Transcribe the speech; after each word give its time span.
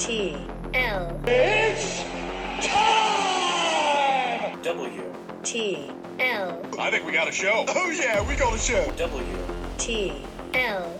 W. 0.00 0.06
T 0.06 0.34
L 0.72 1.20
It's 1.26 2.02
time! 2.66 4.62
W. 4.62 5.14
T 5.42 5.90
L 6.18 6.62
I 6.78 6.90
think 6.90 7.04
we 7.04 7.12
got 7.12 7.28
a 7.28 7.32
show. 7.32 7.66
Oh 7.68 7.90
yeah, 7.90 8.26
we 8.26 8.34
got 8.34 8.54
a 8.54 8.58
show. 8.58 8.90
W. 8.96 9.26
T 9.76 10.24
L 10.54 10.90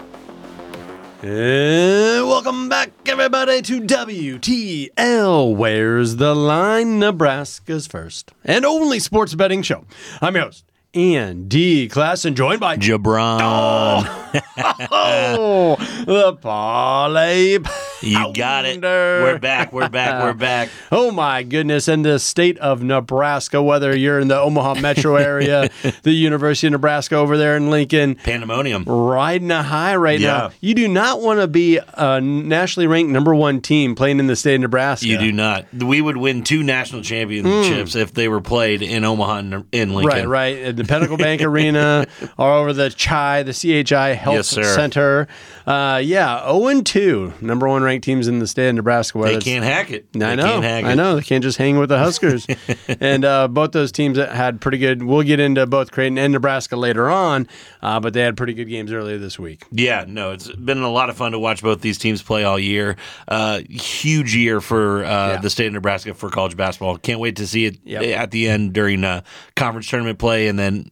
And 1.22 2.28
welcome 2.28 2.68
back, 2.68 2.90
everybody, 3.06 3.62
to 3.62 3.80
WTL. 3.80 5.56
Where's 5.56 6.16
the 6.16 6.34
line? 6.34 6.98
Nebraska's 6.98 7.86
first 7.86 8.32
and 8.44 8.66
only 8.66 8.98
sports 9.00 9.34
betting 9.34 9.62
show. 9.62 9.86
I'm 10.20 10.34
your 10.34 10.44
host, 10.44 10.66
Andy 10.92 11.88
Classen, 11.88 12.26
and 12.26 12.36
joined 12.36 12.60
by 12.60 12.76
JaBron. 12.76 13.38
oh, 13.40 14.26
oh 15.78 16.04
the 16.04 16.34
parlay. 16.34 17.60
You 18.02 18.32
got 18.32 18.64
it. 18.64 18.80
We're 18.82 19.38
back. 19.38 19.72
We're 19.72 19.88
back. 19.88 20.22
We're 20.22 20.32
back. 20.34 20.70
Oh 20.90 21.10
my 21.10 21.42
goodness! 21.42 21.86
In 21.88 22.02
the 22.02 22.18
state 22.18 22.58
of 22.58 22.82
Nebraska, 22.82 23.62
whether 23.62 23.94
you're 23.96 24.18
in 24.20 24.28
the 24.28 24.38
Omaha 24.38 24.74
metro 24.80 25.16
area, 25.16 25.68
the 26.02 26.12
University 26.12 26.66
of 26.68 26.72
Nebraska 26.72 27.16
over 27.16 27.36
there 27.36 27.56
in 27.56 27.70
Lincoln, 27.70 28.14
Pandemonium. 28.14 28.84
riding 28.84 29.50
a 29.50 29.62
high 29.62 29.96
right 29.96 30.18
Yeah. 30.18 30.28
now. 30.38 30.50
You 30.60 30.74
do 30.74 30.88
not 30.88 31.20
want 31.20 31.40
to 31.40 31.46
be 31.46 31.78
a 31.94 32.20
nationally 32.20 32.86
ranked 32.86 33.10
number 33.10 33.34
one 33.34 33.60
team 33.60 33.94
playing 33.94 34.18
in 34.18 34.26
the 34.28 34.36
state 34.36 34.54
of 34.54 34.60
Nebraska. 34.62 35.06
You 35.06 35.18
do 35.18 35.32
not. 35.32 35.66
We 35.74 36.00
would 36.00 36.16
win 36.16 36.42
two 36.42 36.62
national 36.62 37.02
championships 37.02 37.94
if 37.94 38.14
they 38.14 38.28
were 38.28 38.40
played 38.40 38.82
in 38.82 39.04
Omaha 39.04 39.36
and 39.38 39.64
in 39.72 39.94
Lincoln. 39.94 40.28
Right, 40.28 40.54
right. 40.54 40.58
At 40.58 40.76
the 40.76 40.84
Pinnacle 40.84 41.16
Bank 41.18 41.42
Arena 41.42 42.06
or 42.38 42.52
over 42.54 42.72
the 42.72 42.90
CHI, 42.90 43.42
the 43.42 43.52
CHI 43.84 44.14
Health 44.14 44.36
Yes, 44.36 44.48
sir. 44.48 44.62
Center. 44.74 45.28
Uh, 45.66 46.00
yeah, 46.02 46.42
0 46.46 46.66
and 46.68 46.86
2, 46.86 47.34
number 47.42 47.68
one 47.68 47.82
ranked 47.90 48.04
teams 48.04 48.28
in 48.28 48.38
the 48.38 48.46
state 48.46 48.68
of 48.68 48.74
Nebraska. 48.76 49.18
They 49.18 49.28
it's- 49.30 49.42
can't 49.44 49.64
hack 49.64 49.90
it. 49.90 50.06
I 50.14 50.18
They 50.18 50.36
know. 50.36 50.42
Can't 50.44 50.64
hack 50.64 50.84
I 50.84 50.92
it. 50.92 50.96
know. 50.96 51.16
They 51.16 51.22
can't 51.22 51.42
just 51.42 51.58
hang 51.58 51.78
with 51.78 51.88
the 51.88 51.98
Huskers. 51.98 52.46
and 53.00 53.24
uh, 53.24 53.48
both 53.48 53.72
those 53.72 53.92
teams 53.92 54.16
had 54.18 54.60
pretty 54.60 54.78
good. 54.78 55.02
We'll 55.02 55.22
get 55.22 55.40
into 55.40 55.66
both 55.66 55.90
Creighton 55.90 56.18
and 56.18 56.32
Nebraska 56.32 56.76
later 56.76 57.10
on, 57.10 57.48
uh, 57.82 58.00
but 58.00 58.12
they 58.14 58.20
had 58.22 58.36
pretty 58.36 58.54
good 58.54 58.66
games 58.68 58.92
earlier 58.92 59.18
this 59.18 59.38
week. 59.38 59.64
Yeah, 59.72 60.04
no, 60.06 60.30
it's 60.32 60.50
been 60.52 60.78
a 60.82 60.90
lot 60.90 61.10
of 61.10 61.16
fun 61.16 61.32
to 61.32 61.38
watch 61.38 61.62
both 61.62 61.80
these 61.80 61.98
teams 61.98 62.22
play 62.22 62.44
all 62.44 62.58
year. 62.58 62.96
Uh, 63.28 63.60
huge 63.68 64.34
year 64.34 64.60
for 64.60 65.04
uh, 65.04 65.08
Yeah. 65.34 65.36
the 65.40 65.50
state 65.50 65.66
of 65.66 65.72
Nebraska 65.72 66.14
for 66.14 66.30
college 66.30 66.56
basketball. 66.56 66.96
Can't 66.98 67.20
wait 67.20 67.36
to 67.36 67.46
see 67.46 67.66
it 67.66 67.78
Yep. 67.84 68.02
at 68.18 68.30
the 68.30 68.48
end 68.48 68.72
during 68.72 69.04
uh, 69.04 69.22
conference 69.56 69.88
tournament 69.88 70.18
play, 70.18 70.46
and 70.48 70.58
then 70.58 70.90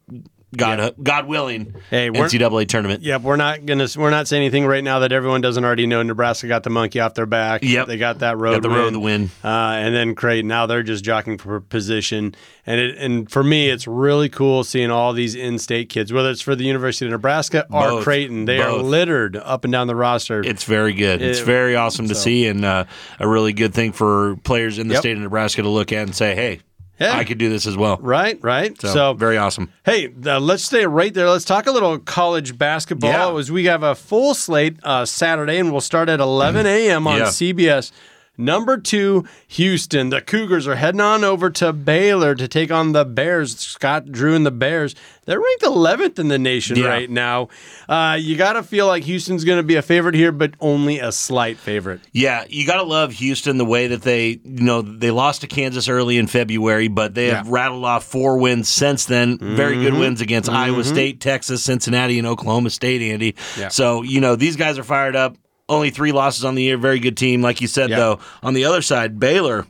God, 0.56 0.94
God 1.02 1.26
willing, 1.26 1.74
Hey, 1.90 2.08
we're- 2.08 2.24
NCAA 2.26 2.66
tournament. 2.66 3.02
Yep, 3.02 3.20
we're 3.22 3.36
not 3.36 3.66
gonna 3.66 3.86
we're 3.96 4.08
not 4.10 4.26
saying 4.28 4.42
anything 4.42 4.64
right 4.66 4.82
now 4.82 5.00
that 5.00 5.12
everyone 5.12 5.42
doesn't 5.42 5.62
already 5.62 5.86
know. 5.86 6.02
Nebraska 6.02 6.48
got 6.48 6.62
the 6.62 6.70
monkey 6.70 7.00
off 7.00 7.12
their 7.14 7.26
back. 7.26 7.62
Yep. 7.62 7.86
they 7.86 7.98
got 7.98 8.20
that 8.20 8.38
road 8.38 8.54
Got 8.54 8.62
the 8.62 8.68
win. 8.70 8.78
road 8.78 8.90
to 8.94 9.00
win. 9.00 9.30
Uh, 9.44 9.48
and 9.48 9.94
then 9.94 10.14
Creighton 10.14 10.48
now 10.48 10.64
they're 10.66 10.82
just 10.82 11.04
jockeying 11.04 11.36
for 11.38 11.60
position. 11.60 12.34
And 12.66 12.80
it 12.80 12.96
and 12.98 13.30
for 13.30 13.44
me, 13.44 13.68
it's 13.68 13.86
really 13.86 14.28
cool 14.30 14.64
seeing 14.64 14.90
all 14.90 15.12
these 15.12 15.34
in-state 15.34 15.90
kids, 15.90 16.12
whether 16.12 16.30
it's 16.30 16.40
for 16.42 16.54
the 16.56 16.64
University 16.64 17.04
of 17.06 17.12
Nebraska 17.12 17.66
or 17.70 17.82
Both. 17.90 18.04
Creighton. 18.04 18.46
They 18.46 18.60
are 18.60 18.72
littered 18.72 19.36
up 19.36 19.64
and 19.64 19.72
down 19.72 19.86
the 19.86 19.96
roster. 19.96 20.40
It's 20.42 20.64
very 20.64 20.94
good. 20.94 21.20
It's 21.20 21.40
very 21.40 21.76
awesome 21.76 22.08
to 22.08 22.14
see, 22.14 22.46
and 22.46 22.64
uh, 22.64 22.84
a 23.20 23.28
really 23.28 23.52
good 23.52 23.74
thing 23.74 23.92
for 23.92 24.36
players 24.44 24.78
in 24.78 24.88
the 24.88 24.94
Yep. 24.94 25.00
state 25.02 25.16
of 25.16 25.22
Nebraska 25.22 25.62
to 25.62 25.68
look 25.68 25.92
at 25.92 26.02
and 26.06 26.14
say, 26.14 26.34
"Hey, 26.34 26.60
I 27.00 27.24
could 27.24 27.38
do 27.38 27.48
this 27.48 27.66
as 27.66 27.76
well." 27.76 27.98
right, 28.00 28.38
right. 28.42 28.78
So, 28.80 28.88
So, 28.88 29.14
very 29.14 29.36
awesome. 29.36 29.70
Hey, 29.84 30.12
uh, 30.26 30.40
let's 30.40 30.64
stay 30.64 30.86
right 30.86 31.12
there. 31.12 31.28
Let's 31.28 31.44
talk 31.44 31.66
a 31.66 31.72
little 31.72 31.98
college 31.98 32.58
basketball. 32.58 33.10
Yeah. 33.10 33.38
As 33.38 33.50
we 33.52 33.64
have 33.66 33.82
a 33.82 33.94
full 33.94 34.34
slate 34.34 34.76
uh, 34.82 35.04
Saturday, 35.04 35.58
and 35.58 35.70
we'll 35.72 35.80
start 35.80 36.08
at 36.08 36.20
11 36.20 36.66
a.m. 36.66 37.06
on 37.06 37.18
Yeah. 37.18 37.24
CBS. 37.26 37.92
Number 38.40 38.78
two, 38.78 39.24
Houston. 39.48 40.10
The 40.10 40.20
Cougars 40.20 40.68
are 40.68 40.76
heading 40.76 41.00
on 41.00 41.24
over 41.24 41.50
to 41.50 41.72
Baylor 41.72 42.36
to 42.36 42.46
take 42.46 42.70
on 42.70 42.92
the 42.92 43.04
Bears. 43.04 43.58
Scott 43.58 44.12
Drew 44.12 44.34
and 44.36 44.46
the 44.46 44.52
Bears. 44.52 44.94
They're 45.24 45.40
ranked 45.40 45.64
11th 45.64 46.18
in 46.20 46.28
the 46.28 46.38
nation 46.38 46.76
Yeah. 46.76 46.86
right 46.86 47.10
now. 47.10 47.48
Uh, 47.88 48.16
you 48.18 48.36
got 48.36 48.52
to 48.54 48.62
feel 48.62 48.86
like 48.86 49.02
Houston's 49.04 49.44
going 49.44 49.58
to 49.58 49.62
be 49.64 49.74
a 49.74 49.82
favorite 49.82 50.14
here, 50.14 50.32
but 50.32 50.52
only 50.60 51.00
a 51.00 51.10
slight 51.12 51.58
favorite. 51.58 52.00
Yeah, 52.12 52.44
you 52.48 52.64
got 52.66 52.76
to 52.76 52.84
love 52.84 53.12
Houston 53.14 53.58
the 53.58 53.64
way 53.64 53.88
that 53.88 54.02
they, 54.02 54.28
you 54.44 54.62
know, 54.62 54.82
they 54.82 55.10
lost 55.10 55.40
to 55.42 55.46
Kansas 55.48 55.88
early 55.88 56.16
in 56.16 56.28
February, 56.28 56.88
but 56.88 57.14
they 57.14 57.26
have 57.26 57.32
Yeah. 57.32 57.42
Mm-hmm. 57.42 57.50
rattled 57.52 57.84
off 57.84 58.04
four 58.04 58.38
wins 58.38 58.68
since 58.68 59.04
then. 59.04 59.38
Very 59.38 59.74
good 59.82 59.94
wins 59.94 60.20
against 60.20 60.48
Iowa 60.48 60.84
State, 60.84 61.20
Texas, 61.20 61.62
Cincinnati, 61.64 62.18
and 62.18 62.26
Oklahoma 62.26 62.70
State, 62.70 63.02
Andy. 63.02 63.34
Yeah. 63.58 63.68
So, 63.68 64.02
you 64.02 64.20
know, 64.20 64.36
these 64.36 64.54
guys 64.56 64.78
are 64.78 64.84
fired 64.84 65.16
up. 65.16 65.36
Only 65.68 65.90
three 65.90 66.12
losses 66.12 66.44
on 66.44 66.54
the 66.54 66.62
year. 66.62 66.76
Very 66.78 66.98
good 66.98 67.16
team. 67.16 67.42
Like 67.42 67.60
you 67.60 67.66
said, 67.68 67.90
Yeah. 67.90 67.96
though, 67.96 68.20
on 68.42 68.54
the 68.54 68.64
other 68.64 68.80
side, 68.82 69.20
Baylor 69.20 69.66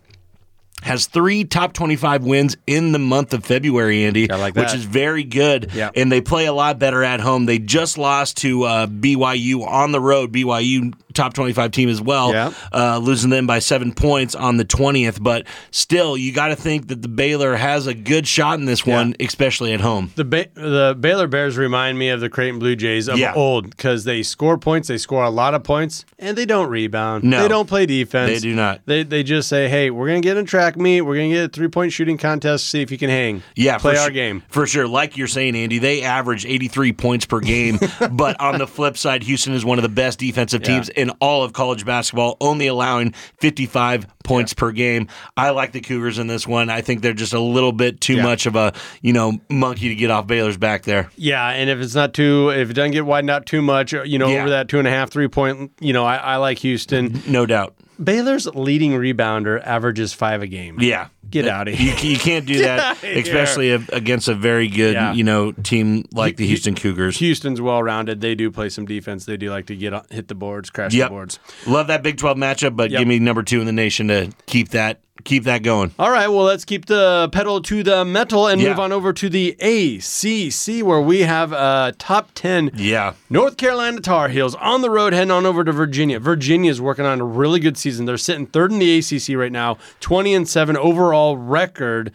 has 0.82 1.06
three 1.06 1.44
top 1.44 1.72
25 1.72 2.24
wins 2.24 2.56
in 2.66 2.92
the 2.92 2.98
month 2.98 3.34
of 3.34 3.44
February, 3.44 4.04
Andy, 4.04 4.30
I 4.30 4.36
like 4.36 4.54
which 4.54 4.74
is 4.74 4.84
very 4.84 5.24
good. 5.24 5.70
Yeah. 5.74 5.90
And 5.94 6.10
they 6.10 6.20
play 6.20 6.46
a 6.46 6.52
lot 6.52 6.78
better 6.78 7.02
at 7.02 7.20
home. 7.20 7.46
They 7.46 7.58
just 7.58 7.98
lost 7.98 8.36
to 8.38 8.62
uh, 8.64 8.86
BYU 8.86 9.66
on 9.66 9.92
the 9.92 10.00
road, 10.00 10.32
BYU 10.32 10.94
top 11.14 11.34
25 11.34 11.72
team 11.72 11.88
as 11.88 12.00
well, 12.00 12.32
Yeah. 12.32 12.52
uh, 12.72 12.98
losing 12.98 13.30
them 13.30 13.46
by 13.46 13.58
seven 13.58 13.92
points 13.92 14.36
on 14.36 14.56
the 14.56 14.64
20th. 14.64 15.20
But 15.20 15.46
still, 15.72 16.16
you 16.16 16.32
got 16.32 16.48
to 16.48 16.56
think 16.56 16.88
that 16.88 17.02
the 17.02 17.08
Baylor 17.08 17.56
has 17.56 17.86
a 17.88 17.94
good 17.94 18.26
shot 18.28 18.58
in 18.60 18.64
this 18.66 18.86
one, 18.86 19.16
especially 19.18 19.72
at 19.72 19.80
home. 19.80 20.12
The 20.14 20.24
ba- 20.24 20.46
the 20.54 20.96
Baylor 20.98 21.26
Bears 21.26 21.56
remind 21.56 21.98
me 21.98 22.10
of 22.10 22.20
the 22.20 22.28
Creighton 22.30 22.60
Blue 22.60 22.76
Jays 22.76 23.08
of 23.08 23.18
Yeah. 23.18 23.34
old 23.34 23.70
because 23.70 24.04
they 24.04 24.22
score 24.22 24.58
points, 24.58 24.86
they 24.88 24.98
score 24.98 25.24
a 25.24 25.30
lot 25.30 25.54
of 25.54 25.64
points, 25.64 26.04
and 26.20 26.38
they 26.38 26.46
don't 26.46 26.68
rebound. 26.68 27.24
No. 27.24 27.42
they 27.42 27.48
don't 27.48 27.68
play 27.68 27.84
defense. 27.86 28.30
They 28.30 28.38
do 28.38 28.54
not. 28.54 28.80
They 28.86 29.02
they 29.02 29.22
just 29.24 29.48
say, 29.48 29.68
"Hey, 29.68 29.90
we're 29.90 30.06
gonna 30.06 30.20
get 30.20 30.36
in 30.36 30.44
a 30.44 30.46
meet. 30.76 31.02
We're 31.02 31.16
gonna 31.16 31.28
get 31.28 31.44
a 31.44 31.48
three 31.48 31.68
point 31.68 31.92
shooting 31.92 32.18
contest. 32.18 32.68
See 32.68 32.82
if 32.82 32.90
you 32.90 32.98
can 32.98 33.10
hang. 33.10 33.42
Yeah, 33.56 33.78
play 33.78 33.96
our 33.96 34.06
su- 34.08 34.12
game." 34.12 34.42
for 34.48 34.66
sure. 34.66 34.86
Like 34.86 35.16
you're 35.16 35.26
saying, 35.28 35.56
Andy, 35.56 35.78
they 35.78 36.02
average 36.02 36.44
83 36.46 36.92
points 36.92 37.26
per 37.26 37.40
game. 37.40 37.78
but 38.12 38.38
on 38.40 38.58
the 38.58 38.66
flip 38.66 38.96
side, 38.96 39.22
Houston 39.22 39.52
is 39.54 39.64
one 39.64 39.78
of 39.78 39.82
the 39.82 39.88
best 39.88 40.18
defensive 40.18 40.62
Yeah. 40.62 40.66
teams 40.74 40.88
in 40.90 41.10
all 41.20 41.42
of 41.44 41.52
college 41.52 41.84
basketball, 41.84 42.36
only 42.40 42.66
allowing 42.66 43.12
55 43.40 44.06
points 44.24 44.52
per 44.52 44.72
game. 44.72 45.08
I 45.36 45.50
like 45.50 45.72
the 45.72 45.80
Cougars 45.80 46.18
in 46.18 46.26
this 46.26 46.46
one. 46.46 46.68
I 46.68 46.82
think 46.82 47.00
they're 47.00 47.14
just 47.14 47.32
a 47.32 47.40
little 47.40 47.72
bit 47.72 48.00
too 48.00 48.16
Yeah. 48.16 48.22
much 48.24 48.46
of 48.46 48.56
a 48.56 48.72
you 49.02 49.12
know 49.12 49.40
monkey 49.48 49.88
to 49.88 49.94
get 49.94 50.10
off 50.10 50.26
Baylor's 50.26 50.56
back 50.58 50.82
there. 50.84 51.10
Yeah, 51.16 51.48
and 51.48 51.70
if 51.70 51.78
it's 51.78 51.94
not 51.94 52.12
too, 52.14 52.50
if 52.50 52.70
it 52.70 52.74
doesn't 52.74 52.90
get 52.92 53.06
widened 53.06 53.30
out 53.30 53.46
too 53.46 53.62
much, 53.62 53.92
you 53.92 54.18
know, 54.18 54.28
Yeah. 54.28 54.40
over 54.40 54.50
that 54.50 54.68
two 54.68 54.78
and 54.78 54.86
a 54.86 54.90
half, 54.90 55.10
three 55.10 55.28
point, 55.28 55.70
you 55.80 55.92
know, 55.92 56.04
I, 56.04 56.16
I 56.16 56.36
like 56.36 56.58
Houston. 56.58 57.22
No 57.26 57.46
doubt. 57.46 57.74
Baylor's 58.02 58.46
leading 58.46 58.92
rebounder 58.92 59.60
averages 59.64 60.12
five 60.12 60.42
a 60.42 60.46
game. 60.46 60.78
Yeah. 60.80 61.08
Get 61.30 61.46
out 61.46 61.68
of 61.68 61.74
here. 61.74 61.94
You, 61.96 62.10
you 62.12 62.18
can't 62.18 62.46
do 62.46 62.58
that, 62.62 63.02
especially 63.04 63.70
if- 63.70 63.88
against 63.90 64.28
a 64.28 64.34
very 64.34 64.68
good, 64.68 64.94
Yeah. 64.94 65.12
you 65.12 65.24
know, 65.24 65.52
team 65.52 66.04
like 66.12 66.36
the 66.36 66.46
Houston 66.46 66.74
Cougars. 66.74 67.18
Houston's 67.18 67.60
well 67.60 67.82
rounded. 67.82 68.20
They 68.22 68.34
do 68.34 68.50
play 68.50 68.68
some 68.70 68.86
defense. 68.86 69.26
They 69.26 69.36
do 69.36 69.50
like 69.50 69.66
to 69.66 69.76
get 69.76 69.92
on- 69.92 70.06
hit 70.10 70.28
the 70.28 70.34
boards, 70.34 70.70
crash 70.70 70.94
Yep. 70.94 71.08
the 71.08 71.10
boards. 71.10 71.38
Love 71.66 71.88
that 71.88 72.02
Big 72.02 72.16
12 72.16 72.38
matchup, 72.38 72.76
but 72.76 72.90
Yep. 72.90 73.00
give 73.00 73.08
me 73.08 73.18
number 73.18 73.42
two 73.42 73.60
in 73.60 73.66
the 73.66 73.72
nation 73.72 74.08
to 74.08 74.30
keep 74.46 74.70
that 74.70 75.00
keep 75.24 75.44
that 75.44 75.62
going. 75.62 75.92
All 75.98 76.10
right, 76.10 76.28
well, 76.28 76.44
let's 76.44 76.64
keep 76.64 76.86
the 76.86 77.28
pedal 77.32 77.60
to 77.62 77.82
the 77.82 78.04
metal 78.04 78.46
and 78.46 78.60
Yeah. 78.60 78.70
move 78.70 78.78
on 78.80 78.92
over 78.92 79.12
to 79.12 79.28
the 79.28 79.56
ACC, 79.60 80.82
where 80.82 81.00
we 81.00 81.20
have 81.22 81.52
a 81.52 81.94
top 81.98 82.30
10 82.34 82.70
Yeah. 82.74 83.12
North 83.28 83.56
Carolina 83.56 84.00
Tar 84.00 84.28
Heels 84.28 84.54
on 84.56 84.80
the 84.82 84.90
road 84.90 85.12
heading 85.12 85.30
on 85.30 85.44
over 85.46 85.64
to 85.64 85.72
Virginia. 85.72 86.18
Virginia's 86.20 86.80
working 86.80 87.04
on 87.04 87.20
a 87.20 87.24
really 87.24 87.60
good 87.60 87.76
season. 87.76 88.06
They're 88.06 88.16
sitting 88.16 88.46
third 88.46 88.72
in 88.72 88.78
the 88.78 88.98
ACC 88.98 89.34
right 89.36 89.52
now, 89.52 89.76
20 90.00 90.34
and 90.34 90.48
7 90.48 90.76
overall 90.76 91.36
record. 91.36 92.12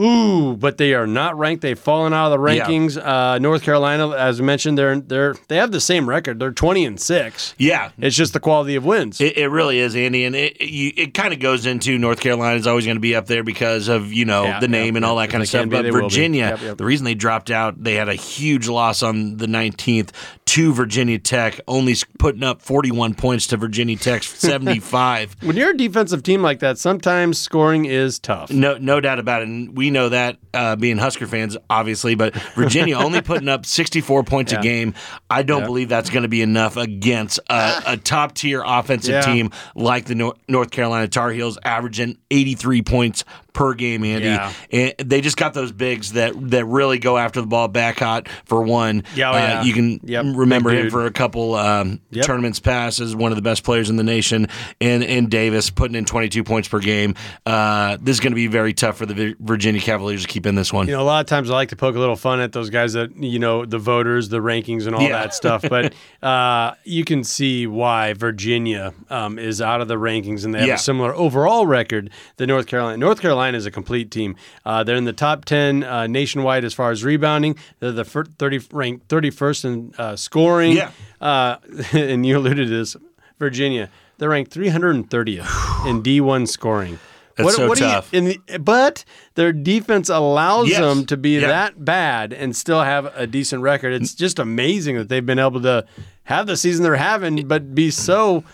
Ooh, 0.00 0.56
but 0.56 0.78
they 0.78 0.94
are 0.94 1.06
not 1.06 1.38
ranked. 1.38 1.62
They've 1.62 1.78
fallen 1.78 2.12
out 2.14 2.32
of 2.32 2.40
the 2.40 2.52
Yeah. 2.52 2.64
rankings. 2.66 2.96
Uh, 2.96 3.38
North 3.38 3.62
Carolina, 3.62 4.10
as 4.10 4.40
mentioned, 4.40 4.78
they're 4.78 4.98
they're 5.00 5.34
they 5.48 5.56
have 5.56 5.72
the 5.72 5.80
same 5.80 6.08
record. 6.08 6.38
They're 6.38 6.52
twenty 6.52 6.84
and 6.84 6.98
six. 7.00 7.54
Yeah, 7.58 7.90
It's 7.98 8.16
just 8.16 8.32
the 8.32 8.40
quality 8.40 8.76
of 8.76 8.84
wins. 8.84 9.20
It, 9.20 9.36
it 9.36 9.48
really 9.48 9.78
is, 9.78 9.94
Andy, 9.94 10.24
and 10.24 10.34
it 10.34 10.56
it, 10.58 10.98
it 10.98 11.14
kind 11.14 11.32
of 11.34 11.40
goes 11.40 11.66
into 11.66 11.98
North 11.98 12.20
Carolina 12.20 12.56
is 12.56 12.66
always 12.66 12.84
going 12.86 12.96
to 12.96 13.00
be 13.00 13.14
up 13.14 13.26
there 13.26 13.42
because 13.44 13.88
of 13.88 14.12
you 14.12 14.24
know 14.24 14.44
Yeah, 14.44 14.60
the 14.60 14.68
name 14.68 14.94
yeah, 14.94 14.98
and 14.98 15.04
all 15.04 15.16
that 15.16 15.30
kind 15.30 15.42
of 15.42 15.48
stuff. 15.48 15.64
be, 15.64 15.70
But 15.70 15.82
they 15.82 15.90
will 15.90 16.00
be. 16.00 16.04
Virginia, 16.06 16.46
Yep, 16.50 16.62
yep. 16.62 16.76
the 16.78 16.84
reason 16.84 17.04
they 17.04 17.14
dropped 17.14 17.50
out, 17.50 17.82
they 17.82 17.94
had 17.94 18.08
a 18.08 18.14
huge 18.14 18.68
loss 18.68 19.02
on 19.02 19.36
the 19.36 19.46
19th 19.46 20.10
to 20.46 20.72
Virginia 20.72 21.16
Tech, 21.18 21.60
only 21.68 21.94
putting 22.18 22.42
up 22.42 22.60
41 22.62 23.14
points 23.14 23.46
to 23.48 23.56
Virginia 23.56 23.96
Tech's 23.96 24.26
75. 24.38 25.36
when 25.42 25.56
you're 25.56 25.70
a 25.70 25.76
defensive 25.76 26.22
team 26.24 26.42
like 26.42 26.58
that, 26.60 26.76
sometimes 26.78 27.38
scoring 27.38 27.84
is 27.84 28.18
tough. 28.18 28.50
No, 28.50 28.76
no 28.78 29.00
doubt 29.00 29.18
about 29.20 29.42
it. 29.42 29.48
And 29.48 29.76
we 29.76 29.89
know 29.90 30.08
that 30.08 30.38
uh, 30.54 30.76
being 30.76 30.96
Husker 30.98 31.26
fans, 31.26 31.56
obviously. 31.68 32.14
But 32.14 32.34
Virginia 32.54 32.96
only 32.96 33.20
putting 33.22 33.48
up 33.48 33.66
64 33.66 34.24
points 34.24 34.52
Yeah. 34.52 34.60
a 34.60 34.62
game. 34.62 34.94
I 35.28 35.42
don't 35.42 35.60
Yeah. 35.60 35.66
believe 35.66 35.88
that's 35.88 36.10
going 36.10 36.22
to 36.22 36.28
be 36.28 36.42
enough 36.42 36.76
against 36.76 37.38
a, 37.50 37.82
a 37.86 37.96
top 37.96 38.34
tier 38.34 38.62
offensive 38.64 39.12
Yeah. 39.12 39.20
team 39.22 39.50
like 39.74 40.06
the 40.06 40.14
Nor- 40.14 40.34
North 40.48 40.70
Carolina 40.70 41.08
Tar 41.08 41.30
Heels, 41.30 41.58
averaging 41.64 42.18
83 42.30 42.82
points 42.82 43.24
per 43.52 43.74
game, 43.74 44.04
Andy. 44.04 44.26
Yeah. 44.26 44.52
And 44.70 44.94
they 44.98 45.20
just 45.20 45.36
got 45.36 45.54
those 45.54 45.72
bigs 45.72 46.12
that 46.12 46.32
that 46.50 46.64
really 46.66 46.98
go 46.98 47.16
after 47.18 47.40
the 47.40 47.46
ball 47.46 47.68
Bacot 47.68 48.28
for 48.44 48.62
one. 48.62 49.02
Yeah, 49.14 49.30
oh, 49.30 49.34
Uh, 49.34 49.38
yeah. 49.38 49.62
you 49.62 49.72
can 49.72 50.00
Yep, 50.04 50.24
remember 50.36 50.70
him 50.70 50.90
for 50.90 51.06
a 51.06 51.10
couple 51.10 51.54
um, 51.54 52.00
Yep. 52.10 52.24
tournaments 52.26 52.60
past 52.60 53.00
as 53.00 53.14
one 53.16 53.32
of 53.32 53.36
the 53.36 53.42
best 53.42 53.64
players 53.64 53.90
in 53.90 53.96
the 53.96 54.02
nation. 54.04 54.46
And 54.80 55.02
and 55.04 55.30
Davis 55.30 55.70
putting 55.70 55.94
in 55.96 56.04
22 56.04 56.44
points 56.44 56.68
per 56.68 56.78
game. 56.80 57.14
Uh, 57.46 57.96
this 58.00 58.16
is 58.16 58.20
going 58.20 58.32
to 58.32 58.36
be 58.36 58.46
very 58.46 58.72
tough 58.72 58.96
for 58.98 59.06
the 59.06 59.34
Virginia 59.40 59.80
Cavaliers 59.80 60.22
to 60.22 60.28
keep 60.28 60.46
in 60.46 60.54
this 60.54 60.72
one. 60.72 60.86
You 60.86 60.94
know, 60.94 61.02
a 61.02 61.04
lot 61.04 61.20
of 61.20 61.26
times 61.26 61.50
I 61.50 61.54
like 61.54 61.68
to 61.70 61.76
poke 61.76 61.96
a 61.96 61.98
little 61.98 62.16
fun 62.16 62.40
at 62.40 62.52
those 62.52 62.70
guys 62.70 62.92
that 62.92 63.16
you 63.16 63.38
know 63.38 63.64
the 63.64 63.78
voters, 63.78 64.28
the 64.28 64.38
rankings, 64.38 64.86
and 64.86 64.94
all 64.94 65.02
Yeah. 65.02 65.10
that 65.20 65.34
stuff. 65.34 65.64
But 65.68 65.94
uh, 66.22 66.74
you 66.84 67.04
can 67.04 67.24
see 67.24 67.66
why 67.66 68.12
Virginia 68.12 68.92
um, 69.08 69.38
is 69.38 69.60
out 69.60 69.80
of 69.80 69.88
the 69.88 69.96
rankings, 69.96 70.44
and 70.44 70.54
they 70.54 70.60
have 70.60 70.68
Yeah. 70.68 70.74
a 70.74 70.78
similar 70.78 71.14
overall 71.14 71.66
record 71.66 72.10
than 72.36 72.48
North 72.48 72.66
Carolina. 72.66 72.96
North 72.98 73.20
Carolina 73.20 73.39
is 73.54 73.66
a 73.66 73.70
complete 73.70 74.10
team. 74.10 74.36
Uh, 74.64 74.84
they're 74.84 74.96
in 74.96 75.04
the 75.04 75.12
top 75.12 75.44
ten 75.44 75.82
uh, 75.82 76.06
nationwide 76.06 76.64
as 76.64 76.74
far 76.74 76.90
as 76.90 77.02
rebounding. 77.04 77.56
They're 77.80 77.92
the 77.92 78.04
fir- 78.04 78.24
thirty 78.38 78.60
ranked 78.72 79.08
thirty 79.08 79.30
first 79.30 79.64
in 79.64 79.92
uh, 79.98 80.16
scoring. 80.16 80.72
Yeah. 80.72 80.90
uh, 81.20 81.56
and 81.92 82.24
you 82.26 82.36
alluded 82.38 82.68
to 82.68 82.74
this, 82.74 82.96
Virginia. 83.38 83.88
They're 84.18 84.28
ranked 84.28 84.52
330th 84.54 85.86
in 85.88 86.02
D1 86.02 86.46
scoring. 86.48 86.98
That's 87.36 87.56
so 87.56 87.74
do 87.74 87.84
you- 87.84 87.90
tough. 87.90 88.12
in 88.12 88.24
the, 88.26 88.58
but 88.58 89.04
their 89.34 89.50
defense 89.52 90.10
allows 90.10 90.68
Yes. 90.68 90.80
them 90.80 91.06
to 91.06 91.16
be 91.16 91.38
Yeah. 91.38 91.48
that 91.48 91.82
bad 91.84 92.34
and 92.34 92.54
still 92.54 92.82
have 92.82 93.06
a 93.16 93.26
decent 93.26 93.62
record. 93.62 93.94
It's 93.94 94.14
just 94.14 94.38
amazing 94.38 94.96
that 94.96 95.08
they've 95.08 95.24
been 95.24 95.38
able 95.38 95.62
to 95.62 95.86
have 96.24 96.46
the 96.46 96.56
season 96.58 96.82
they're 96.82 96.96
having, 96.96 97.48
but 97.48 97.74
be 97.74 97.90
so 97.90 98.44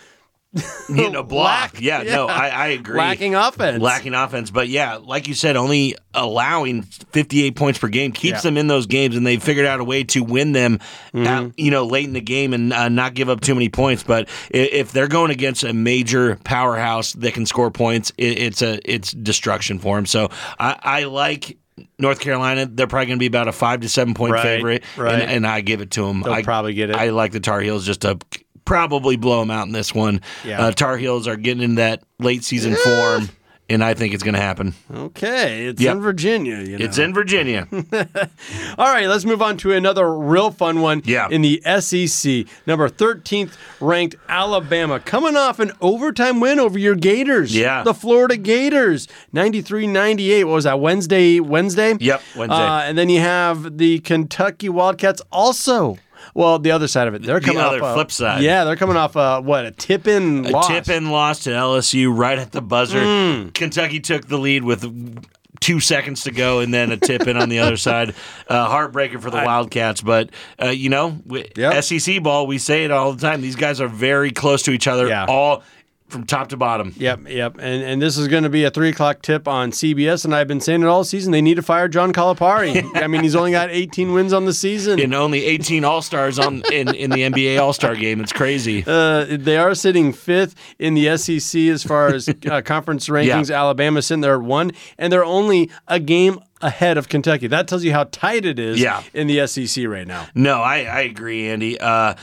you 0.89 1.09
know, 1.09 1.23
block. 1.23 1.73
Lack- 1.73 1.81
yeah, 1.81 2.03
no. 2.03 2.27
I, 2.27 2.47
I 2.49 2.67
agree. 2.67 2.97
lacking 2.97 3.35
offense. 3.35 3.81
Lacking 3.81 4.13
offense, 4.13 4.49
but 4.51 4.67
yeah, 4.69 4.95
like 4.95 5.27
you 5.27 5.33
said, 5.33 5.55
only 5.55 5.95
allowing 6.13 6.81
58 6.83 7.55
points 7.55 7.79
per 7.79 7.87
game 7.87 8.11
keeps 8.11 8.37
Yeah. 8.37 8.41
them 8.41 8.57
in 8.57 8.67
those 8.67 8.85
games, 8.87 9.15
and 9.15 9.25
they've 9.25 9.41
figured 9.41 9.65
out 9.65 9.79
a 9.79 9.83
way 9.83 10.03
to 10.05 10.23
win 10.23 10.51
them, 10.51 10.79
Mm-hmm. 11.13 11.27
out, 11.27 11.51
you 11.59 11.71
know, 11.71 11.85
late 11.85 12.05
in 12.05 12.13
the 12.13 12.21
game 12.21 12.53
and 12.53 12.73
uh, 12.73 12.89
not 12.89 13.13
give 13.13 13.29
up 13.29 13.41
too 13.41 13.53
many 13.55 13.69
points. 13.69 14.03
But 14.03 14.29
if 14.49 14.91
they're 14.91 15.07
going 15.07 15.31
against 15.31 15.63
a 15.63 15.73
major 15.73 16.35
powerhouse 16.43 17.13
that 17.13 17.33
can 17.33 17.45
score 17.45 17.71
points, 17.71 18.11
it, 18.17 18.39
it's 18.39 18.61
a 18.61 18.79
it's 18.89 19.11
destruction 19.11 19.79
for 19.79 19.95
them. 19.95 20.05
So 20.05 20.29
I, 20.59 20.77
I 20.81 21.03
like. 21.05 21.57
North 21.99 22.19
Carolina, 22.19 22.65
they're 22.65 22.87
probably 22.87 23.05
going 23.05 23.17
to 23.17 23.19
be 23.19 23.27
about 23.27 23.47
a 23.47 23.51
five 23.51 23.81
to 23.81 23.89
seven 23.89 24.15
point 24.15 24.33
Right, 24.33 24.41
favorite, 24.41 24.83
right. 24.97 25.13
and, 25.13 25.31
and 25.31 25.47
I 25.47 25.61
give 25.61 25.81
it 25.81 25.91
to 25.91 26.07
them. 26.07 26.21
They'll 26.23 26.33
I 26.33 26.41
probably 26.41 26.73
get 26.73 26.89
it. 26.89 26.95
I 26.95 27.09
like 27.11 27.33
the 27.33 27.39
Tar 27.39 27.59
Heels 27.61 27.85
just 27.85 28.01
to 28.01 28.17
probably 28.67 29.15
blow 29.15 29.39
them 29.39 29.49
out 29.49 29.65
in 29.65 29.71
this 29.73 29.95
one. 29.95 30.21
Yeah. 30.45 30.61
Uh, 30.67 30.71
Tar 30.71 30.97
Heels 30.97 31.27
are 31.27 31.37
getting 31.37 31.63
in 31.63 31.75
that 31.75 32.03
late 32.19 32.43
season 32.43 32.75
form, 32.75 33.29
and 33.69 33.83
I 33.83 33.93
think 33.95 34.13
it's 34.13 34.23
going 34.23 34.35
to 34.35 34.41
happen. 34.41 34.75
Okay, 34.93 35.65
it's 35.67 35.81
Yep. 35.81 35.95
in 35.95 36.01
Virginia. 36.01 36.57
You 36.59 36.77
know. 36.77 36.85
It's 36.85 36.97
in 36.97 37.13
Virginia. 37.13 37.67
All 38.77 38.93
right, 38.93 39.07
let's 39.07 39.25
move 39.25 39.41
on 39.41 39.57
to 39.57 39.71
another 39.73 40.13
real 40.13 40.51
fun 40.51 40.81
one. 40.81 41.01
Yeah. 41.05 41.27
In 41.31 41.41
the 41.41 41.61
SEC, 41.79 42.45
number 42.65 42.89
13th 42.89 43.53
ranked 43.79 44.15
Alabama, 44.29 44.99
coming 44.99 45.35
off 45.35 45.59
an 45.59 45.71
overtime 45.81 46.39
win 46.39 46.59
over 46.59 46.77
your 46.77 46.95
Gators. 46.95 47.55
Yeah. 47.55 47.83
The 47.83 47.93
Florida 47.93 48.37
Gators, 48.37 49.07
93 49.31 49.87
98. 49.87 50.43
What 50.43 50.53
was 50.53 50.63
that, 50.65 50.79
Wednesday? 50.79 51.39
Wednesday? 51.39 51.95
Yep, 51.99 52.21
Wednesday. 52.35 52.55
Uh, 52.55 52.81
and 52.81 52.97
then 52.97 53.09
you 53.09 53.19
have 53.21 53.77
the 53.77 53.99
Kentucky 53.99 54.69
Wildcats 54.69 55.21
also. 55.31 55.97
Well, 56.37 56.59
the 56.59 56.69
other 56.69 56.87
side 56.87 57.07
of 57.07 57.15
it. 57.15 57.23
They're 57.23 57.39
coming 57.41 57.57
other 57.63 57.83
off 57.83 57.91
a- 57.91 57.93
flip 57.95 58.11
side. 58.11 58.43
Yeah, 58.43 58.63
they're 58.63 58.75
coming 58.75 58.95
off 58.95 59.15
a, 59.15 59.41
what, 59.41 59.65
a 59.65 59.71
tip 59.71 60.05
in 60.07 60.45
A 60.45 60.49
loss. 60.51 60.67
tip 60.67 60.87
in 60.87 61.09
loss 61.09 61.39
to 61.45 61.49
LSU 61.49 62.15
right 62.15 62.37
at 62.37 62.51
the 62.51 62.61
buzzer. 62.61 63.01
Hmm. 63.03 63.49
Kentucky 63.49 63.99
took 63.99 64.27
the 64.27 64.37
lead 64.37 64.63
with 64.63 64.85
two 65.59 65.79
seconds 65.79 66.21
to 66.25 66.31
go, 66.31 66.59
and 66.59 66.71
then 66.71 66.91
a 66.91 66.97
tip 66.97 67.25
in 67.27 67.37
on 67.37 67.49
the 67.49 67.57
other 67.57 67.75
side. 67.87 68.13
Uh, 68.47 68.69
heartbreaker 68.69 69.19
for 69.19 69.31
the 69.31 69.37
Wildcats, 69.37 70.01
but 70.01 70.29
uh, 70.61 70.67
you 70.67 70.89
know, 70.89 71.17
Yep. 71.55 71.83
SEC 71.83 72.21
ball. 72.21 72.45
We 72.45 72.59
say 72.59 72.85
it 72.85 72.91
all 72.91 73.13
the 73.13 73.21
time. 73.21 73.41
These 73.41 73.55
guys 73.55 73.81
are 73.81 73.87
very 73.87 74.31
close 74.31 74.61
to 74.63 74.71
each 74.71 74.87
other. 74.87 75.07
Yeah. 75.07 75.25
All 75.27 75.63
from 76.07 76.25
top 76.25 76.47
to 76.49 76.57
bottom. 76.57 76.93
Yep, 76.97 77.21
yep. 77.29 77.55
And 77.59 77.83
and 77.83 78.01
this 78.01 78.17
is 78.17 78.27
going 78.27 78.43
to 78.43 78.49
be 78.49 78.63
a 78.63 78.71
three 78.71 78.89
o'clock 78.89 79.21
tip 79.21 79.47
on 79.47 79.71
CBS, 79.71 80.25
and 80.25 80.33
I've 80.33 80.47
been 80.47 80.61
saying 80.61 80.81
it 80.83 80.87
all 80.87 81.03
season. 81.03 81.31
They 81.31 81.41
need 81.41 81.55
to 81.55 81.61
fire 81.61 81.87
John 81.87 82.13
Calipari. 82.13 82.89
I 82.95 83.07
mean, 83.07 83.23
he's 83.23 83.35
only 83.35 83.51
got 83.51 83.69
18 83.69 84.13
wins 84.13 84.33
on 84.33 84.45
the 84.45 84.53
season. 84.53 84.99
And 84.99 85.13
only 85.13 85.43
18 85.45 85.83
All 85.83 86.01
Stars 86.01 86.39
on 86.39 86.63
in, 86.71 86.93
in 86.95 87.09
the 87.09 87.17
NBA 87.29 87.59
All 87.61 87.73
Star 87.73 87.95
game. 87.95 88.21
It's 88.21 88.33
crazy. 88.33 88.83
Uh, 88.87 89.25
they 89.29 89.57
are 89.57 89.75
sitting 89.75 90.13
fifth 90.13 90.55
in 90.79 90.93
the 90.93 91.17
SEC 91.17 91.61
as 91.63 91.83
far 91.83 92.07
as 92.13 92.29
uh, 92.49 92.61
conference 92.65 93.07
rankings. 93.09 93.53
Alabama 93.53 94.01
sitting 94.01 94.21
there 94.21 94.35
at 94.35 94.41
one, 94.41 94.71
and 94.97 95.11
they're 95.11 95.25
only 95.25 95.69
a 95.87 95.99
game 95.99 96.39
ahead 96.59 96.97
of 96.97 97.07
Kentucky. 97.07 97.45
That 97.45 97.67
tells 97.67 97.83
you 97.83 97.91
how 97.93 98.05
tight 98.05 98.43
it 98.43 98.57
is 98.57 98.79
Yeah. 98.81 99.03
in 99.13 99.27
the 99.27 99.45
SEC 99.45 99.85
right 99.87 100.07
now. 100.07 100.25
No, 100.33 100.59
I, 100.61 100.77
I 100.85 100.99
agree, 101.01 101.47
Andy. 101.49 101.79
Uh, 101.79 102.15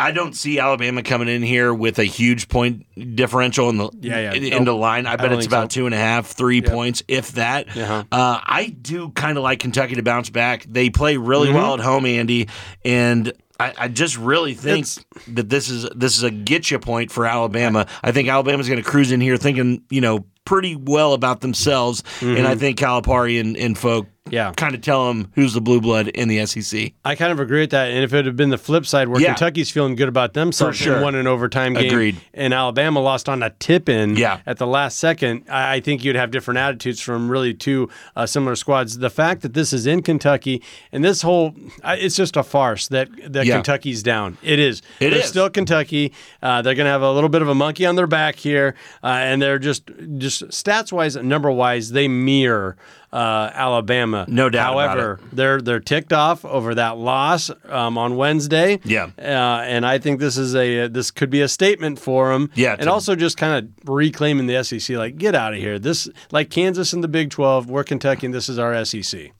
I 0.00 0.10
don't 0.12 0.34
see 0.34 0.58
Alabama 0.58 1.02
coming 1.02 1.28
in 1.28 1.42
here 1.42 1.72
with 1.74 1.98
a 1.98 2.04
huge 2.04 2.48
point 2.48 2.86
differential 3.16 3.68
in 3.70 3.76
the 3.76 3.90
Yeah, 4.00 4.18
yeah. 4.20 4.32
in, 4.32 4.50
Nope. 4.50 4.64
the 4.64 4.74
line. 4.74 5.06
I 5.06 5.16
bet 5.16 5.28
don't 5.30 5.38
it's 5.38 5.46
about 5.46 5.70
so. 5.72 5.80
two 5.80 5.86
and 5.86 5.94
a 5.94 5.98
half, 5.98 6.26
three 6.28 6.62
points, 6.62 7.02
if 7.06 7.32
that. 7.32 7.68
Uh-huh. 7.76 8.04
Uh, 8.10 8.40
I 8.42 8.66
do 8.80 9.10
kind 9.10 9.36
of 9.38 9.44
like 9.44 9.60
Kentucky 9.60 9.94
to 9.96 10.02
bounce 10.02 10.30
back. 10.30 10.64
They 10.68 10.90
play 10.90 11.16
really 11.16 11.48
Mm-hmm. 11.48 11.56
well 11.56 11.74
at 11.74 11.80
home, 11.80 12.06
Andy, 12.06 12.48
and. 12.84 13.32
I, 13.58 13.74
I 13.76 13.88
just 13.88 14.16
really 14.16 14.54
think 14.54 14.86
It's- 14.86 15.04
that 15.34 15.50
this 15.50 15.68
is 15.68 15.86
this 15.94 16.16
is 16.16 16.22
a 16.22 16.30
get 16.30 16.70
you 16.70 16.78
point 16.78 17.10
for 17.12 17.26
Alabama. 17.26 17.86
I 18.02 18.10
think 18.10 18.26
Alabama's 18.26 18.66
going 18.68 18.82
to 18.82 18.88
cruise 18.88 19.12
in 19.12 19.20
here 19.20 19.36
thinking, 19.36 19.82
you 19.90 20.00
know, 20.00 20.24
pretty 20.46 20.76
well 20.76 21.12
about 21.12 21.42
themselves, 21.42 22.02
and 22.22 22.46
I 22.46 22.54
think 22.54 22.78
Calipari 22.78 23.38
and, 23.38 23.58
and 23.58 23.76
folk 23.76 24.06
Mm-hmm. 24.06 24.19
Yeah. 24.30 24.52
kind 24.56 24.74
of 24.74 24.80
tell 24.80 25.08
them 25.08 25.30
who's 25.34 25.52
the 25.54 25.60
blue 25.60 25.80
blood 25.80 26.08
in 26.08 26.28
the 26.28 26.44
SEC. 26.46 26.92
I 27.04 27.14
kind 27.14 27.32
of 27.32 27.40
agree 27.40 27.60
with 27.60 27.70
that. 27.70 27.90
And 27.90 28.02
if 28.04 28.12
it 28.14 28.24
had 28.26 28.36
been 28.36 28.50
the 28.50 28.58
flip 28.58 28.86
side 28.86 29.08
where 29.08 29.20
Yeah. 29.20 29.28
Kentucky's 29.28 29.70
feeling 29.70 29.94
good 29.96 30.08
about 30.08 30.34
themselves 30.34 30.78
sure. 30.78 30.94
and 30.94 31.02
won 31.02 31.14
an 31.14 31.26
overtime 31.26 31.74
game, 31.74 31.86
Agreed. 31.90 32.16
and 32.34 32.54
Alabama 32.54 33.00
lost 33.00 33.28
on 33.28 33.42
a 33.42 33.50
tip 33.50 33.88
in 33.88 34.16
Yeah. 34.16 34.38
at 34.46 34.58
the 34.58 34.66
last 34.66 34.98
second, 34.98 35.44
I, 35.48 35.74
I 35.76 35.80
think 35.80 36.04
you'd 36.04 36.16
have 36.16 36.30
different 36.30 36.58
attitudes 36.58 37.00
from 37.00 37.30
really 37.30 37.54
two 37.54 37.88
uh, 38.16 38.26
similar 38.26 38.56
squads. 38.56 38.98
The 38.98 39.10
fact 39.10 39.42
that 39.42 39.54
this 39.54 39.72
is 39.72 39.86
in 39.86 40.02
Kentucky 40.02 40.62
and 40.92 41.04
this 41.04 41.22
whole, 41.22 41.54
I- 41.84 41.96
it's 41.96 42.16
just 42.16 42.36
a 42.36 42.42
farce 42.42 42.88
that, 42.88 43.08
that 43.32 43.46
Yeah. 43.46 43.54
Kentucky's 43.56 44.02
down. 44.02 44.38
It 44.42 44.58
is. 44.58 44.80
It 45.00 45.10
they're 45.10 45.20
is. 45.20 45.26
still 45.26 45.50
Kentucky. 45.50 46.12
Uh, 46.42 46.62
they're 46.62 46.74
going 46.74 46.86
to 46.86 46.90
have 46.90 47.02
a 47.02 47.12
little 47.12 47.28
bit 47.28 47.42
of 47.42 47.48
a 47.48 47.54
monkey 47.54 47.86
on 47.86 47.96
their 47.96 48.06
back 48.06 48.36
here, 48.36 48.74
uh, 49.02 49.06
and 49.08 49.40
they're 49.42 49.58
just, 49.58 49.90
just 50.18 50.42
stats 50.48 50.92
wise, 50.92 51.16
number 51.16 51.50
wise, 51.50 51.90
they 51.92 52.08
mirror 52.08 52.76
uh, 53.12 53.50
Alabama. 53.52 54.24
No 54.28 54.48
doubt 54.48 54.72
about 54.72 54.90
However, 54.90 55.20
they're 55.32 55.60
they're 55.60 55.80
ticked 55.80 56.12
off 56.12 56.44
over 56.44 56.74
that 56.76 56.96
loss 56.96 57.50
um, 57.64 57.98
on 57.98 58.16
Wednesday. 58.16 58.80
Yeah. 58.84 59.10
uh, 59.18 59.62
and 59.64 59.84
I 59.84 59.98
think 59.98 60.20
this 60.20 60.36
is 60.36 60.54
a 60.54 60.88
this 60.88 61.10
could 61.10 61.30
be 61.30 61.40
a 61.40 61.48
statement 61.48 61.98
for 61.98 62.32
them. 62.32 62.50
Yeah, 62.54 62.76
and 62.78 62.88
also 62.88 63.16
just 63.16 63.36
kind 63.36 63.64
of 63.64 63.88
reclaiming 63.88 64.46
the 64.46 64.62
SEC. 64.62 64.96
Like, 64.96 65.16
get 65.16 65.34
out 65.34 65.54
of 65.54 65.58
here. 65.58 65.78
This 65.78 66.08
like 66.30 66.50
Kansas 66.50 66.92
in 66.92 67.00
the 67.00 67.08
Big 67.08 67.30
Twelve. 67.30 67.68
We're 67.68 67.84
Kentucky, 67.84 68.26
and 68.26 68.34
this 68.34 68.48
is 68.48 68.58
our 68.58 68.84
SEC. 68.84 69.32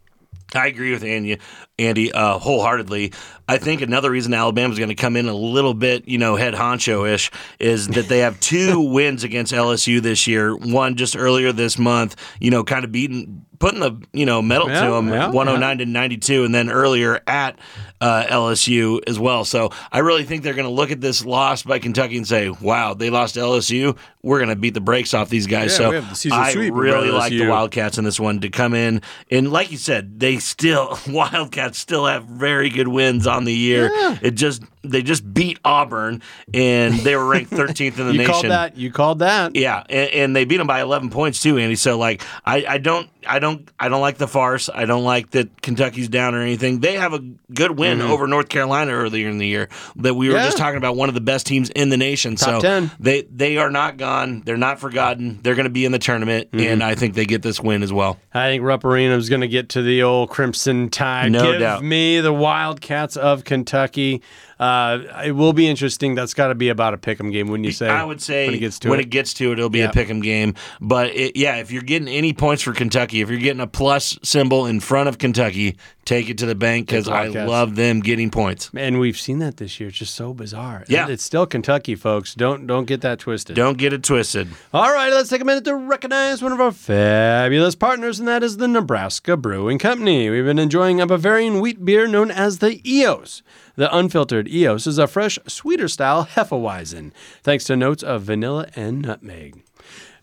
I 0.52 0.66
agree 0.66 0.90
with 0.90 1.04
Anya. 1.04 1.38
Andy, 1.80 2.12
uh, 2.12 2.38
wholeheartedly. 2.38 3.12
I 3.48 3.58
think 3.58 3.80
another 3.80 4.10
reason 4.10 4.32
Alabama's 4.32 4.78
going 4.78 4.90
to 4.90 4.94
come 4.94 5.16
in 5.16 5.26
a 5.28 5.34
little 5.34 5.74
bit, 5.74 6.06
you 6.06 6.18
know, 6.18 6.36
head 6.36 6.54
honcho 6.54 7.10
ish, 7.10 7.32
is 7.58 7.88
that 7.88 8.06
they 8.06 8.18
have 8.18 8.38
two 8.38 8.80
wins 8.92 9.24
against 9.24 9.52
LSU 9.52 10.00
this 10.00 10.26
year. 10.28 10.54
One 10.56 10.94
just 10.94 11.16
earlier 11.16 11.50
this 11.52 11.76
month, 11.78 12.14
you 12.38 12.50
know, 12.52 12.62
kind 12.62 12.84
of 12.84 12.92
beating, 12.92 13.44
putting 13.58 13.80
the 13.80 14.00
you 14.12 14.24
know 14.24 14.40
medal 14.40 14.68
Yeah, 14.68 14.84
to 14.86 14.92
them, 14.92 15.08
yeah, 15.08 15.30
109 15.30 15.78
to 15.78 15.86
92, 15.86 16.44
and 16.44 16.54
then 16.54 16.70
earlier 16.70 17.20
at 17.26 17.58
uh, 18.00 18.24
LSU 18.28 19.00
as 19.08 19.18
well. 19.18 19.44
So 19.44 19.70
I 19.90 19.98
really 19.98 20.24
think 20.24 20.42
they're 20.44 20.54
going 20.54 20.68
to 20.68 20.72
look 20.72 20.90
at 20.92 21.00
this 21.00 21.24
loss 21.24 21.62
by 21.64 21.78
Kentucky 21.80 22.16
and 22.18 22.26
say, 22.26 22.50
"Wow, 22.50 22.94
they 22.94 23.10
lost 23.10 23.34
to 23.34 23.40
LSU. 23.40 23.96
We're 24.22 24.38
going 24.38 24.50
to 24.50 24.56
beat 24.56 24.74
the 24.74 24.80
brakes 24.80 25.12
off 25.12 25.28
these 25.28 25.46
guys." 25.48 25.72
Yeah, 25.78 25.90
so 26.12 26.30
I 26.32 26.52
really 26.54 27.10
like 27.10 27.30
the 27.30 27.48
Wildcats 27.48 27.98
in 27.98 28.04
this 28.04 28.20
one 28.20 28.40
to 28.40 28.48
come 28.48 28.74
in 28.74 29.02
and, 29.30 29.52
like 29.52 29.70
you 29.70 29.76
said, 29.76 30.20
they 30.20 30.38
still 30.38 30.98
Wildcats 31.08 31.69
still 31.74 32.06
have 32.06 32.24
very 32.24 32.70
good 32.70 32.88
wins 32.88 33.26
on 33.26 33.44
the 33.44 33.54
year. 33.54 33.90
It 34.22 34.32
just 34.32 34.62
they 34.82 35.02
just 35.02 35.32
beat 35.34 35.58
Auburn 35.64 36.22
and 36.54 36.94
they 37.00 37.14
were 37.16 37.26
ranked 37.26 37.50
13th 37.52 37.98
in 37.98 38.06
the 38.06 38.12
You 38.12 38.18
nation. 38.18 38.32
called 38.32 38.44
that. 38.46 38.76
You 38.76 38.90
called 38.90 39.18
that. 39.20 39.54
Yeah, 39.54 39.84
and, 39.88 40.10
and 40.10 40.36
they 40.36 40.44
beat 40.44 40.56
them 40.56 40.66
by 40.66 40.80
11 40.80 41.10
points 41.10 41.42
too, 41.42 41.58
Andy. 41.58 41.76
So 41.76 41.98
like, 41.98 42.22
I, 42.46 42.64
I 42.66 42.78
don't, 42.78 43.08
I 43.26 43.38
don't, 43.38 43.68
I 43.78 43.88
don't 43.90 44.00
like 44.00 44.16
the 44.16 44.26
farce. 44.28 44.70
I 44.72 44.86
don't 44.86 45.04
like 45.04 45.30
that 45.32 45.60
Kentucky's 45.60 46.08
down 46.08 46.34
or 46.34 46.40
anything. 46.40 46.80
They 46.80 46.94
have 46.94 47.12
a 47.12 47.18
good 47.52 47.78
win 47.78 48.00
over 48.00 48.26
North 48.26 48.48
Carolina 48.48 48.92
earlier 48.92 49.28
in 49.28 49.36
the 49.38 49.46
year 49.46 49.68
that 49.96 50.14
we 50.14 50.28
were 50.28 50.34
Mm-hmm. 50.34 50.38
Yeah. 50.40 50.44
just 50.46 50.56
talking 50.58 50.78
about. 50.78 50.96
One 50.96 51.08
of 51.08 51.14
the 51.14 51.20
best 51.20 51.46
teams 51.46 51.68
in 51.70 51.88
the 51.90 51.96
nation. 51.98 52.36
Top 52.36 52.48
so 52.48 52.60
10. 52.60 52.90
they 52.98 53.22
they 53.22 53.58
are 53.58 53.70
not 53.70 53.96
gone. 53.98 54.42
They're 54.44 54.56
not 54.56 54.80
forgotten. 54.80 55.40
They're 55.42 55.54
going 55.54 55.64
to 55.64 55.70
be 55.70 55.84
in 55.84 55.92
the 55.92 55.98
tournament, 55.98 56.50
Mm-hmm. 56.52 56.66
and 56.66 56.82
I 56.82 56.94
think 56.94 57.14
they 57.14 57.26
get 57.26 57.42
this 57.42 57.60
win 57.60 57.82
as 57.82 57.92
well. 57.92 58.18
I 58.32 58.48
think 58.48 58.62
Rupp 58.64 58.84
Arena 58.84 59.16
is 59.16 59.28
going 59.28 59.42
to 59.42 59.48
get 59.48 59.68
to 59.70 59.82
the 59.82 60.02
old 60.02 60.30
Crimson 60.30 60.88
Tide. 60.88 61.32
No 61.32 61.50
Give 61.52 61.60
doubt. 61.60 61.84
me 61.84 62.20
the 62.20 62.32
Wildcats 62.32 63.16
of 63.18 63.44
Kentucky. 63.44 64.22
Uh, 64.60 65.22
it 65.24 65.32
will 65.32 65.54
be 65.54 65.66
interesting. 65.66 66.14
That's 66.14 66.34
got 66.34 66.48
to 66.48 66.54
be 66.54 66.68
about 66.68 66.92
a 66.92 66.98
pick'em 66.98 67.32
game, 67.32 67.48
wouldn't 67.48 67.64
you 67.64 67.72
say? 67.72 67.88
I 67.88 68.04
would 68.04 68.20
say 68.20 68.44
when 68.46 68.54
it 68.54 68.58
gets 68.58 68.78
to 68.80 68.92
it. 68.92 69.08
gets 69.08 69.32
to 69.34 69.50
it, 69.50 69.58
it'll 69.58 69.70
be 69.70 69.78
Yeah. 69.78 69.88
a 69.88 69.92
pick'em 69.92 70.22
game. 70.22 70.54
But 70.82 71.08
it, 71.16 71.34
yeah, 71.34 71.56
if 71.56 71.72
you're 71.72 71.80
getting 71.82 72.08
any 72.08 72.34
points 72.34 72.62
for 72.62 72.74
Kentucky, 72.74 73.22
if 73.22 73.30
you're 73.30 73.38
getting 73.40 73.62
a 73.62 73.66
plus 73.66 74.18
symbol 74.22 74.66
in 74.66 74.80
front 74.80 75.08
of 75.08 75.16
Kentucky, 75.16 75.76
take 76.10 76.28
it 76.28 76.38
to 76.38 76.46
the 76.46 76.56
bank 76.56 76.88
because 76.88 77.06
I 77.06 77.28
love 77.28 77.76
them 77.76 78.00
getting 78.00 78.30
points. 78.30 78.68
and 78.74 78.98
we've 78.98 79.18
seen 79.18 79.38
that 79.38 79.58
this 79.58 79.78
year. 79.78 79.88
It's 79.90 79.98
just 79.98 80.14
so 80.14 80.34
bizarre. 80.34 80.84
Yeah. 80.88 81.08
it's 81.08 81.22
still 81.22 81.46
Kentucky, 81.46 81.94
folks. 81.94 82.34
Don't 82.34 82.66
don't 82.66 82.86
get 82.86 83.00
that 83.02 83.20
twisted. 83.20 83.54
Don't 83.54 83.78
get 83.78 83.92
it 83.92 84.02
twisted. 84.02 84.48
All 84.74 84.92
right, 84.92 85.12
let's 85.12 85.30
take 85.30 85.40
a 85.40 85.44
minute 85.44 85.64
to 85.64 85.76
recognize 85.76 86.42
one 86.42 86.52
of 86.52 86.60
our 86.60 86.72
fabulous 86.72 87.76
partners, 87.76 88.18
and 88.18 88.26
that 88.26 88.42
is 88.42 88.56
the 88.56 88.66
Nebraska 88.66 89.36
Brewing 89.36 89.78
Company. 89.78 90.28
We've 90.28 90.44
been 90.44 90.58
enjoying 90.58 91.00
a 91.00 91.06
Bavarian 91.06 91.60
wheat 91.60 91.84
beer 91.84 92.08
known 92.08 92.32
as 92.32 92.58
the 92.58 92.80
EOS. 92.84 93.42
The 93.76 93.94
unfiltered 93.96 94.48
EOS 94.48 94.88
is 94.88 94.98
a 94.98 95.06
fresh, 95.06 95.38
sweeter 95.46 95.86
style 95.86 96.26
Hefeweizen, 96.26 97.12
thanks 97.42 97.64
to 97.64 97.76
notes 97.76 98.02
of 98.02 98.22
vanilla 98.22 98.66
and 98.74 99.02
nutmeg. 99.02 99.62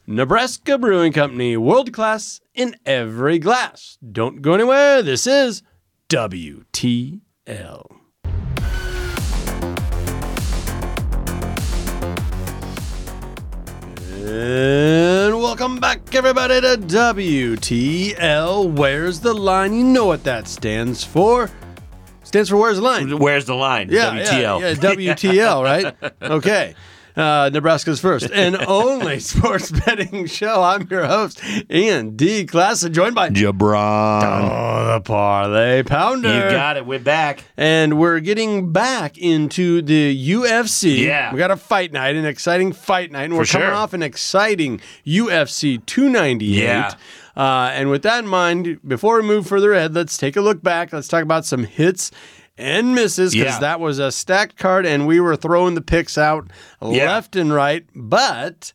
Nebraska 0.06 0.78
Brewing 0.78 1.12
Company, 1.14 1.58
world 1.58 1.92
class 1.92 2.40
in 2.54 2.76
every 2.86 3.40
glass. 3.40 3.98
Don't 4.10 4.42
go 4.42 4.54
anywhere. 4.54 5.02
This 5.02 5.28
is 5.28 5.64
WTL. 6.10 7.20
And 14.00 15.38
welcome 15.42 15.82
back, 15.82 16.16
everybody, 16.16 16.62
to 16.62 16.78
WTL. 16.78 18.72
Where's 18.72 19.20
the 19.20 19.34
line? 19.34 19.74
You 19.74 19.84
know 19.84 20.06
what 20.06 20.24
that 20.24 20.48
stands 20.48 21.04
for. 21.04 21.52
Stands 22.24 22.50
for 22.50 22.56
Where's 22.56 22.78
the 22.78 22.84
Line? 22.84 23.20
Where's 23.20 23.44
the 23.44 23.56
line? 23.56 23.90
Yeah, 23.90 24.12
WTL. 24.12 24.60
Yeah, 24.62 24.68
yeah, 24.70 25.16
WTL, 25.16 25.62
right? 25.64 25.94
Okay. 26.22 26.74
Uh, 27.18 27.50
Nebraska's 27.52 28.00
first 28.00 28.30
and 28.32 28.56
only 28.68 29.20
sports 29.20 29.72
betting 29.72 30.28
show. 30.28 30.62
I'm 30.62 30.88
your 30.88 31.08
host, 31.08 31.42
Andy 31.68 32.46
Classen, 32.46 32.92
joined 32.92 33.16
by 33.16 33.32
JaBron. 33.32 34.22
Oh, 34.24 34.94
the 34.94 35.02
Parlay 35.02 35.82
Pounder. 35.82 36.32
You 36.32 36.52
got 36.52 36.78
it. 36.78 36.86
We're 36.86 37.00
back. 37.00 37.44
And 37.58 37.98
we're 37.98 38.20
getting 38.20 38.72
back 38.72 39.18
into 39.18 39.82
the 39.82 40.30
UFC. 40.30 41.06
Yeah. 41.06 41.34
We 41.34 41.40
got 41.40 41.50
a 41.50 41.58
fight 41.58 41.92
night, 41.92 42.16
an 42.16 42.26
exciting 42.26 42.72
fight 42.72 43.12
night. 43.12 43.24
And 43.24 43.36
we're 43.36 43.46
coming 43.46 43.68
sure. 43.70 43.74
off 43.74 43.94
an 43.94 44.04
exciting 44.04 44.80
UFC 45.04 45.84
298. 45.88 46.62
Yeah. 46.62 46.94
Uh, 47.36 47.72
and 47.74 47.90
with 47.90 48.04
that 48.04 48.24
in 48.24 48.28
mind, 48.30 48.80
before 48.88 49.22
we 49.22 49.28
move 49.28 49.48
further 49.48 49.74
ahead, 49.74 49.96
let's 49.96 50.18
take 50.18 50.36
a 50.36 50.42
look 50.42 50.62
back. 50.62 50.94
Let's 50.94 51.08
talk 51.08 51.24
about 51.24 51.46
some 51.46 51.64
hits 51.64 52.12
and 52.58 52.96
misses 52.96 53.34
because 53.34 53.54
Yeah. 53.56 53.60
that 53.60 53.80
was 53.80 54.00
a 54.00 54.12
stacked 54.12 54.58
card 54.58 54.86
and 54.86 55.06
we 55.08 55.20
were 55.20 55.36
throwing 55.36 55.76
the 55.76 55.82
picks 55.82 56.18
out 56.18 56.50
Yeah. 56.82 57.06
left 57.14 57.36
and 57.36 57.54
right. 57.54 57.86
But 57.96 58.74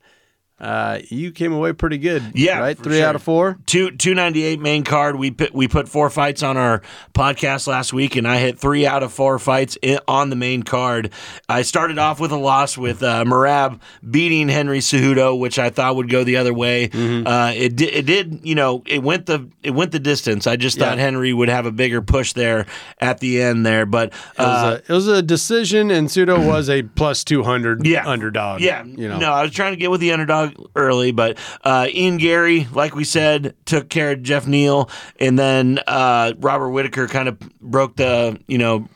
uh, 0.63 1.01
you 1.09 1.33
came 1.33 1.53
away 1.53 1.73
pretty 1.73 1.99
good. 1.99 2.23
Yeah, 2.35 2.61
Right? 2.61 2.79
Three 2.79 2.99
sure. 2.99 3.07
out 3.07 3.17
of 3.17 3.23
four. 3.23 3.59
Two 3.67 3.91
two 3.91 4.15
ninety 4.15 4.45
eight 4.45 4.61
main 4.61 4.85
card. 4.85 5.17
We 5.17 5.33
put 5.33 5.53
we 5.53 5.67
put 5.67 5.89
four 5.89 6.09
fights 6.09 6.43
on 6.45 6.57
our 6.57 6.83
podcast 7.15 7.67
last 7.67 7.93
week, 7.93 8.15
and 8.15 8.29
I 8.29 8.39
hit 8.39 8.59
three 8.59 8.87
out 8.87 9.03
of 9.03 9.13
four 9.13 9.39
fights 9.41 9.77
i 9.83 9.99
on 10.07 10.31
the 10.31 10.37
main 10.37 10.63
card. 10.63 11.11
I 11.49 11.63
started 11.63 11.99
off 11.99 12.21
with 12.21 12.31
a 12.31 12.37
loss 12.37 12.79
with 12.79 13.03
uh, 13.03 13.25
Merab 13.25 13.81
beating 14.09 14.49
Henry 14.49 14.79
Cejudo, 14.79 15.37
which 15.39 15.59
I 15.59 15.71
thought 15.71 15.97
would 15.97 16.09
go 16.09 16.23
the 16.23 16.37
other 16.37 16.55
way. 16.55 16.89
Mm-hmm. 16.89 17.27
Uh, 17.27 17.53
it 17.57 17.75
did. 17.77 17.93
It 17.93 18.07
did. 18.07 18.41
You 18.45 18.55
know, 18.55 18.83
it 18.87 19.03
went 19.03 19.27
the 19.27 19.49
it 19.65 19.73
went 19.73 19.91
the 19.91 19.99
distance. 19.99 20.47
I 20.47 20.55
just 20.57 20.79
thought 20.79 20.97
Yeah. 20.97 21.03
Henry 21.05 21.33
would 21.33 21.49
have 21.49 21.67
a 21.67 21.73
bigger 21.73 22.03
push 22.03 22.35
there 22.35 22.67
at 23.01 23.19
the 23.19 23.43
end 23.43 23.67
there, 23.67 23.85
but 23.85 24.09
It 24.13 24.39
was, 24.39 24.47
uh, 24.65 24.81
a, 24.89 24.93
it 24.93 24.95
was 24.95 25.09
a 25.09 25.23
decision, 25.23 25.91
and 25.91 26.07
Cejudo 26.09 26.47
was 26.47 26.71
a 26.71 26.83
plus 26.83 27.25
200 27.25 27.85
yeah. 27.85 28.07
underdog. 28.09 28.61
Yeah, 28.61 28.85
You 28.85 29.09
know. 29.09 29.19
no, 29.19 29.33
I 29.33 29.43
was 29.43 29.51
trying 29.51 29.73
to 29.73 29.77
get 29.77 29.91
with 29.91 30.01
the 30.01 30.13
underdog 30.13 30.52
early, 30.77 31.13
but 31.13 31.39
uh, 31.65 31.87
Ian 31.93 32.17
Garry, 32.19 32.67
like 32.73 32.95
we 32.95 33.05
said, 33.05 33.55
took 33.65 33.89
care 33.89 34.13
of 34.13 34.23
Geoff 34.23 34.47
Neal, 34.47 34.89
and 35.21 35.39
then 35.39 35.81
uh, 35.87 36.33
Robert 36.39 36.71
Whitaker 36.71 37.09
kind 37.09 37.29
of 37.29 37.39
broke 37.61 37.97
the, 37.97 38.39
you 38.47 38.59
know. 38.59 38.89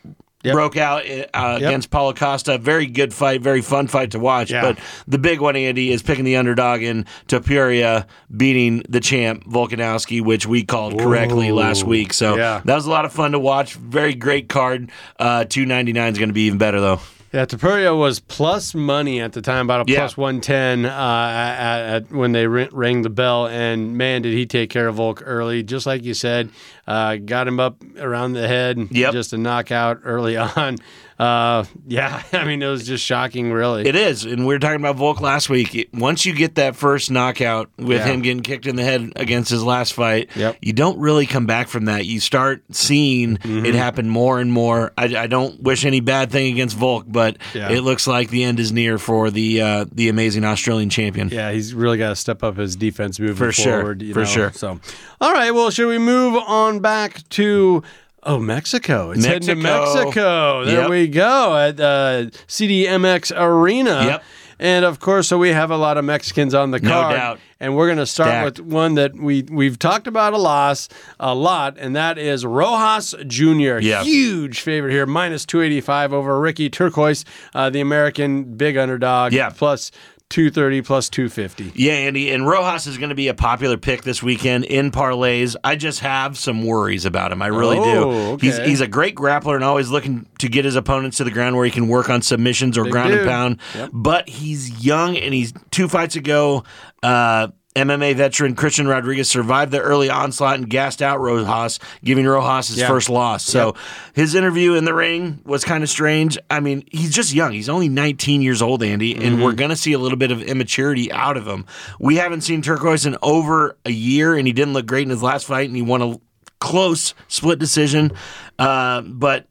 Yep. 0.44 0.52
Broke 0.54 0.76
out 0.76 1.02
uh, 1.34 1.54
against 1.56 1.90
Paulo 1.90 2.12
Costa. 2.12 2.56
Very 2.56 2.86
good 2.86 3.12
fight, 3.12 3.40
very 3.40 3.62
fun 3.62 3.88
fight 3.88 4.12
to 4.12 4.20
watch. 4.20 4.52
Yeah. 4.52 4.62
But 4.62 4.78
the 5.08 5.18
big 5.18 5.40
one, 5.40 5.56
Andy, 5.56 5.90
is 5.90 6.04
picking 6.04 6.25
the 6.25 6.36
underdog 6.36 6.82
in 6.82 7.04
Topuria 7.26 8.06
beating 8.36 8.84
the 8.88 9.00
champ 9.00 9.42
Volkanovski, 9.44 10.22
which 10.25 10.46
we 10.46 10.62
called 10.62 11.00
correctly 11.00 11.48
Ooh. 11.48 11.56
last 11.56 11.82
week. 11.82 12.12
So 12.12 12.36
Yeah. 12.36 12.60
that 12.64 12.75
was 12.76 12.86
a 12.86 12.90
lot 12.90 13.04
of 13.04 13.12
fun 13.12 13.32
to 13.32 13.40
watch. 13.40 13.75
Very 13.75 14.14
great 14.14 14.48
card. 14.48 14.92
Uh, 15.18 15.46
Two 15.46 15.66
ninety 15.66 15.92
nine 15.92 16.12
is 16.12 16.18
going 16.18 16.28
to 16.28 16.34
be 16.34 16.42
even 16.42 16.58
better 16.58 16.80
though. 16.80 17.00
Yeah, 17.33 17.45
Topuria 17.45 17.97
was 17.99 18.21
plus 18.21 18.75
money 18.75 19.21
at 19.21 19.33
the 19.33 19.42
time, 19.42 19.66
about 19.66 19.88
a 19.88 19.92
Yeah. 19.92 19.99
plus 20.00 20.16
110 20.16 20.87
uh, 20.87 20.88
at, 20.88 21.80
at, 21.80 22.11
when 22.12 22.33
they 22.33 22.47
ri- 22.47 22.68
rang 22.73 23.02
the 23.02 23.11
bell. 23.11 23.47
And 23.47 23.97
man, 23.99 24.23
did 24.23 24.33
he 24.33 24.47
take 24.47 24.71
care 24.71 24.87
of 24.88 24.95
Volk 24.97 25.23
early, 25.25 25.62
just 25.62 25.87
like 25.87 26.04
you 26.04 26.14
said. 26.14 26.49
Uh, 26.87 27.16
got 27.16 27.49
him 27.49 27.59
up 27.61 27.83
around 27.99 28.33
the 28.35 28.47
head, 28.47 28.78
Yep. 28.90 29.12
just 29.12 29.33
a 29.33 29.38
knockout 29.38 30.00
early 30.04 30.37
on. 30.56 30.78
Uh, 31.18 31.64
yeah, 31.87 32.23
I 32.32 32.44
mean, 32.44 32.62
it 32.62 32.66
was 32.68 32.87
just 32.87 33.02
shocking, 33.04 33.50
really. 33.50 33.87
It 33.87 33.96
is, 33.96 34.25
and 34.26 34.40
we 34.46 34.54
were 34.54 34.58
talking 34.58 34.80
about 34.80 34.96
Volk 34.96 35.20
last 35.23 35.49
week. 35.49 35.88
Once 35.94 36.26
you 36.26 36.35
get 36.35 36.56
that 36.56 36.76
first 36.76 37.11
knockout 37.11 37.70
with 37.78 37.99
Yeah. 38.00 38.06
him 38.06 38.20
getting 38.23 38.42
kicked 38.42 38.66
in 38.66 38.76
the 38.76 38.82
head 38.85 39.12
against 39.16 39.50
his 39.50 39.62
last 39.64 39.94
fight, 39.94 40.28
Yep. 40.37 40.58
you 40.61 40.75
don't 40.75 40.99
really 40.99 41.25
come 41.25 41.46
back 41.46 41.68
from 41.68 41.87
that. 41.87 42.04
You 42.04 42.20
start 42.20 42.62
seeing 42.70 43.38
Mm-hmm. 43.38 43.64
it 43.64 43.75
happen 43.75 44.08
more 44.11 44.40
and 44.40 44.52
more. 44.52 44.92
I, 44.99 45.04
I 45.16 45.26
don't 45.26 45.62
wish 45.62 45.85
any 45.87 46.00
bad 46.00 46.30
thing 46.30 46.52
against 46.52 46.76
Volk, 46.76 47.06
but 47.08 47.38
Yeah. 47.54 47.70
it 47.70 47.80
looks 47.80 48.06
like 48.06 48.28
the 48.28 48.44
end 48.44 48.61
is 48.61 48.70
near 48.73 48.99
for 48.99 49.30
the 49.30 49.62
uh, 49.62 49.85
the 49.90 50.08
amazing 50.11 50.44
Australian 50.44 50.90
champion. 50.90 51.30
Yeah, 51.30 51.50
he's 51.50 51.73
really 51.73 51.96
got 51.96 52.11
to 52.11 52.16
step 52.16 52.42
up 52.42 52.56
his 52.58 52.76
defense 52.76 53.18
moving 53.18 53.37
For 53.37 53.52
sure, 53.52 53.80
forward. 53.80 54.02
you 54.02 54.12
for 54.12 54.20
know, 54.20 54.26
sure. 54.26 54.52
So, 54.52 54.80
all 55.20 55.32
right. 55.32 55.50
Well, 55.52 55.70
should 55.70 55.88
we 55.88 55.99
move 55.99 56.35
on 56.46 56.80
back 56.80 57.26
to 57.30 57.82
oh 58.26 58.38
Mexico? 58.38 59.12
It's 59.12 59.25
heading 59.25 59.49
to 59.49 59.54
Mexico. 59.54 60.04
Mexico. 60.04 60.64
There 60.66 60.80
Yep. 60.83 60.90
we 60.90 61.09
go 61.09 61.56
at 61.56 61.80
uh, 61.80 62.26
CDMX 62.49 63.33
Arena. 63.35 64.04
Yep. 64.04 64.25
And 64.59 64.87
of 64.87 65.00
course, 65.00 65.28
so 65.28 65.37
we 65.37 65.50
have 65.50 65.71
a 65.71 65.76
lot 65.76 65.99
of 65.99 66.04
Mexicans 66.06 66.54
on 66.54 66.71
the 66.71 66.78
No 66.80 66.88
card. 66.90 67.14
doubt. 67.16 67.40
And 67.61 67.76
we're 67.76 67.87
going 67.88 67.99
to 67.99 68.06
start 68.06 68.28
Stacked. 68.28 68.59
with 68.61 68.73
one 68.73 68.95
that 68.95 69.14
we 69.14 69.42
we've 69.50 69.78
talked 69.78 70.06
about 70.06 70.33
a 70.33 70.38
lot, 70.38 70.88
a 71.21 71.35
lot, 71.35 71.76
and 71.78 71.95
that 71.97 72.16
is 72.18 72.45
Rosas 72.45 73.14
Jr. 73.26 73.78
Yeah. 73.80 74.02
Huge 74.02 74.61
favorite 74.61 74.92
here, 74.92 75.04
minus 75.06 75.45
two 75.47 75.61
eighty 75.62 75.80
five 75.83 76.12
over 76.14 76.38
Ricky 76.40 76.68
Turcios, 76.71 77.25
uh, 77.54 77.68
the 77.71 77.80
American 77.80 78.45
big 78.56 78.76
underdog. 78.78 79.33
Yeah. 79.35 79.50
plus 79.50 79.90
two 80.28 80.50
thirty, 80.50 80.83
plus 80.83 81.09
two 81.09 81.28
fifty. 81.28 81.71
Yeah, 81.75 81.92
Andy, 81.92 82.30
and 82.33 82.47
Rosas 82.47 82.87
is 82.87 82.99
going 82.99 83.11
to 83.11 83.14
be 83.14 83.28
a 83.28 83.35
popular 83.35 83.76
pick 83.76 84.02
this 84.02 84.23
weekend 84.23 84.64
in 84.64 84.90
parlays. 84.90 85.56
I 85.62 85.76
just 85.76 86.00
have 86.00 86.37
some 86.37 86.64
worries 86.66 87.04
about 87.04 87.33
him. 87.33 87.40
I 87.42 87.47
really 87.49 87.78
Oh, 87.78 88.37
do. 88.37 88.47
He's 88.47 88.59
he's 88.59 88.80
a 88.80 88.88
great 88.88 89.14
grappler 89.14 89.54
and 89.54 89.64
always 89.64 89.88
looking 89.90 90.26
to 90.40 90.49
get 90.49 90.64
his 90.64 90.76
opponents 90.76 91.18
to 91.18 91.25
the 91.25 91.30
ground 91.30 91.56
where 91.56 91.64
he 91.64 91.71
can 91.71 91.88
work 91.88 92.11
on 92.11 92.23
submissions 92.23 92.76
or 92.76 92.85
Big 92.85 92.92
ground 92.92 93.11
dude. 93.11 93.21
and 93.21 93.28
pound. 93.28 93.61
Yep. 93.75 93.90
But 93.92 94.28
he's 94.28 94.85
young 94.85 95.16
and 95.16 95.33
he's 95.33 95.52
two 95.71 95.88
fights 95.88 96.16
ago. 96.16 96.64
Uh, 97.02 97.49
MMA 97.76 98.14
veteran 98.16 98.54
Christian 98.56 98.88
Rodriguez 98.88 99.28
survived 99.28 99.71
the 99.71 99.80
early 99.80 100.11
onslaught 100.11 100.56
and 100.56 100.68
gassed 100.68 101.02
out 101.02 101.21
Rosas, 101.21 101.78
giving 102.02 102.26
Rosas 102.26 102.68
his 102.68 102.78
Yeah. 102.78 102.88
first 102.88 103.09
loss. 103.11 103.45
So 103.45 103.75
his 104.14 104.35
interview 104.35 104.75
in 104.75 104.85
the 104.85 104.95
ring 104.95 105.40
was 105.45 105.62
kind 105.64 105.85
of 105.85 105.90
strange. 105.90 106.38
I 106.50 106.61
mean, 106.61 106.85
he's 106.90 107.14
just 107.14 107.35
young. 107.35 107.52
He's 107.52 107.68
only 107.68 107.88
19 107.88 108.40
years 108.42 108.62
old, 108.62 108.83
Andy, 108.83 109.14
and 109.14 109.23
Mm-hmm. 109.37 109.42
we're 109.42 109.52
going 109.52 109.71
to 109.71 109.76
see 109.76 109.92
a 109.92 109.99
little 109.99 110.18
bit 110.18 110.30
of 110.30 110.42
immaturity 110.42 111.12
out 111.12 111.37
of 111.37 111.47
him. 111.47 111.66
We 112.00 112.16
haven't 112.16 112.40
seen 112.40 112.62
Turcios 112.62 113.06
in 113.06 113.16
over 113.23 113.76
a 113.85 113.90
year, 113.90 114.35
and 114.35 114.47
he 114.47 114.52
didn't 114.52 114.73
look 114.73 114.87
great 114.87 115.02
in 115.04 115.11
his 115.11 115.23
last 115.23 115.47
fight, 115.47 115.68
and 115.68 115.76
he 115.76 115.83
won 115.83 116.00
a 116.02 116.18
close 116.61 117.14
split 117.28 117.59
decision. 117.59 118.11
Uh, 118.59 119.02
but 119.02 119.47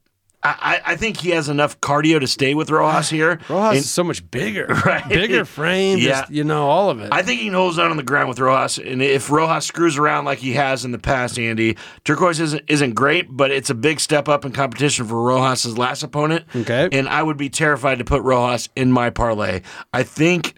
I, 0.47 0.81
I 0.85 0.95
think 0.95 1.17
he 1.17 1.31
has 1.31 1.49
enough 1.49 1.79
cardio 1.81 2.19
to 2.19 2.27
stay 2.27 2.53
with 2.53 2.69
Rosas 2.69 3.09
here. 3.09 3.39
Rosas 3.49 3.69
And- 3.69 3.77
is 3.77 3.89
so 3.89 4.03
much 4.03 4.29
bigger, 4.29 4.65
Right. 4.85 5.07
Bigger 5.07 5.43
frame, 5.45 5.97
Yeah. 5.97 6.21
just, 6.21 6.31
you 6.31 6.43
know, 6.43 6.69
all 6.69 6.89
of 6.89 6.99
it. 6.99 7.09
I 7.11 7.21
think 7.23 7.39
he 7.39 7.47
can 7.47 7.55
hold 7.55 7.71
his 7.71 7.79
on 7.79 7.95
the 7.97 8.03
ground 8.03 8.29
with 8.29 8.39
Rosas, 8.39 8.77
and 8.85 9.01
if 9.01 9.31
Rosas 9.31 9.65
screws 9.65 9.97
around 9.97 10.25
like 10.25 10.37
he 10.39 10.53
has 10.53 10.85
in 10.85 10.91
the 10.91 10.99
past, 10.99 11.39
Andy, 11.39 11.77
Turcios 12.03 12.39
isn't 12.39 12.63
isn't 12.67 12.93
great, 12.93 13.27
but 13.29 13.49
it's 13.51 13.69
a 13.69 13.75
big 13.75 13.99
step 13.99 14.27
up 14.29 14.45
in 14.45 14.51
competition 14.51 15.05
for 15.05 15.21
Rosas's 15.23 15.77
last 15.77 16.03
opponent. 16.03 16.45
Okay. 16.55 16.89
and 16.91 17.09
I 17.09 17.23
would 17.23 17.37
be 17.37 17.49
terrified 17.49 17.99
to 17.99 18.05
put 18.05 18.21
Rosas 18.21 18.69
in 18.75 18.91
my 18.91 19.09
parlay. 19.09 19.61
I 19.93 20.03
think, 20.03 20.55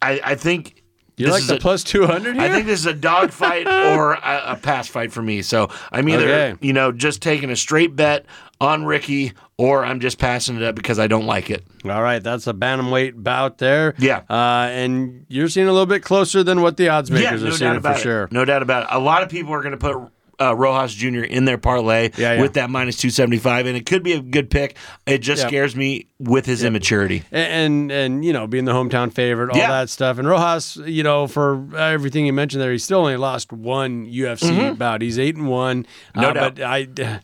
I, 0.00 0.20
I 0.24 0.34
think. 0.34 0.77
You 1.18 1.26
this 1.26 1.32
like 1.32 1.42
is 1.42 1.48
the 1.48 1.56
a- 1.56 1.60
plus 1.60 1.84
two 1.84 2.06
hundred 2.06 2.34
here? 2.36 2.44
I 2.44 2.48
think 2.48 2.66
this 2.66 2.80
is 2.80 2.86
a 2.86 2.94
dog 2.94 3.30
fight 3.30 3.66
or 3.96 4.12
a, 4.14 4.42
a 4.52 4.56
pass 4.56 4.88
fight 4.88 5.12
for 5.12 5.22
me. 5.22 5.42
So 5.42 5.68
I'm 5.92 6.08
either 6.08 6.28
Okay. 6.28 6.66
you 6.66 6.72
know 6.72 6.92
just 6.92 7.20
taking 7.22 7.50
a 7.50 7.56
straight 7.56 7.94
bet 7.96 8.24
on 8.60 8.84
Ricky, 8.84 9.32
or 9.56 9.84
I'm 9.84 10.00
just 10.00 10.18
passing 10.18 10.56
it 10.56 10.62
up 10.64 10.74
because 10.74 10.98
I 10.98 11.06
don't 11.06 11.26
like 11.26 11.48
it. 11.48 11.64
All 11.84 12.02
right, 12.02 12.20
that's 12.22 12.46
a 12.48 12.52
bantamweight 12.52 13.22
bout 13.22 13.58
there. 13.58 13.94
Yeah. 13.98 14.22
uh, 14.28 14.66
and 14.72 15.26
you're 15.28 15.48
seeing 15.48 15.68
a 15.68 15.72
little 15.72 15.86
bit 15.86 16.02
closer 16.02 16.42
than 16.42 16.60
what 16.60 16.76
the 16.76 16.88
odds 16.88 17.08
makers 17.08 17.40
yeah, 17.40 17.46
are 17.46 17.50
no 17.50 17.56
seeing 17.56 17.68
doubt 17.70 17.76
it 17.76 17.80
for 17.82 17.88
about 17.88 18.00
sure. 18.00 18.28
No 18.32 18.44
doubt 18.44 18.62
about 18.62 18.82
it. 18.84 18.88
A 18.90 18.98
lot 18.98 19.22
of 19.22 19.28
people 19.28 19.52
are 19.54 19.62
going 19.62 19.72
to 19.72 19.78
put 19.78 20.10
uh, 20.40 20.54
Rosas 20.54 20.94
Jr. 20.94 21.20
in 21.24 21.44
their 21.44 21.58
parlay 21.58 22.10
Yeah, 22.16 22.34
yeah. 22.34 22.40
with 22.40 22.54
that 22.54 22.70
minus 22.70 22.96
275, 22.96 23.66
and 23.66 23.76
it 23.76 23.86
could 23.86 24.02
be 24.02 24.12
a 24.12 24.20
good 24.20 24.50
pick. 24.50 24.76
It 25.06 25.18
just 25.18 25.42
Yeah. 25.42 25.48
scares 25.48 25.74
me 25.76 26.06
with 26.18 26.46
his 26.46 26.62
immaturity. 26.64 27.22
and, 27.32 27.90
and 27.90 27.92
and 27.92 28.24
you 28.24 28.32
know 28.32 28.46
being 28.46 28.64
the 28.64 28.72
hometown 28.72 29.12
favorite, 29.12 29.50
all 29.50 29.58
Yeah. 29.58 29.68
that 29.68 29.90
stuff. 29.90 30.18
And 30.18 30.28
Rosas, 30.28 30.76
you 30.86 31.02
know, 31.02 31.26
for 31.26 31.66
everything 31.76 32.26
you 32.26 32.32
mentioned 32.32 32.62
there, 32.62 32.72
he 32.72 32.78
still 32.78 33.00
only 33.00 33.16
lost 33.16 33.52
one 33.52 34.06
UFC 34.06 34.76
bout. 34.78 35.02
He's 35.02 35.18
eight 35.18 35.36
and 35.36 35.48
one. 35.48 35.84
Mm-hmm. 36.14 36.20
No 36.20 36.28
Uh, 36.28 36.32
doubt. 36.32 36.54
But 36.56 36.64
I. 36.64 37.20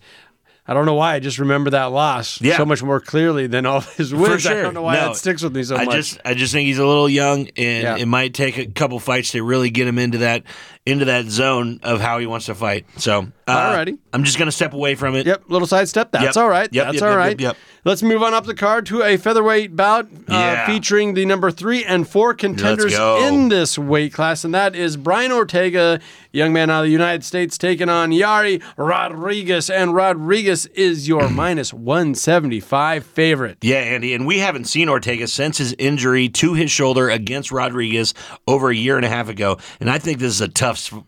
I 0.67 0.73
don't 0.73 0.87
know 0.87 0.95
why. 0.95 1.17
I 1.17 1.19
just 1.19 1.39
remember 1.39 1.69
that 1.69 1.93
loss 1.93 2.41
Yeah. 2.41 2.57
so 2.57 2.65
much 2.65 2.83
more 2.83 2.99
clearly 2.99 3.47
than 3.47 3.67
all 3.67 3.81
his 3.83 4.15
wins. 4.15 4.45
Sure. 4.45 4.59
I 4.59 4.63
don't 4.63 4.73
know 4.73 4.81
why 4.81 4.95
No, 4.95 5.09
that 5.09 5.17
sticks 5.17 5.43
with 5.43 5.55
me 5.55 5.63
so 5.63 5.77
I 5.77 5.85
much. 5.85 5.95
just 5.95 6.21
I 6.25 6.33
just 6.33 6.55
think 6.55 6.67
he's 6.67 6.79
a 6.79 6.87
little 6.87 7.07
young, 7.07 7.49
and 7.59 7.83
Yeah. 7.83 7.97
it 7.99 8.07
might 8.07 8.33
take 8.33 8.57
a 8.57 8.65
couple 8.65 8.99
fights 8.99 9.33
to 9.33 9.43
really 9.43 9.69
get 9.69 9.87
him 9.87 9.99
into 9.99 10.17
that 10.19 10.45
into 10.87 11.07
that 11.07 11.25
zone 11.27 11.81
of 11.83 12.01
how 12.01 12.19
he 12.19 12.27
wants 12.27 12.47
to 12.47 12.55
fight. 12.55 12.85
So, 12.99 13.27
uh, 13.47 13.73
Alrighty. 13.75 13.97
I'm 14.13 14.23
just 14.25 14.37
going 14.39 14.47
to 14.49 14.53
step 14.53 14.75
away 14.75 14.95
from 14.95 15.15
it. 15.17 15.27
Yep, 15.27 15.45
little 15.49 15.67
sidestep. 15.67 16.11
That's 16.13 16.25
Yep. 16.25 16.37
all 16.37 16.49
right. 16.49 16.69
Yep, 16.71 16.85
That's 16.87 16.95
yep, 17.01 17.03
all 17.03 17.29
yep, 17.29 17.41
yep. 17.41 17.57
Let's 17.87 18.03
move 18.03 18.23
on 18.23 18.33
up 18.33 18.47
the 18.47 18.55
card 18.55 18.87
to 18.87 19.03
a 19.03 19.17
featherweight 19.19 19.77
bout 19.77 20.07
uh, 20.07 20.09
Yeah. 20.29 20.67
featuring 20.67 21.15
the 21.15 21.25
number 21.27 21.51
three 21.51 21.85
and 21.85 22.09
four 22.09 22.33
contenders 22.35 22.95
in 22.95 23.49
this 23.51 23.79
weight 23.79 24.13
class, 24.15 24.45
and 24.45 24.55
that 24.55 24.75
is 24.75 24.97
Brian 24.97 25.33
Ortega, 25.33 26.01
young 26.33 26.53
man 26.55 26.71
out 26.71 26.81
of 26.81 26.87
the 26.87 26.93
United 26.93 27.25
States, 27.25 27.59
taking 27.59 27.91
on 27.91 28.11
Yair 28.11 28.63
Rodriguez, 28.79 29.69
and 29.69 29.95
Rodriguez 29.95 30.65
is 30.67 31.07
your 31.09 31.29
minus 31.31 31.75
one 31.75 32.15
seventy 32.15 32.61
five 32.61 33.05
favorite. 33.05 33.59
Yeah, 33.61 33.77
Andy, 33.79 34.15
and 34.15 34.27
we 34.27 34.39
haven't 34.39 34.65
seen 34.65 34.89
Ortega 34.89 35.29
since 35.29 35.59
his 35.59 35.75
injury 35.79 36.31
to 36.31 36.55
his 36.55 36.71
shoulder 36.71 37.11
against 37.11 37.53
Rodriguez 37.53 38.15
over 38.47 38.71
a 38.71 38.75
year 38.77 38.97
and 38.97 39.05
a 39.05 39.11
half 39.11 39.29
ago, 39.29 39.59
and 39.81 39.91
I 39.91 39.99
think 39.99 40.21
this 40.21 40.33
is 40.33 40.41
a 40.41 40.49
tough. 40.49 40.74
Tough, 40.75 41.05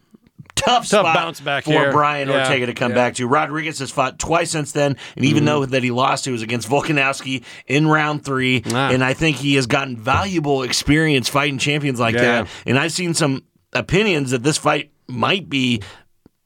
Tough 0.55 0.87
spot 0.87 1.15
bounce 1.15 1.41
back 1.41 1.65
for 1.65 1.71
here. 1.71 1.93
Brian 1.93 2.29
Yeah, 2.29 2.41
Ortega 2.41 2.67
to 2.67 2.75
come 2.75 2.93
yeah. 2.93 2.97
Back 2.97 3.15
to. 3.17 3.27
Rodriguez 3.29 3.79
has 3.81 3.91
fought 3.91 4.19
twice 4.19 4.51
since 4.53 4.73
then, 4.73 4.97
and 5.15 5.25
even 5.25 5.45
though 5.45 5.67
that 5.67 5.83
he 5.83 5.91
lost, 5.91 6.27
it 6.27 6.31
was 6.33 6.41
against 6.43 6.69
Volkanovski 6.69 7.45
in 7.67 7.87
round 7.87 8.25
three. 8.25 8.63
Ah. 8.73 8.91
And 8.91 9.05
I 9.05 9.13
think 9.13 9.37
he 9.37 9.55
has 9.57 9.67
gotten 9.67 9.97
valuable 9.99 10.63
experience 10.63 11.29
fighting 11.29 11.59
champions 11.59 12.01
like 12.01 12.15
Yeah. 12.15 12.23
that. 12.23 12.49
And 12.65 12.79
I've 12.79 12.93
seen 12.93 13.13
some 13.13 13.43
opinions 13.75 14.31
that 14.31 14.43
this 14.43 14.57
fight 14.57 14.93
might 15.09 15.49
be 15.51 15.83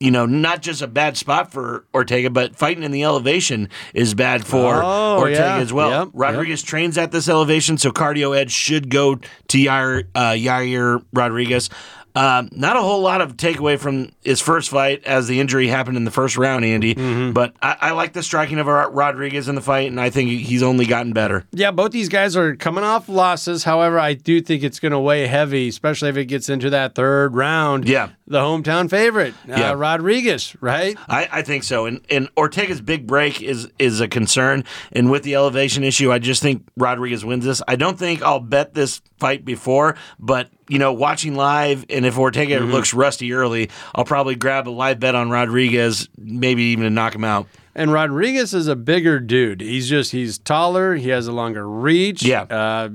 you 0.02 0.10
know, 0.10 0.24
not 0.24 0.62
just 0.62 0.80
a 0.80 0.86
bad 0.86 1.14
spot 1.18 1.52
for 1.52 1.84
Ortega, 1.94 2.30
but 2.30 2.56
fighting 2.56 2.82
in 2.84 2.90
the 2.90 3.04
elevation 3.04 3.68
is 3.92 4.14
bad 4.14 4.46
for 4.46 4.80
Oh, 4.82 5.18
Ortega 5.18 5.38
yeah. 5.40 5.56
as 5.58 5.74
well. 5.74 5.90
Yep, 5.90 6.08
Rodriguez 6.14 6.62
trains 6.62 6.96
at 6.96 7.12
this 7.12 7.28
elevation, 7.28 7.76
so 7.76 7.90
cardio 7.90 8.34
edge 8.34 8.50
should 8.50 8.88
go 8.88 9.16
to 9.16 9.58
Yair, 9.58 10.04
uh, 10.14 10.30
Yair 10.30 11.04
Rodriguez. 11.12 11.68
Um, 12.14 12.48
not 12.52 12.76
a 12.76 12.80
whole 12.80 13.00
lot 13.00 13.20
of 13.20 13.36
takeaway 13.36 13.78
from 13.78 14.10
his 14.22 14.40
first 14.40 14.70
fight 14.70 15.04
as 15.04 15.28
the 15.28 15.40
injury 15.40 15.68
happened 15.68 15.96
in 15.96 16.04
the 16.04 16.10
first 16.10 16.36
round, 16.36 16.64
Andy. 16.64 16.94
Mm-hmm. 16.94 17.32
But 17.32 17.54
I, 17.62 17.76
I 17.80 17.90
like 17.92 18.12
the 18.12 18.22
striking 18.22 18.58
of 18.58 18.66
Rod- 18.66 18.94
Rodriguez 18.94 19.48
in 19.48 19.54
the 19.54 19.60
fight, 19.60 19.88
and 19.88 20.00
I 20.00 20.10
think 20.10 20.30
he's 20.30 20.62
only 20.62 20.86
gotten 20.86 21.12
better. 21.12 21.44
Yeah, 21.52 21.70
both 21.70 21.92
these 21.92 22.08
guys 22.08 22.36
are 22.36 22.56
coming 22.56 22.84
off 22.84 23.08
losses. 23.08 23.64
However, 23.64 23.98
I 23.98 24.14
do 24.14 24.40
think 24.40 24.62
it's 24.62 24.80
going 24.80 24.92
to 24.92 24.98
weigh 24.98 25.26
heavy, 25.26 25.68
especially 25.68 26.08
if 26.08 26.16
it 26.16 26.26
gets 26.26 26.48
into 26.48 26.70
that 26.70 26.94
third 26.94 27.34
round. 27.34 27.88
Yeah. 27.88 28.10
The 28.30 28.38
hometown 28.38 28.88
favorite, 28.88 29.34
Yeah. 29.44 29.72
uh, 29.72 29.74
Rodriguez, 29.74 30.54
right? 30.60 30.96
I, 31.08 31.28
I 31.32 31.42
think 31.42 31.64
so. 31.64 31.86
And 31.86 32.00
and 32.08 32.28
Ortega's 32.36 32.80
big 32.80 33.04
break 33.04 33.42
is 33.42 33.68
is 33.80 34.00
a 34.00 34.06
concern. 34.06 34.62
And 34.92 35.10
with 35.10 35.24
the 35.24 35.34
elevation 35.34 35.82
issue, 35.82 36.12
I 36.12 36.20
just 36.20 36.40
think 36.40 36.64
Rodriguez 36.76 37.24
wins 37.24 37.44
this. 37.44 37.60
I 37.66 37.74
don't 37.74 37.98
think 37.98 38.22
I'll 38.22 38.38
bet 38.38 38.72
this 38.72 39.02
fight 39.18 39.44
before, 39.44 39.96
but 40.20 40.48
you 40.68 40.78
know, 40.78 40.92
watching 40.92 41.34
live 41.34 41.84
and 41.90 42.06
if 42.06 42.16
Ortega 42.16 42.60
looks 42.60 42.94
rusty 42.94 43.32
early, 43.32 43.68
I'll 43.96 44.04
probably 44.04 44.36
grab 44.36 44.68
a 44.68 44.70
live 44.70 45.00
bet 45.00 45.16
on 45.16 45.28
Rodriguez, 45.28 46.08
maybe 46.16 46.62
even 46.66 46.84
to 46.84 46.90
knock 46.90 47.12
him 47.16 47.24
out. 47.24 47.48
And 47.74 47.92
Rodriguez 47.92 48.52
is 48.54 48.66
a 48.66 48.76
bigger 48.76 49.20
dude. 49.20 49.60
He's 49.60 49.88
just 49.88 50.12
he's 50.12 50.38
taller. 50.38 50.96
He 50.96 51.08
has 51.10 51.26
a 51.26 51.32
longer 51.32 51.68
reach. 51.68 52.22
Yeah. 52.22 52.42
Uh, 52.42 52.88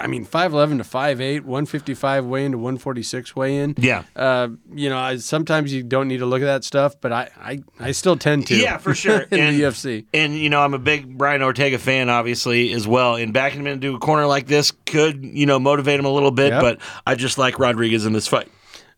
I 0.00 0.08
mean, 0.08 0.24
five 0.24 0.52
eleven 0.52 0.78
to 0.78 0.84
five 0.84 1.20
eight, 1.20 1.44
one 1.44 1.64
fifty 1.64 1.94
five 1.94 2.24
weigh 2.24 2.44
in 2.44 2.52
to 2.52 2.58
one 2.58 2.76
forty 2.76 3.04
six 3.04 3.36
weigh 3.36 3.58
in. 3.58 3.74
Yeah. 3.78 4.02
Uh, 4.16 4.48
you 4.74 4.88
know, 4.88 4.98
I, 4.98 5.16
sometimes 5.18 5.72
you 5.72 5.84
don't 5.84 6.08
need 6.08 6.18
to 6.18 6.26
look 6.26 6.42
at 6.42 6.46
that 6.46 6.64
stuff, 6.64 6.96
but 7.00 7.12
I 7.12 7.30
I, 7.38 7.62
I 7.78 7.92
still 7.92 8.16
tend 8.16 8.48
to. 8.48 8.56
Yeah, 8.56 8.78
for 8.78 8.94
sure. 8.96 9.20
in 9.30 9.38
And- 9.38 9.56
the 9.56 9.62
UFC. 9.62 10.06
And 10.12 10.34
you 10.36 10.50
know, 10.50 10.60
I'm 10.60 10.74
a 10.74 10.78
big 10.80 11.16
Brian 11.16 11.42
Ortega 11.42 11.78
fan, 11.78 12.10
obviously 12.10 12.72
as 12.72 12.88
well. 12.88 13.14
And 13.14 13.32
backing 13.32 13.60
him 13.60 13.68
into 13.68 13.94
a 13.94 13.98
corner 14.00 14.26
like 14.26 14.48
this 14.48 14.72
could, 14.86 15.24
you 15.24 15.46
know, 15.46 15.60
motivate 15.60 16.00
him 16.00 16.06
a 16.06 16.12
little 16.12 16.32
bit. 16.32 16.48
Yep. 16.48 16.62
But 16.62 16.78
I 17.06 17.14
just 17.14 17.38
like 17.38 17.60
Rodriguez 17.60 18.06
in 18.06 18.12
this 18.12 18.26
fight. 18.26 18.48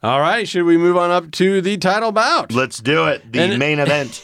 All 0.04 0.20
right, 0.20 0.48
should 0.48 0.64
we 0.64 0.76
move 0.76 0.96
on 0.96 1.12
up 1.12 1.30
to 1.32 1.60
the 1.60 1.76
title 1.76 2.10
bout? 2.10 2.50
Let's 2.50 2.80
do 2.80 3.06
it. 3.06 3.22
The 3.32 3.40
And 3.40 3.58
main 3.60 3.78
event. 3.80 4.20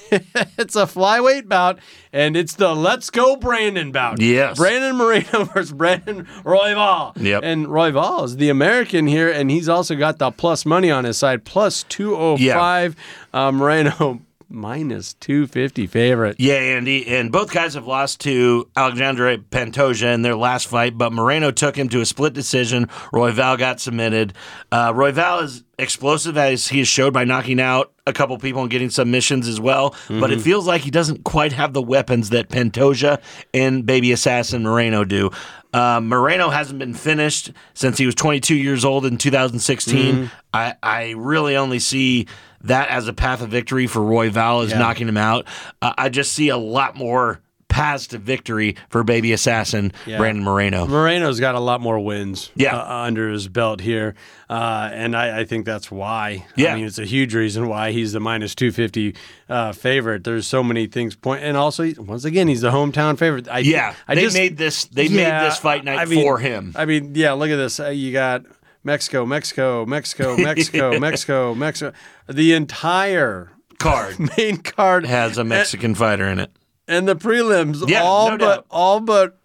it's 0.58 0.74
a 0.74 0.86
flyweight 0.86 1.48
bout, 1.48 1.78
and 2.12 2.36
it's 2.36 2.54
the 2.56 2.74
Let's 2.74 3.10
Go 3.10 3.36
Brandon 3.36 3.92
bout. 3.92 4.20
Yes. 4.20 4.56
Brandon 4.58 4.96
Moreno 4.96 5.44
versus 5.54 5.72
Brandon 5.72 6.24
Royval. 6.42 7.12
Yep. 7.16 7.42
And 7.44 7.66
Royval 7.68 8.24
is 8.24 8.38
the 8.38 8.48
American 8.48 9.06
here, 9.06 9.30
and 9.30 9.52
he's 9.52 9.68
also 9.68 9.94
got 9.94 10.18
the 10.18 10.32
plus 10.32 10.66
money 10.66 10.90
on 10.90 11.04
his 11.04 11.16
side, 11.16 11.44
plus 11.44 11.84
205. 11.84 12.96
Uh, 13.32 13.52
Moreno 13.52 14.20
minus 14.48 15.14
250 15.14 15.87
favorite. 15.87 16.37
Yeah, 16.38 16.54
Andy. 16.54 17.06
And 17.06 17.30
both 17.30 17.52
guys 17.52 17.74
have 17.74 17.87
lost 17.87 18.20
to 18.22 18.68
Alexandre 18.76 19.37
Pantoja 19.38 20.14
in 20.14 20.22
their 20.22 20.37
last 20.37 20.68
fight, 20.68 20.96
but 20.96 21.12
Moreno 21.12 21.50
took 21.50 21.76
him 21.76 21.88
to 21.90 22.00
a 22.00 22.06
split 22.06 22.32
decision. 22.32 22.87
Royval 23.12 23.58
got 23.58 23.80
submitted. 23.80 24.32
Uh, 24.72 24.92
Royval 24.92 25.42
is 25.42 25.64
explosive 25.78 26.37
as 26.37 26.68
he 26.68 26.78
has 26.78 26.88
showed 26.88 27.12
by 27.12 27.24
knocking 27.24 27.61
out 27.61 27.92
a 28.06 28.12
couple 28.12 28.37
people 28.38 28.62
and 28.62 28.70
getting 28.70 28.90
submissions 28.90 29.46
as 29.46 29.61
well, 29.61 29.94
but 30.08 30.32
it 30.32 30.40
feels 30.40 30.66
like 30.66 30.80
he 30.80 30.90
doesn't 30.90 31.24
quite 31.24 31.52
have 31.52 31.72
the 31.74 31.82
weapons 31.82 32.30
that 32.30 32.48
Pantoja 32.48 33.20
and 33.52 33.84
Baby 33.84 34.11
Assassin 34.12 34.62
Moreno 34.62 35.04
do. 35.04 35.30
Uh, 35.74 36.00
Moreno 36.02 36.48
hasn't 36.48 36.78
been 36.78 36.94
finished 36.94 37.52
since 37.74 37.98
he 37.98 38.06
was 38.06 38.14
22 38.14 38.54
years 38.56 38.84
old 38.84 39.04
in 39.04 39.18
2016. 39.18 40.30
I, 40.54 40.74
I 40.82 41.11
really 41.11 41.56
only 41.56 41.78
see 41.78 42.26
that 42.68 42.88
as 42.88 43.09
a 43.09 43.12
path 43.12 43.42
of 43.42 43.50
victory 43.50 43.87
for 43.87 44.00
Royval 44.00 44.64
is 44.64 44.70
Yeah. 44.70 44.78
knocking 44.78 45.09
him 45.09 45.16
out. 45.18 45.46
Uh, 45.83 45.92
I 45.98 46.09
just 46.09 46.33
see 46.33 46.48
a 46.48 46.57
lot 46.57 46.96
more 46.96 47.40
paths 47.68 48.07
to 48.09 48.18
victory 48.18 48.74
for 48.88 49.04
Baby 49.04 49.31
Assassin 49.33 49.92
Yeah. 50.07 50.16
Brandon 50.16 50.42
Moreno. 50.42 50.87
Moreno's 50.87 51.38
got 51.38 51.54
a 51.54 51.61
lot 51.61 51.83
more 51.83 52.00
wins 52.00 52.50
Yeah. 52.57 52.74
uh, 52.76 53.02
under 53.04 53.28
his 53.31 53.46
belt 53.46 53.81
here. 53.83 54.14
Uh, 54.48 54.88
and 54.92 55.14
I, 55.14 55.40
I 55.40 55.44
think 55.44 55.66
that's 55.66 55.90
why. 55.90 56.46
Yeah. 56.57 56.72
I 56.72 56.76
mean, 56.76 56.87
it's 56.87 56.98
a 56.98 57.04
huge 57.04 57.35
reason 57.35 57.68
why 57.68 57.92
he's 57.92 58.14
the 58.14 58.20
minus 58.20 58.54
250 58.54 59.14
uh, 59.50 59.72
favorite. 59.72 60.24
There's 60.24 60.46
so 60.46 60.64
many 60.64 60.87
things. 60.87 61.14
And 61.24 61.57
also, 61.59 61.92
once 61.98 62.24
again, 62.24 62.48
he's 62.48 62.62
the 62.62 62.70
hometown 62.70 63.18
favorite. 63.18 63.46
I, 63.48 63.59
Yeah, 63.59 63.94
I 64.09 64.14
they 64.14 64.22
just, 64.22 64.35
made 64.37 64.57
this. 64.57 64.87
They 64.87 65.04
Yeah, 65.04 65.40
made 65.42 65.46
this 65.50 65.59
fight 65.59 65.85
night 65.85 65.98
I 65.98 66.07
mean- 66.07 66.22
for 66.22 66.38
him. 66.38 66.72
I 66.74 66.87
mean, 66.87 67.12
yeah, 67.14 67.33
look 67.33 67.50
at 67.50 67.57
this. 67.57 67.78
Uh, 67.78 67.88
you 67.90 68.12
got 68.12 68.44
Mexico, 68.88 69.24
Mexico, 69.27 69.85
Mexico, 69.87 70.37
Mexico, 70.38 70.98
Mexico, 70.98 71.55
Mexico. 71.55 71.92
The 72.29 72.55
entire 72.55 73.53
Card 73.79 74.18
main 74.37 74.57
card 74.57 75.07
has 75.07 75.38
a 75.38 75.44
Mexican 75.44 75.94
fighter 75.94 76.27
in 76.27 76.40
it. 76.40 76.51
and 76.88 77.07
the 77.07 77.14
prelims, 77.14 77.88
Yeah, 77.88 78.03
all 78.03 78.31
no 78.31 78.38
but 78.38 78.55
doubt. 78.57 78.66
all 78.70 79.01
but 79.01 79.38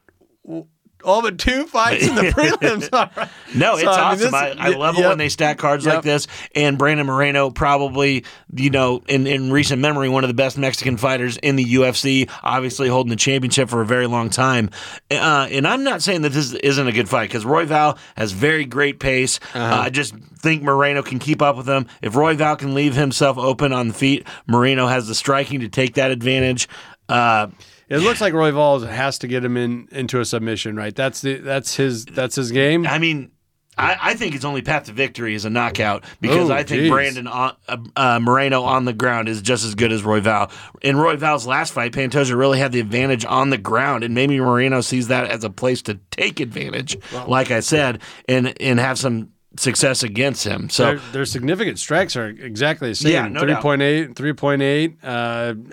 all 1.03 1.21
but 1.21 1.37
two 1.37 1.65
fights 1.67 2.07
in 2.07 2.15
the 2.15 2.21
prelims. 2.31 2.91
Right. 2.91 3.29
No, 3.55 3.73
it's 3.73 3.83
So, 3.83 3.89
I 3.91 3.95
mean, 3.95 3.99
awesome. 3.99 4.19
this- 4.19 4.33
I, 4.33 4.55
I 4.57 4.67
love 4.69 4.97
it 4.97 5.01
when 5.07 5.17
they 5.17 5.29
stack 5.29 5.57
cards 5.57 5.85
Yep. 5.85 5.95
like 5.95 6.03
this. 6.03 6.27
And 6.55 6.77
Brandon 6.77 7.05
Moreno, 7.05 7.49
probably, 7.49 8.25
you 8.55 8.69
know, 8.69 9.01
in, 9.07 9.27
in 9.27 9.51
recent 9.51 9.81
memory, 9.81 10.09
one 10.09 10.23
of 10.23 10.27
the 10.27 10.33
best 10.33 10.57
Mexican 10.57 10.97
fighters 10.97 11.37
in 11.37 11.55
the 11.55 11.65
UFC, 11.65 12.29
obviously 12.43 12.87
holding 12.87 13.09
the 13.09 13.15
championship 13.15 13.69
for 13.69 13.81
a 13.81 13.85
very 13.85 14.07
long 14.07 14.29
time. 14.29 14.69
Uh, 15.11 15.47
and 15.51 15.67
I'm 15.67 15.83
not 15.83 16.01
saying 16.01 16.21
that 16.23 16.29
this 16.31 16.53
isn't 16.53 16.87
a 16.87 16.91
good 16.91 17.09
fight 17.09 17.29
because 17.29 17.45
Royval 17.45 17.97
has 18.17 18.31
very 18.31 18.65
great 18.65 18.99
pace. 18.99 19.39
Uh-huh. 19.53 19.59
Uh, 19.63 19.81
I 19.83 19.89
just 19.89 20.15
think 20.15 20.61
Moreno 20.63 21.01
can 21.03 21.19
keep 21.19 21.41
up 21.41 21.55
with 21.55 21.67
him. 21.67 21.87
If 22.01 22.13
Royval 22.13 22.57
can 22.57 22.73
leave 22.73 22.95
himself 22.95 23.37
open 23.37 23.71
on 23.73 23.87
the 23.89 23.93
feet, 23.93 24.27
Moreno 24.47 24.87
has 24.87 25.07
the 25.07 25.15
striking 25.15 25.59
to 25.61 25.69
take 25.69 25.95
that 25.95 26.11
advantage. 26.11 26.67
Uh, 27.09 27.47
It 27.93 27.99
looks 28.01 28.21
like 28.21 28.33
Roy 28.33 28.51
Valls 28.51 28.87
has 28.87 29.19
to 29.19 29.27
get 29.27 29.45
him 29.45 29.55
in 29.55 29.87
into 29.91 30.19
a 30.19 30.25
submission, 30.25 30.75
right? 30.75 30.95
That's 30.95 31.21
the 31.21 31.35
that's 31.35 31.75
his 31.75 32.05
that's 32.05 32.35
his 32.35 32.51
game. 32.51 32.87
I 32.87 32.97
mean, 32.97 33.31
I, 33.77 33.97
I 34.01 34.13
think 34.15 34.33
his 34.33 34.45
only 34.45 34.61
path 34.61 34.85
to 34.85 34.93
victory 34.93 35.35
is 35.35 35.45
a 35.45 35.49
knockout 35.49 36.03
because 36.21 36.49
Oh, 36.49 36.53
I 36.53 36.63
think 36.63 36.81
geez. 36.83 36.89
Brandon 36.91 37.27
on, 37.27 37.55
uh, 37.67 37.77
uh, 37.95 38.19
Moreno 38.19 38.63
on 38.63 38.85
the 38.85 38.93
ground 38.93 39.29
is 39.29 39.41
just 39.41 39.63
as 39.63 39.75
good 39.75 39.91
as 39.91 40.01
Royval. 40.01 40.51
In 40.81 40.95
Royval's 40.95 41.45
last 41.45 41.73
fight, 41.73 41.91
Pantoja 41.91 42.35
really 42.35 42.59
had 42.59 42.71
the 42.71 42.79
advantage 42.79 43.25
on 43.25 43.51
the 43.51 43.57
ground, 43.57 44.03
and 44.03 44.13
maybe 44.15 44.39
Moreno 44.39 44.81
sees 44.81 45.07
that 45.09 45.29
as 45.29 45.43
a 45.43 45.49
place 45.49 45.81
to 45.83 45.99
take 46.11 46.39
advantage, 46.39 46.97
like 47.27 47.51
I 47.51 47.59
said, 47.59 48.01
and 48.27 48.59
and 48.61 48.79
have 48.79 48.97
some 48.97 49.29
success 49.57 50.01
against 50.01 50.43
him. 50.43 50.69
So 50.69 50.85
their, 50.85 50.95
their 51.11 51.25
significant 51.25 51.77
strikes 51.77 52.15
are 52.15 52.27
exactly 52.27 52.89
the 52.89 52.95
same. 52.95 53.11
Yeah, 53.13 53.27
no 53.27 53.45
doubt. 53.45 53.63
3.8, 53.63 54.15
3.8, 54.15 54.97
uh, 55.03 55.07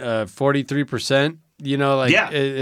uh, 0.03 0.27
43%. 0.27 1.39
You 1.63 1.77
know, 1.77 1.97
like 1.97 2.11
Yeah. 2.13 2.31
it, 2.31 2.57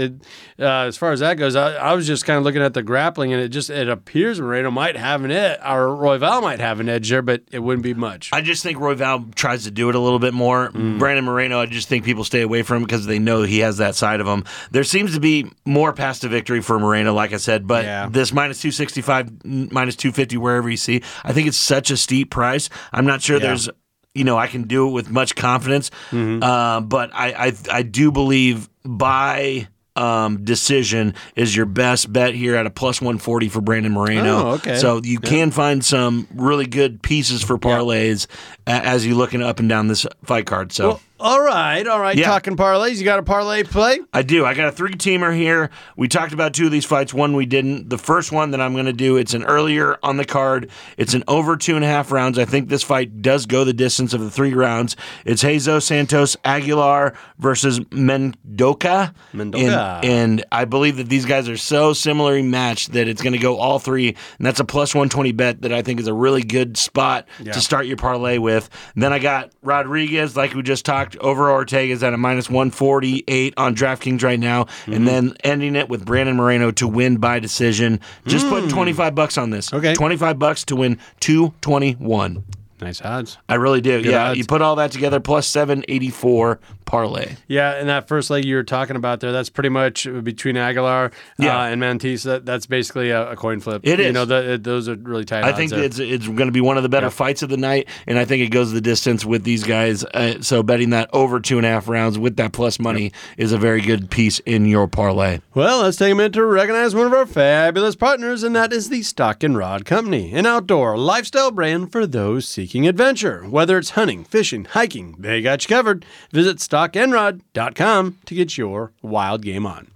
it, 0.57 0.63
uh, 0.63 0.85
as 0.87 0.97
far 0.97 1.11
as 1.11 1.21
that 1.21 1.35
goes, 1.35 1.55
I, 1.55 1.73
I 1.75 1.93
was 1.93 2.05
just 2.05 2.25
kind 2.25 2.37
of 2.37 2.43
looking 2.43 2.61
at 2.61 2.73
the 2.73 2.83
grappling, 2.83 3.31
and 3.33 3.41
it 3.41 3.49
just 3.49 3.69
it 3.69 3.87
appears 3.87 4.41
Moreno 4.41 4.71
might 4.71 4.97
have 4.97 5.23
an 5.23 5.31
edge, 5.31 5.57
or 5.59 5.87
Royval 5.95 6.41
might 6.41 6.59
have 6.59 6.79
an 6.79 6.89
edge 6.89 7.09
there, 7.09 7.21
but 7.21 7.43
it 7.51 7.59
wouldn't 7.59 7.83
be 7.83 7.93
much. 7.93 8.29
I 8.33 8.41
just 8.41 8.61
think 8.63 8.77
Royval 8.77 9.33
tries 9.35 9.63
to 9.63 9.71
do 9.71 9.89
it 9.89 9.95
a 9.95 9.99
little 9.99 10.19
bit 10.19 10.33
more. 10.33 10.69
Mm. 10.71 10.99
Brandon 10.99 11.23
Moreno, 11.25 11.59
I 11.61 11.65
just 11.65 11.87
think 11.87 12.03
people 12.03 12.23
stay 12.23 12.41
away 12.41 12.61
from 12.63 12.77
him 12.77 12.83
because 12.83 13.05
they 13.05 13.19
know 13.19 13.43
he 13.43 13.59
has 13.59 13.77
that 13.77 13.95
side 13.95 14.19
of 14.19 14.27
him. 14.27 14.43
There 14.71 14.83
seems 14.83 15.13
to 15.13 15.19
be 15.19 15.49
more 15.65 15.93
past 15.93 16.21
to 16.23 16.27
victory 16.27 16.61
for 16.61 16.79
Moreno, 16.79 17.13
like 17.13 17.31
I 17.33 17.37
said, 17.37 17.67
but 17.67 17.85
Yeah. 17.85 18.09
this 18.11 18.33
minus 18.33 18.61
265, 18.61 19.45
minus 19.71 19.95
250, 19.95 20.37
wherever 20.37 20.69
you 20.69 20.77
see, 20.77 21.01
I 21.23 21.33
think 21.33 21.47
it's 21.47 21.57
such 21.57 21.91
a 21.91 21.97
steep 21.97 22.31
price. 22.31 22.69
I'm 22.91 23.05
not 23.05 23.21
sure 23.21 23.37
Yeah. 23.37 23.47
there's, 23.47 23.69
you 24.13 24.23
know, 24.23 24.37
I 24.37 24.47
can 24.47 24.63
do 24.63 24.87
it 24.87 24.91
with 24.91 25.09
much 25.09 25.35
confidence, 25.35 25.91
Mm-hmm. 26.11 26.43
uh, 26.43 26.81
but 26.81 27.11
I, 27.13 27.47
I, 27.47 27.53
I 27.71 27.81
do 27.83 28.11
believe 28.11 28.68
by. 28.97 29.67
Um, 29.95 30.45
decision 30.45 31.13
is 31.35 31.53
your 31.53 31.65
best 31.65 32.13
bet 32.13 32.33
here 32.33 32.55
at 32.55 32.65
a 32.65 32.69
plus 32.69 33.01
140 33.01 33.49
for 33.49 33.59
Brandon 33.59 33.91
Moreno. 33.91 34.37
Oh, 34.37 34.47
okay. 34.51 34.77
So 34.77 35.01
you 35.03 35.19
can 35.19 35.51
find 35.51 35.83
some 35.83 36.25
really 36.33 36.67
good 36.67 37.01
pieces 37.01 37.43
for 37.43 37.57
parlays 37.57 38.27
as 38.69 39.05
you 39.05 39.15
looking 39.15 39.41
up 39.41 39.59
and 39.59 39.67
down 39.67 39.87
this 39.87 40.05
fight 40.23 40.45
card. 40.45 40.71
So 40.71 40.87
Well, 40.87 41.01
all 41.19 41.41
right, 41.41 41.85
all 41.85 41.99
right. 41.99 42.15
Yeah. 42.17 42.27
Talking 42.27 42.55
parlays, 42.55 42.97
you 42.97 43.03
got 43.03 43.19
a 43.19 43.23
parlay 43.23 43.63
play? 43.63 43.99
I 44.13 44.21
do. 44.21 44.45
I 44.45 44.53
got 44.53 44.69
a 44.69 44.71
three 44.71 44.93
teamer 44.93 45.35
here. 45.35 45.69
We 45.97 46.07
talked 46.07 46.31
about 46.31 46.53
two 46.53 46.67
of 46.67 46.71
these 46.71 46.85
fights. 46.85 47.13
One 47.13 47.35
we 47.35 47.45
didn't. 47.45 47.89
The 47.89 47.97
first 47.97 48.31
one 48.31 48.51
that 48.51 48.61
I'm 48.61 48.71
going 48.73 48.85
to 48.85 48.93
do, 48.93 49.17
it's 49.17 49.33
an 49.33 49.43
earlier 49.43 49.97
on 50.01 50.15
the 50.15 50.23
card. 50.23 50.69
It's 50.97 51.13
an 51.13 51.23
over 51.27 51.57
two 51.57 51.75
and 51.75 51.83
a 51.83 51.87
half 51.87 52.11
rounds. 52.11 52.39
I 52.39 52.45
think 52.45 52.69
this 52.69 52.83
fight 52.83 53.21
does 53.21 53.45
go 53.45 53.65
the 53.65 53.73
distance 53.73 54.13
of 54.13 54.21
the 54.21 54.31
three 54.31 54.53
rounds. 54.53 54.95
It's 55.25 55.41
Jesus 55.41 55.85
Santos 55.85 56.37
Aguilar 56.45 57.15
versus 57.37 57.81
Mendonça. 57.81 59.13
Mendonça. 59.33 59.99
And, 60.03 60.05
and 60.05 60.45
I 60.53 60.65
believe 60.65 60.97
that 60.97 61.09
these 61.09 61.25
guys 61.25 61.49
are 61.49 61.57
so 61.57 61.91
similarly 61.93 62.43
matched 62.43 62.93
that 62.93 63.07
it's 63.07 63.21
going 63.21 63.33
to 63.33 63.39
go 63.39 63.57
all 63.57 63.79
three. 63.79 64.09
And 64.37 64.45
that's 64.45 64.59
a 64.59 64.65
plus 64.65 64.93
120 64.95 65.31
bet 65.33 65.61
that 65.63 65.73
I 65.73 65.81
think 65.81 65.99
is 65.99 66.07
a 66.07 66.13
really 66.13 66.43
good 66.43 66.77
spot 66.77 67.27
to 67.43 67.59
start 67.61 67.87
your 67.87 67.97
parlay 67.97 68.37
with. 68.37 68.58
And 68.95 69.03
then 69.03 69.13
I 69.13 69.19
got 69.19 69.51
Rodriguez, 69.61 70.35
like 70.35 70.53
we 70.53 70.63
just 70.63 70.85
talked, 70.85 71.15
over 71.17 71.49
Ortega's 71.49 72.03
at 72.03 72.13
a 72.13 72.17
minus 72.17 72.49
148 72.49 73.53
on 73.57 73.75
DraftKings 73.75 74.23
right 74.23 74.39
now. 74.39 74.63
Mm-hmm. 74.63 74.93
And 74.93 75.07
then 75.07 75.33
ending 75.43 75.75
it 75.75 75.87
with 75.89 76.05
Brandon 76.05 76.35
Moreno 76.35 76.71
to 76.71 76.87
win 76.87 77.17
by 77.17 77.39
decision. 77.39 77.99
Just 78.25 78.47
putting 78.49 78.69
25 78.69 79.15
bucks 79.15 79.37
on 79.37 79.51
this. 79.51 79.69
Mm. 79.69 79.77
Okay. 79.77 79.93
25 79.93 80.39
bucks 80.39 80.63
to 80.65 80.75
win 80.75 80.99
221. 81.19 82.43
Nice 82.81 83.01
odds. 83.01 83.37
I 83.49 83.55
really 83.55 83.81
do. 83.81 83.99
yeah. 84.01 84.29
odds. 84.29 84.37
You 84.37 84.45
put 84.45 84.61
all 84.61 84.75
that 84.77 84.91
together 84.91 85.19
plus 85.19 85.47
784 85.47 86.59
parlay. 86.85 87.35
Yeah, 87.47 87.73
and 87.75 87.87
that 87.89 88.07
first 88.07 88.29
leg 88.29 88.45
you 88.45 88.55
were 88.55 88.63
talking 88.63 88.95
about 88.95 89.19
there, 89.19 89.31
that's 89.31 89.49
pretty 89.49 89.69
much 89.69 90.07
between 90.23 90.57
Aguilar 90.57 91.11
Yeah. 91.37 91.59
uh, 91.59 91.65
and 91.67 91.79
Mantis. 91.79 92.23
That, 92.23 92.45
that's 92.45 92.65
basically 92.65 93.09
a, 93.11 93.31
a 93.31 93.35
coin 93.35 93.59
flip. 93.59 93.81
It 93.85 93.99
You 93.99 94.05
is. 94.05 94.13
know, 94.13 94.25
the, 94.25 94.53
it- 94.53 94.63
those 94.63 94.87
are 94.89 94.95
really 94.95 95.25
tight 95.25 95.43
I 95.43 95.53
think 95.53 95.71
there. 95.71 95.83
it's 95.83 95.99
it's 95.99 96.25
going 96.25 96.47
to 96.47 96.51
be 96.51 96.61
one 96.61 96.77
of 96.77 96.83
the 96.83 96.89
better 96.89 97.09
fights 97.09 97.43
of 97.43 97.49
the 97.49 97.57
night, 97.57 97.87
and 98.07 98.17
I 98.17 98.25
think 98.25 98.41
it 98.43 98.47
goes 98.49 98.71
the 98.71 98.81
distance 98.81 99.25
with 99.25 99.43
these 99.43 99.63
guys. 99.63 100.03
Uh, 100.05 100.41
so 100.41 100.63
betting 100.63 100.89
that 100.91 101.09
over 101.13 101.39
two 101.39 101.57
and 101.57 101.65
a 101.65 101.69
half 101.69 101.87
rounds 101.87 102.17
with 102.17 102.37
that 102.37 102.53
plus 102.53 102.79
money 102.79 103.11
is 103.37 103.51
a 103.51 103.57
very 103.57 103.81
good 103.81 104.09
piece 104.09 104.39
in 104.39 104.65
your 104.65 104.87
parlay. 104.87 105.39
Well, 105.53 105.81
let's 105.83 105.97
take 105.97 106.11
a 106.11 106.15
minute 106.15 106.33
to 106.33 106.45
recognize 106.45 106.95
one 106.95 107.05
of 107.07 107.13
our 107.13 107.25
fabulous 107.25 107.95
partners, 107.95 108.43
and 108.43 108.55
that 108.55 108.73
is 108.73 108.89
the 108.89 109.03
Stock 109.03 109.43
and 109.43 109.57
Rod 109.57 109.85
Company, 109.85 110.33
an 110.33 110.45
outdoor 110.45 110.97
lifestyle 110.97 111.51
brand 111.51 111.91
for 111.91 112.07
those 112.07 112.47
seeking 112.47 112.68
adventure. 112.75 113.43
Whether 113.43 113.77
it's 113.77 113.91
hunting, 113.91 114.23
fishing, 114.23 114.65
hiking, 114.65 115.15
they 115.17 115.41
got 115.41 115.63
you 115.63 115.75
covered. 115.75 116.05
Visit 116.31 116.57
stockenrod.com 116.57 118.17
to 118.25 118.35
get 118.35 118.57
your 118.57 118.93
wild 119.01 119.41
game 119.41 119.65
on. 119.65 119.91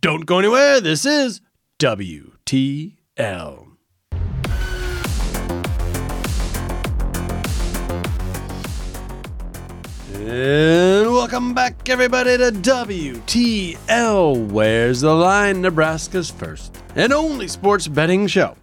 Don't 0.00 0.26
go 0.26 0.38
anywhere. 0.38 0.80
This 0.80 1.04
is 1.04 1.40
WTL. 1.78 3.68
And 10.12 11.10
welcome 11.12 11.54
back, 11.54 11.88
everybody, 11.88 12.36
to 12.36 12.50
WTL. 12.50 14.46
Where's 14.48 15.00
the 15.00 15.14
line? 15.14 15.62
Nebraska's 15.62 16.30
first 16.30 16.76
and 16.94 17.12
only 17.12 17.48
sports 17.48 17.88
betting 17.88 18.26
show. 18.26 18.56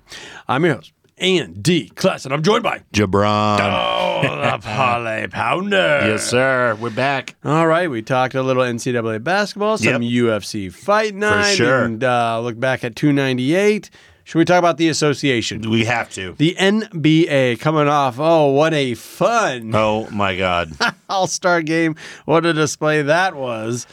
I'm 0.47 0.65
your 0.65 0.75
host, 0.75 0.93
Andy 1.17 1.89
Classen, 1.91 2.25
and 2.25 2.33
I'm 2.33 2.43
joined 2.43 2.63
by 2.63 2.81
JaBron. 2.93 3.59
Oh, 3.61 4.21
the 4.21 4.57
Parlay 4.61 5.27
Pounder. 5.27 6.01
Yes, 6.07 6.23
sir. 6.29 6.75
We're 6.79 6.89
back. 6.89 7.35
All 7.45 7.67
right, 7.67 7.89
we 7.89 8.01
talked 8.01 8.35
a 8.35 8.43
little 8.43 8.63
NCAA 8.63 9.23
basketball, 9.23 9.77
some 9.77 10.01
Yep. 10.03 10.11
UFC 10.41 10.71
fight 10.73 11.15
night, 11.15 11.53
sure. 11.55 11.83
and 11.83 12.03
uh, 12.03 12.41
look 12.41 12.59
back 12.59 12.83
at 12.83 12.97
298. 12.97 13.89
Should 14.25 14.39
we 14.39 14.43
talk 14.45 14.59
about 14.59 14.75
the 14.77 14.89
association? 14.89 15.69
We 15.69 15.85
have 15.85 16.09
to. 16.15 16.33
The 16.33 16.55
NBA 16.59 17.59
coming 17.61 17.87
off. 17.87 18.15
Oh, 18.19 18.51
what 18.51 18.73
a 18.73 18.95
fun 18.95 19.71
Oh 19.75 20.09
my 20.09 20.35
God. 20.35 20.71
All 21.09 21.27
Star 21.27 21.61
game! 21.61 21.95
What 22.25 22.45
a 22.45 22.51
display 22.51 23.03
that 23.03 23.35
was. 23.35 23.85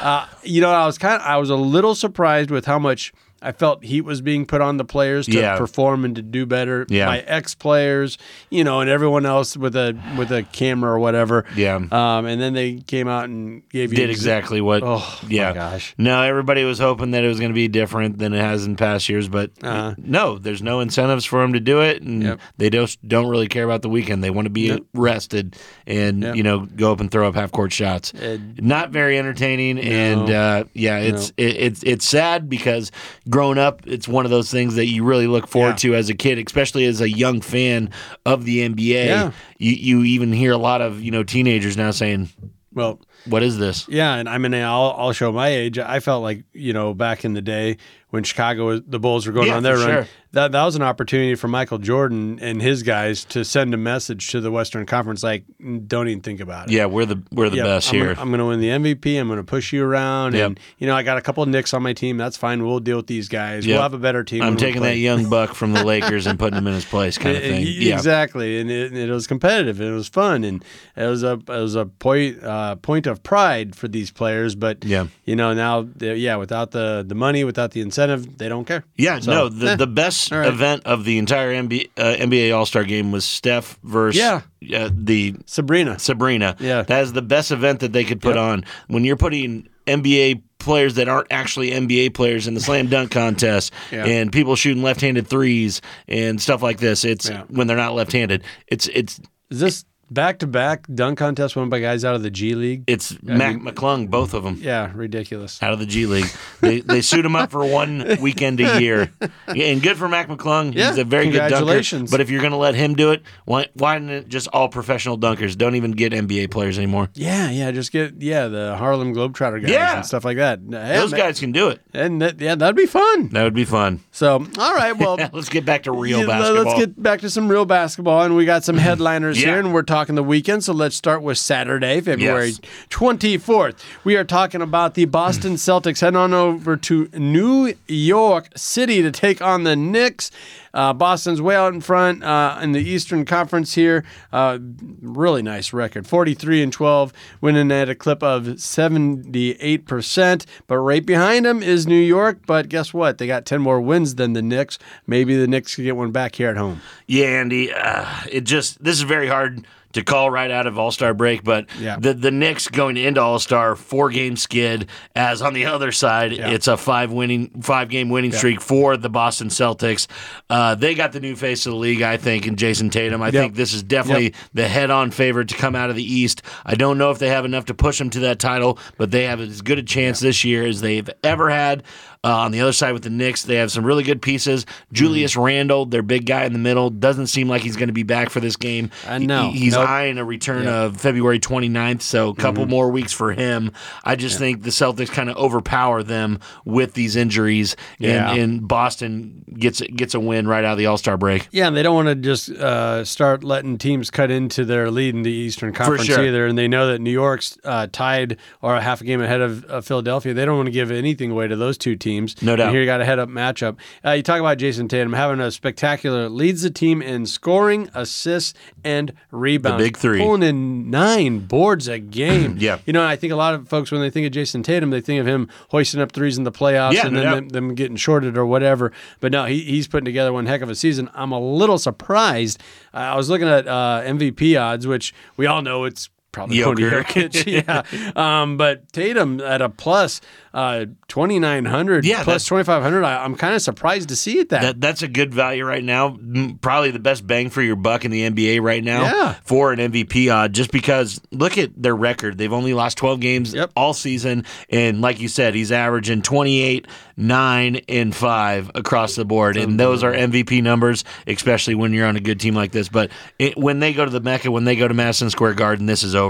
Uh, 0.00 0.26
you 0.42 0.60
know, 0.62 0.70
I 0.70 0.86
was 0.86 0.96
kind 0.98 1.20
of, 1.20 1.26
I 1.28 1.36
was 1.36 1.50
a 1.50 1.56
little 1.56 1.94
surprised 1.94 2.50
with 2.50 2.64
how 2.64 2.78
much 2.78 3.12
I 3.44 3.52
felt 3.52 3.84
heat 3.84 4.00
was 4.02 4.20
being 4.20 4.46
put 4.46 4.60
on 4.60 4.76
the 4.78 4.84
players 4.84 5.26
to 5.26 5.32
Yeah. 5.32 5.56
perform 5.58 6.04
and 6.04 6.16
to 6.16 6.22
do 6.22 6.46
better. 6.46 6.86
Yeah. 6.88 7.06
My 7.06 7.18
ex 7.20 7.54
players, 7.54 8.18
you 8.50 8.64
know, 8.64 8.80
and 8.80 8.88
everyone 8.90 9.26
else 9.26 9.56
with 9.56 9.76
a 9.76 9.96
with 10.16 10.32
a 10.32 10.42
camera 10.44 10.92
or 10.92 10.98
whatever. 10.98 11.44
Yeah. 11.54 11.76
Um, 11.76 12.26
and 12.26 12.40
then 12.40 12.54
they 12.54 12.76
came 12.76 13.06
out 13.08 13.24
and 13.26 13.62
gave 13.68 13.92
you 13.92 13.96
Did 13.96 14.10
exactly 14.10 14.60
what? 14.60 14.82
Oh, 14.82 14.98
my 15.22 15.28
yeah. 15.28 15.52
gosh. 15.52 15.94
No, 15.98 16.22
everybody 16.22 16.64
was 16.64 16.78
hoping 16.78 17.10
that 17.12 17.22
it 17.24 17.28
was 17.28 17.38
going 17.38 17.50
to 17.50 17.54
be 17.54 17.68
different 17.68 18.18
than 18.18 18.32
it 18.32 18.40
has 18.40 18.64
in 18.66 18.76
past 18.76 19.08
years, 19.08 19.28
but 19.28 19.50
Uh-huh. 19.62 19.94
no, 19.98 20.38
there's 20.38 20.62
no 20.62 20.80
incentives 20.80 21.24
for 21.24 21.40
them 21.42 21.52
to 21.52 21.60
do 21.60 21.80
it, 21.80 22.02
and 22.02 22.22
Yep. 22.22 22.40
they 22.58 22.70
don't 22.70 22.96
don't 23.06 23.28
really 23.28 23.48
care 23.48 23.64
about 23.64 23.82
the 23.82 23.88
weekend. 23.88 24.24
They 24.24 24.30
want 24.30 24.46
to 24.46 24.50
be 24.50 24.68
Yep. 24.68 24.80
rested 24.94 25.56
and 25.86 26.22
Yep. 26.22 26.36
you 26.36 26.42
know 26.42 26.60
go 26.76 26.92
up 26.92 27.00
and 27.00 27.10
throw 27.10 27.28
up 27.28 27.34
half 27.34 27.52
court 27.52 27.72
shots. 27.72 28.12
And- 28.20 28.58
Not 28.62 28.90
very 28.90 29.18
entertaining, 29.18 29.78
and 29.78 30.30
uh, 30.30 30.64
yeah, 30.74 30.98
it's 30.98 31.32
it, 31.36 31.56
it's 31.56 31.82
it's 31.82 32.08
sad 32.08 32.48
because 32.48 32.90
growing 33.34 33.58
up, 33.58 33.82
it's 33.86 34.06
one 34.06 34.24
of 34.24 34.30
those 34.30 34.48
things 34.50 34.76
that 34.76 34.86
you 34.86 35.02
really 35.04 35.26
look 35.26 35.48
forward 35.48 35.70
Yeah. 35.82 35.90
to 35.90 35.94
as 35.96 36.08
a 36.08 36.14
kid, 36.14 36.38
especially 36.38 36.84
as 36.86 37.00
a 37.00 37.10
young 37.10 37.40
fan 37.40 37.90
of 38.24 38.44
the 38.44 38.60
NBA. 38.60 39.06
Yeah. 39.06 39.32
You 39.58 39.72
you 39.72 40.04
even 40.04 40.32
hear 40.32 40.52
a 40.52 40.56
lot 40.58 40.80
of 40.80 41.02
you 41.02 41.10
know 41.10 41.24
teenagers 41.24 41.76
now 41.76 41.90
saying, 41.90 42.28
Well, 42.72 43.00
"What 43.26 43.42
is 43.42 43.58
this?" 43.58 43.86
Yeah, 43.88 44.14
and 44.14 44.28
I 44.28 44.38
mean, 44.38 44.54
I'll, 44.54 44.94
I'll 44.96 45.12
show 45.12 45.32
my 45.32 45.48
age. 45.48 45.78
I 45.78 45.98
felt 46.00 46.22
like 46.22 46.44
you 46.52 46.72
know 46.72 46.94
back 46.94 47.24
in 47.24 47.34
the 47.34 47.42
day 47.42 47.76
when 48.14 48.22
Chicago, 48.22 48.78
the 48.78 49.00
Bulls 49.00 49.26
were 49.26 49.32
going 49.32 49.48
Yeah, 49.48 49.56
on 49.56 49.64
their 49.64 49.76
run. 49.76 49.86
sure. 49.88 50.06
That 50.32 50.50
that 50.50 50.64
was 50.64 50.74
an 50.74 50.82
opportunity 50.82 51.36
for 51.36 51.46
Michael 51.46 51.78
Jordan 51.78 52.38
and 52.40 52.60
his 52.60 52.82
guys 52.82 53.24
to 53.26 53.44
send 53.44 53.72
a 53.72 53.76
message 53.76 54.32
to 54.32 54.40
the 54.40 54.50
Western 54.50 54.84
Conference, 54.84 55.22
like, 55.22 55.44
don't 55.86 56.08
even 56.08 56.22
think 56.22 56.40
about 56.40 56.66
it. 56.66 56.72
Yeah, 56.72 56.86
we're 56.86 57.06
the 57.06 57.22
we're 57.30 57.50
the 57.50 57.58
Yeah, 57.58 57.62
best 57.62 57.88
I'm 57.90 57.94
here. 57.94 58.06
Gonna, 58.08 58.20
I'm 58.20 58.28
going 58.30 58.38
to 58.40 58.46
win 58.46 58.60
the 58.60 58.68
MVP. 58.94 59.16
I'm 59.20 59.28
going 59.28 59.36
to 59.38 59.44
push 59.44 59.72
you 59.72 59.84
around, 59.84 60.34
Yep. 60.34 60.46
and 60.46 60.60
you 60.78 60.88
know 60.88 60.96
I 60.96 61.04
got 61.04 61.18
a 61.18 61.20
couple 61.20 61.44
of 61.44 61.48
nicks 61.48 61.72
on 61.72 61.84
my 61.84 61.92
team. 61.92 62.16
That's 62.16 62.36
fine. 62.36 62.64
We'll 62.66 62.80
deal 62.80 62.96
with 62.96 63.06
these 63.06 63.28
guys. 63.28 63.64
Yep. 63.64 63.74
We'll 63.74 63.82
have 63.82 63.94
a 63.94 63.98
better 63.98 64.24
team. 64.24 64.42
I'm 64.42 64.56
taking 64.56 64.82
that 64.82 64.96
young 64.96 65.28
buck 65.30 65.54
from 65.54 65.72
the 65.72 65.84
Lakers 65.84 66.26
and 66.26 66.36
putting 66.36 66.58
him 66.58 66.66
in 66.66 66.74
his 66.74 66.84
place, 66.84 67.16
kind 67.16 67.36
of 67.36 67.42
thing. 67.44 67.64
Yeah, 67.68 67.94
Exactly, 67.94 68.58
and 68.58 68.70
it, 68.72 68.92
it 68.96 69.10
was 69.10 69.28
competitive 69.28 69.80
and 69.80 69.88
it 69.88 69.94
was 69.94 70.08
fun, 70.08 70.42
and 70.42 70.64
it 70.96 71.06
was 71.06 71.22
a 71.22 71.34
it 71.34 71.48
was 71.48 71.76
a 71.76 71.86
point 71.86 72.42
uh, 72.42 72.74
point 72.76 72.94
point 72.94 73.06
of 73.06 73.22
pride 73.22 73.74
for 73.76 73.86
these 73.86 74.10
players. 74.10 74.56
But 74.56 74.84
Yeah. 74.84 75.06
you 75.24 75.36
know 75.36 75.54
now, 75.54 75.86
yeah, 76.00 76.34
without 76.36 76.72
the 76.72 77.04
the 77.06 77.14
money, 77.14 77.44
without 77.44 77.70
the 77.70 77.80
incentive, 77.82 78.03
they 78.06 78.48
don't 78.48 78.64
care. 78.66 78.84
Yeah, 78.96 79.20
So, 79.20 79.30
no, 79.32 79.48
the, 79.48 79.70
eh. 79.72 79.76
the 79.76 79.86
best 79.86 80.30
right. 80.30 80.46
event 80.46 80.82
of 80.86 81.04
the 81.04 81.18
entire 81.18 81.52
NBA, 81.52 81.90
uh, 81.96 82.16
NBA 82.18 82.54
All 82.56 82.66
Star 82.66 82.84
game 82.84 83.12
was 83.12 83.24
Steph 83.24 83.78
versus 83.82 84.20
Yeah. 84.20 84.40
uh, 84.78 84.90
the 84.92 85.34
Sabrina. 85.46 85.98
Sabrina. 85.98 86.56
Yeah. 86.60 86.82
That 86.82 87.02
is 87.02 87.12
the 87.12 87.22
best 87.22 87.50
event 87.50 87.80
that 87.80 87.92
they 87.92 88.04
could 88.04 88.20
put 88.20 88.36
Yep. 88.36 88.44
on. 88.44 88.64
When 88.88 89.04
you're 89.04 89.16
putting 89.16 89.68
NBA 89.86 90.42
players 90.58 90.94
that 90.94 91.08
aren't 91.08 91.26
actually 91.30 91.70
NBA 91.72 92.10
players 92.14 92.46
in 92.46 92.54
the 92.54 92.60
slam 92.60 92.86
dunk 92.88 93.10
contest 93.10 93.72
Yeah. 93.92 94.06
and 94.06 94.32
people 94.32 94.56
shooting 94.56 94.82
left-handed 94.82 95.26
threes 95.26 95.82
and 96.08 96.40
stuff 96.40 96.62
like 96.62 96.78
this, 96.78 97.04
it's 97.04 97.28
Yeah. 97.28 97.42
when 97.48 97.66
they're 97.66 97.76
not 97.76 97.94
left-handed. 97.94 98.42
It's 98.68 98.86
it's 98.88 99.20
Is 99.50 99.60
this 99.60 99.84
back 100.10 100.38
to 100.40 100.46
back 100.46 100.86
dunk 100.94 101.18
contest 101.18 101.56
won 101.56 101.68
by 101.68 101.80
guys 101.80 102.04
out 102.04 102.14
of 102.14 102.22
the 102.22 102.30
G 102.30 102.54
League? 102.54 102.84
it's 102.86 103.20
Mac 103.22 103.56
McClung, 103.56 104.08
both 104.10 104.34
of 104.34 104.42
them. 104.44 104.58
Yeah, 104.60 104.90
ridiculous. 104.94 105.62
Out 105.62 105.72
of 105.72 105.78
the 105.78 105.86
G 105.86 106.06
League, 106.06 106.26
they 106.60 106.80
they 106.80 107.00
suit 107.00 107.24
him 107.24 107.36
up 107.36 107.50
for 107.50 107.64
one 107.64 108.16
weekend 108.20 108.60
a 108.60 108.80
year, 108.80 109.12
and 109.46 109.82
good 109.82 109.96
for 109.96 110.08
Mac 110.08 110.28
McClung. 110.28 110.72
He's 110.74 110.98
a 110.98 111.04
very 111.04 111.30
good 111.30 111.48
dunker. 111.50 112.06
But 112.10 112.20
if 112.20 112.30
you're 112.30 112.40
going 112.40 112.52
to 112.52 112.56
let 112.58 112.74
him 112.74 112.94
do 112.94 113.12
it, 113.12 113.22
why 113.44 113.68
why 113.74 113.98
not 113.98 114.28
just 114.28 114.48
all 114.48 114.68
professional 114.68 115.18
dunkers? 115.18 115.56
Don't 115.56 115.74
even 115.76 115.92
get 115.92 116.12
NBA 116.12 116.50
players 116.50 116.78
anymore. 116.78 117.08
Yeah, 117.14 117.50
yeah, 117.50 117.70
just 117.70 117.92
get 117.92 118.20
yeah 118.22 118.48
the 118.48 118.76
Harlem 118.76 119.14
Globetrotter 119.14 119.60
guys 119.62 119.70
Yeah. 119.70 119.96
and 119.96 120.06
stuff 120.06 120.24
like 120.24 120.36
that. 120.36 120.60
Yeah, 120.68 120.98
Those 121.00 121.12
guys 121.12 121.40
can 121.40 121.52
do 121.52 121.68
it. 121.68 121.80
and 121.92 122.20
that, 122.22 122.40
yeah, 122.40 122.54
that'd 122.54 122.76
be 122.76 122.86
fun. 122.86 123.28
That 123.30 123.44
would 123.44 123.54
be 123.54 123.64
fun. 123.64 124.00
So, 124.10 124.46
all 124.58 124.74
right, 124.74 124.92
well, 124.96 125.16
Let's 125.32 125.48
get 125.48 125.64
back 125.64 125.84
to 125.84 125.92
real 125.92 126.20
Yeah, 126.20 126.26
basketball. 126.26 126.64
Let's 126.64 126.78
get 126.78 127.02
back 127.02 127.20
to 127.20 127.30
some 127.30 127.48
real 127.48 127.64
basketball, 127.64 128.22
and 128.22 128.36
we 128.36 128.44
got 128.44 128.64
some 128.64 128.76
headliners 128.76 129.40
Yeah. 129.40 129.48
here, 129.50 129.58
and 129.60 129.72
we're 129.72 129.82
talking 129.82 129.93
the 129.94 130.22
weekend. 130.24 130.64
So 130.64 130.72
let's 130.72 130.96
start 130.96 131.22
with 131.22 131.38
Saturday, 131.38 132.00
February 132.00 132.48
Yes. 132.48 132.60
twenty 132.90 133.38
fourth. 133.38 133.76
We 134.02 134.16
are 134.16 134.24
talking 134.24 134.60
about 134.60 134.94
the 134.94 135.04
Boston 135.04 135.54
Celtics 135.54 136.00
heading 136.00 136.16
on 136.16 136.34
over 136.34 136.76
to 136.76 137.08
New 137.14 137.74
York 137.86 138.48
City 138.56 139.02
to 139.02 139.12
take 139.12 139.40
on 139.40 139.62
the 139.62 139.76
Knicks. 139.76 140.32
Uh, 140.74 140.92
Boston's 140.92 141.40
way 141.40 141.56
out 141.56 141.72
in 141.72 141.80
front 141.80 142.22
uh, 142.22 142.58
in 142.60 142.72
the 142.72 142.80
Eastern 142.80 143.24
Conference 143.24 143.74
here. 143.74 144.04
Uh, 144.32 144.58
really 145.00 145.40
nice 145.40 145.72
record, 145.72 146.06
forty 146.06 146.34
three 146.34 146.62
and 146.62 146.72
twelve, 146.72 147.12
winning 147.40 147.70
at 147.72 147.88
a 147.88 147.94
clip 147.94 148.22
of 148.22 148.60
seventy 148.60 149.52
eight 149.60 149.86
percent. 149.86 150.44
But 150.66 150.78
right 150.78 151.04
behind 151.06 151.46
them 151.46 151.62
is 151.62 151.86
New 151.86 151.94
York. 152.00 152.40
But 152.46 152.68
guess 152.68 152.92
what? 152.92 153.18
They 153.18 153.26
got 153.26 153.46
ten 153.46 153.60
more 153.62 153.80
wins 153.80 154.16
than 154.16 154.32
the 154.32 154.42
Knicks. 154.42 154.78
Maybe 155.06 155.36
the 155.36 155.46
Knicks 155.46 155.76
could 155.76 155.84
get 155.84 155.96
one 155.96 156.10
back 156.10 156.34
here 156.34 156.50
at 156.50 156.56
home. 156.56 156.80
Yeah, 157.06 157.26
Andy. 157.26 157.72
Uh, 157.72 158.06
it 158.30 158.42
just 158.42 158.82
this 158.82 158.96
is 158.96 159.02
very 159.02 159.28
hard 159.28 159.66
to 159.92 160.02
call 160.02 160.28
right 160.28 160.50
out 160.50 160.66
of 160.66 160.76
All 160.76 160.90
Star 160.90 161.14
break, 161.14 161.44
but 161.44 161.66
Yeah. 161.78 161.96
the 162.00 162.14
the 162.14 162.32
Knicks 162.32 162.66
going 162.66 162.96
into 162.96 163.20
All 163.22 163.38
Star 163.38 163.76
four 163.76 164.10
game 164.10 164.36
skid. 164.36 164.88
As 165.14 165.40
on 165.40 165.54
the 165.54 165.66
other 165.66 165.92
side, 165.92 166.32
Yeah. 166.32 166.48
it's 166.50 166.66
a 166.66 166.76
five 166.76 167.12
winning 167.12 167.50
five 167.62 167.88
game 167.90 168.08
winning 168.08 168.32
streak 168.32 168.60
for 168.60 168.96
the 168.96 169.08
Boston 169.08 169.50
Celtics. 169.50 170.08
Uh, 170.50 170.63
Uh, 170.64 170.74
they 170.74 170.94
got 170.94 171.12
the 171.12 171.20
new 171.20 171.36
face 171.36 171.66
of 171.66 171.72
the 171.72 171.78
league, 171.78 172.00
I 172.00 172.16
think, 172.16 172.46
in 172.46 172.56
Jayson 172.56 172.88
Tatum. 172.90 173.20
I 173.20 173.30
think 173.30 173.54
this 173.54 173.74
is 173.74 173.82
definitely 173.82 174.24
Yep. 174.24 174.34
the 174.54 174.66
head 174.68 174.90
on 174.90 175.10
favorite 175.10 175.48
to 175.48 175.54
come 175.56 175.76
out 175.76 175.90
of 175.90 175.96
the 175.96 176.02
East. 176.02 176.40
I 176.64 176.74
don't 176.74 176.96
know 176.96 177.10
if 177.10 177.18
they 177.18 177.28
have 177.28 177.44
enough 177.44 177.66
to 177.66 177.74
push 177.74 177.98
them 177.98 178.08
to 178.10 178.20
that 178.20 178.38
title, 178.38 178.78
but 178.96 179.10
they 179.10 179.24
have 179.24 179.40
as 179.42 179.60
good 179.60 179.78
a 179.78 179.82
chance 179.82 180.20
this 180.20 180.42
year 180.42 180.66
as 180.66 180.80
they've 180.80 181.10
ever 181.22 181.50
had. 181.50 181.82
Uh, 182.24 182.38
on 182.38 182.50
the 182.52 182.60
other 182.62 182.72
side 182.72 182.92
with 182.92 183.02
the 183.02 183.10
Knicks, 183.10 183.42
they 183.42 183.56
have 183.56 183.70
some 183.70 183.84
really 183.84 184.02
good 184.02 184.22
pieces. 184.22 184.64
Julius 184.92 185.36
Randle, 185.36 185.84
their 185.84 186.02
big 186.02 186.24
guy 186.24 186.44
in 186.44 186.54
the 186.54 186.58
middle, 186.58 186.88
doesn't 186.88 187.26
seem 187.26 187.48
like 187.48 187.60
he's 187.62 187.76
going 187.76 187.88
to 187.88 187.92
be 187.92 188.02
back 188.02 188.30
for 188.30 188.40
this 188.40 188.56
game. 188.56 188.90
I 189.06 189.18
know. 189.18 189.50
He- 189.50 189.58
he's 189.60 189.74
Nope. 189.74 189.88
eyeing 189.88 190.16
a 190.18 190.24
return 190.24 190.66
of 190.66 190.96
February 190.98 191.38
29th, 191.38 192.00
so 192.00 192.30
a 192.30 192.34
couple 192.34 192.64
more 192.66 192.90
weeks 192.90 193.12
for 193.12 193.32
him. 193.32 193.72
I 194.04 194.16
just 194.16 194.38
think 194.38 194.62
the 194.62 194.70
Celtics 194.70 195.10
kind 195.10 195.28
of 195.28 195.36
overpower 195.36 196.02
them 196.02 196.40
with 196.64 196.94
these 196.94 197.14
injuries, 197.14 197.76
Yeah. 197.98 198.30
and, 198.32 198.40
and 198.40 198.68
Boston 198.68 199.44
gets 199.58 199.80
gets 199.82 200.14
a 200.14 200.20
win 200.20 200.48
right 200.48 200.64
out 200.64 200.72
of 200.72 200.78
the 200.78 200.86
All 200.86 200.96
Star 200.96 201.16
break. 201.18 201.48
Yeah, 201.52 201.66
and 201.68 201.76
they 201.76 201.82
don't 201.82 201.94
want 201.94 202.08
to 202.08 202.14
just 202.14 202.48
uh, 202.50 203.04
start 203.04 203.44
letting 203.44 203.76
teams 203.76 204.10
cut 204.10 204.30
into 204.30 204.64
their 204.64 204.90
lead 204.90 205.14
in 205.14 205.22
the 205.22 205.30
Eastern 205.30 205.72
Conference 205.74 206.04
sure. 206.06 206.24
either. 206.24 206.46
And 206.46 206.56
they 206.56 206.68
know 206.68 206.86
that 206.88 207.00
New 207.00 207.10
York's 207.12 207.58
uh, 207.64 207.86
tied 207.92 208.38
or 208.62 208.74
a 208.76 208.80
half 208.80 209.00
a 209.00 209.04
game 209.04 209.20
ahead 209.20 209.40
of 209.42 209.64
uh, 209.66 209.80
Philadelphia. 209.82 210.32
They 210.32 210.44
don't 210.44 210.56
want 210.56 210.66
to 210.68 210.72
give 210.72 210.90
anything 210.90 211.30
away 211.30 211.48
to 211.48 211.56
those 211.56 211.76
two 211.76 211.96
teams. 211.96 212.13
No 212.42 212.56
doubt. 212.56 212.66
And 212.68 212.70
here 212.74 212.80
you 212.80 212.86
got 212.86 213.00
a 213.00 213.04
head 213.04 213.18
up 213.18 213.28
matchup. 213.28 213.76
Uh, 214.04 214.12
you 214.12 214.22
talk 214.22 214.40
about 214.40 214.58
Jayson 214.58 214.88
Tatum 214.88 215.12
having 215.12 215.40
a 215.40 215.50
spectacular, 215.50 216.28
leads 216.28 216.62
the 216.62 216.70
team 216.70 217.02
in 217.02 217.26
scoring, 217.26 217.88
assists, 217.94 218.54
and 218.84 219.12
rebounds. 219.30 219.78
The 219.78 219.84
big 219.88 219.96
three. 219.96 220.20
Pulling 220.20 220.42
in 220.42 220.90
nine 220.90 221.40
boards 221.40 221.88
a 221.88 221.98
game. 221.98 222.58
Yeah. 222.64 222.78
You 222.86 222.92
know, 222.92 223.04
I 223.04 223.16
think 223.16 223.32
a 223.32 223.36
lot 223.36 223.54
of 223.54 223.68
folks, 223.68 223.90
when 223.90 224.00
they 224.00 224.08
think 224.10 224.26
of 224.26 224.32
Jayson 224.32 224.62
Tatum, 224.62 224.90
they 224.90 225.00
think 225.00 225.20
of 225.20 225.26
him 225.26 225.48
hoisting 225.70 226.00
up 226.00 226.12
threes 226.12 226.38
in 226.38 226.44
the 226.44 226.52
playoffs 226.52 226.92
Yeah, 226.92 227.06
and 227.06 227.14
no 227.14 227.20
then 227.22 227.32
them, 227.34 227.48
them 227.50 227.74
getting 227.74 227.96
shorted 227.96 228.38
or 228.38 228.46
whatever. 228.46 228.92
But 229.20 229.32
no, 229.32 229.44
he, 229.44 229.60
he's 229.60 229.86
putting 229.88 230.04
together 230.04 230.32
one 230.32 230.46
heck 230.46 230.62
of 230.62 230.70
a 230.70 230.74
season. 230.74 231.10
I'm 231.14 231.32
a 231.32 231.40
little 231.40 231.76
surprised. 231.78 232.62
I 232.94 233.16
was 233.16 233.28
looking 233.28 233.48
at 233.48 233.66
uh, 233.66 234.02
MVP 234.04 234.58
odds, 234.60 234.86
which 234.86 235.12
we 235.36 235.46
all 235.46 235.62
know 235.62 235.84
it's 235.84 236.08
probably 236.34 236.58
Joker. 236.58 237.02
Jokic. 237.02 237.46
yeah. 238.16 238.42
Um, 238.42 238.58
but 238.58 238.92
Tatum 238.92 239.40
at 239.40 239.62
a 239.62 239.68
plus 239.70 240.20
uh, 240.52 240.86
2,900, 241.08 242.04
yeah, 242.04 242.22
plus 242.22 242.44
2,500, 242.44 243.02
I, 243.04 243.24
I'm 243.24 243.34
kind 243.34 243.54
of 243.54 243.62
surprised 243.62 244.08
to 244.10 244.16
see 244.16 244.38
it 244.38 244.50
that. 244.50 244.62
That 244.62 244.80
that's 244.80 245.02
a 245.02 245.08
good 245.08 245.32
value 245.34 245.64
right 245.64 245.82
now. 245.82 246.16
Probably 246.60 246.90
the 246.90 246.98
best 246.98 247.26
bang 247.26 247.50
for 247.50 247.62
your 247.62 247.76
buck 247.76 248.04
in 248.04 248.10
the 248.10 248.28
NBA 248.28 248.60
right 248.60 248.82
now 248.84 249.02
Yeah. 249.02 249.34
for 249.44 249.72
an 249.72 249.78
MVP 249.78 250.32
odd. 250.32 250.52
Just 250.52 250.70
because 250.70 251.20
look 251.32 251.56
at 251.58 251.70
their 251.80 251.96
record; 251.96 252.38
they've 252.38 252.52
only 252.52 252.74
lost 252.74 252.98
twelve 252.98 253.20
games 253.20 253.54
Yep. 253.54 253.72
all 253.76 253.94
season, 253.94 254.44
and 254.70 255.00
like 255.00 255.20
you 255.20 255.28
said, 255.28 255.54
he's 255.54 255.72
averaging 255.72 256.22
twenty 256.22 256.60
eight, 256.62 256.86
nine, 257.16 257.80
and 257.88 258.14
five 258.14 258.70
across 258.74 259.14
the 259.16 259.24
board, 259.24 259.56
and 259.56 259.78
those 259.78 260.02
are 260.04 260.12
MVP 260.12 260.62
numbers, 260.62 261.04
especially 261.26 261.74
when 261.74 261.92
you're 261.92 262.06
on 262.06 262.16
a 262.16 262.20
good 262.20 262.38
team 262.40 262.54
like 262.54 262.72
this. 262.72 262.88
But 262.88 263.10
it, 263.38 263.56
when 263.56 263.80
they 263.80 263.92
go 263.92 264.04
to 264.04 264.10
the 264.10 264.20
Mecca, 264.20 264.50
when 264.50 264.64
they 264.64 264.76
go 264.76 264.88
to 264.88 264.94
Madison 264.94 265.30
Square 265.30 265.54
Garden, 265.54 265.86
this 265.86 266.02
is 266.02 266.14
over. 266.14 266.23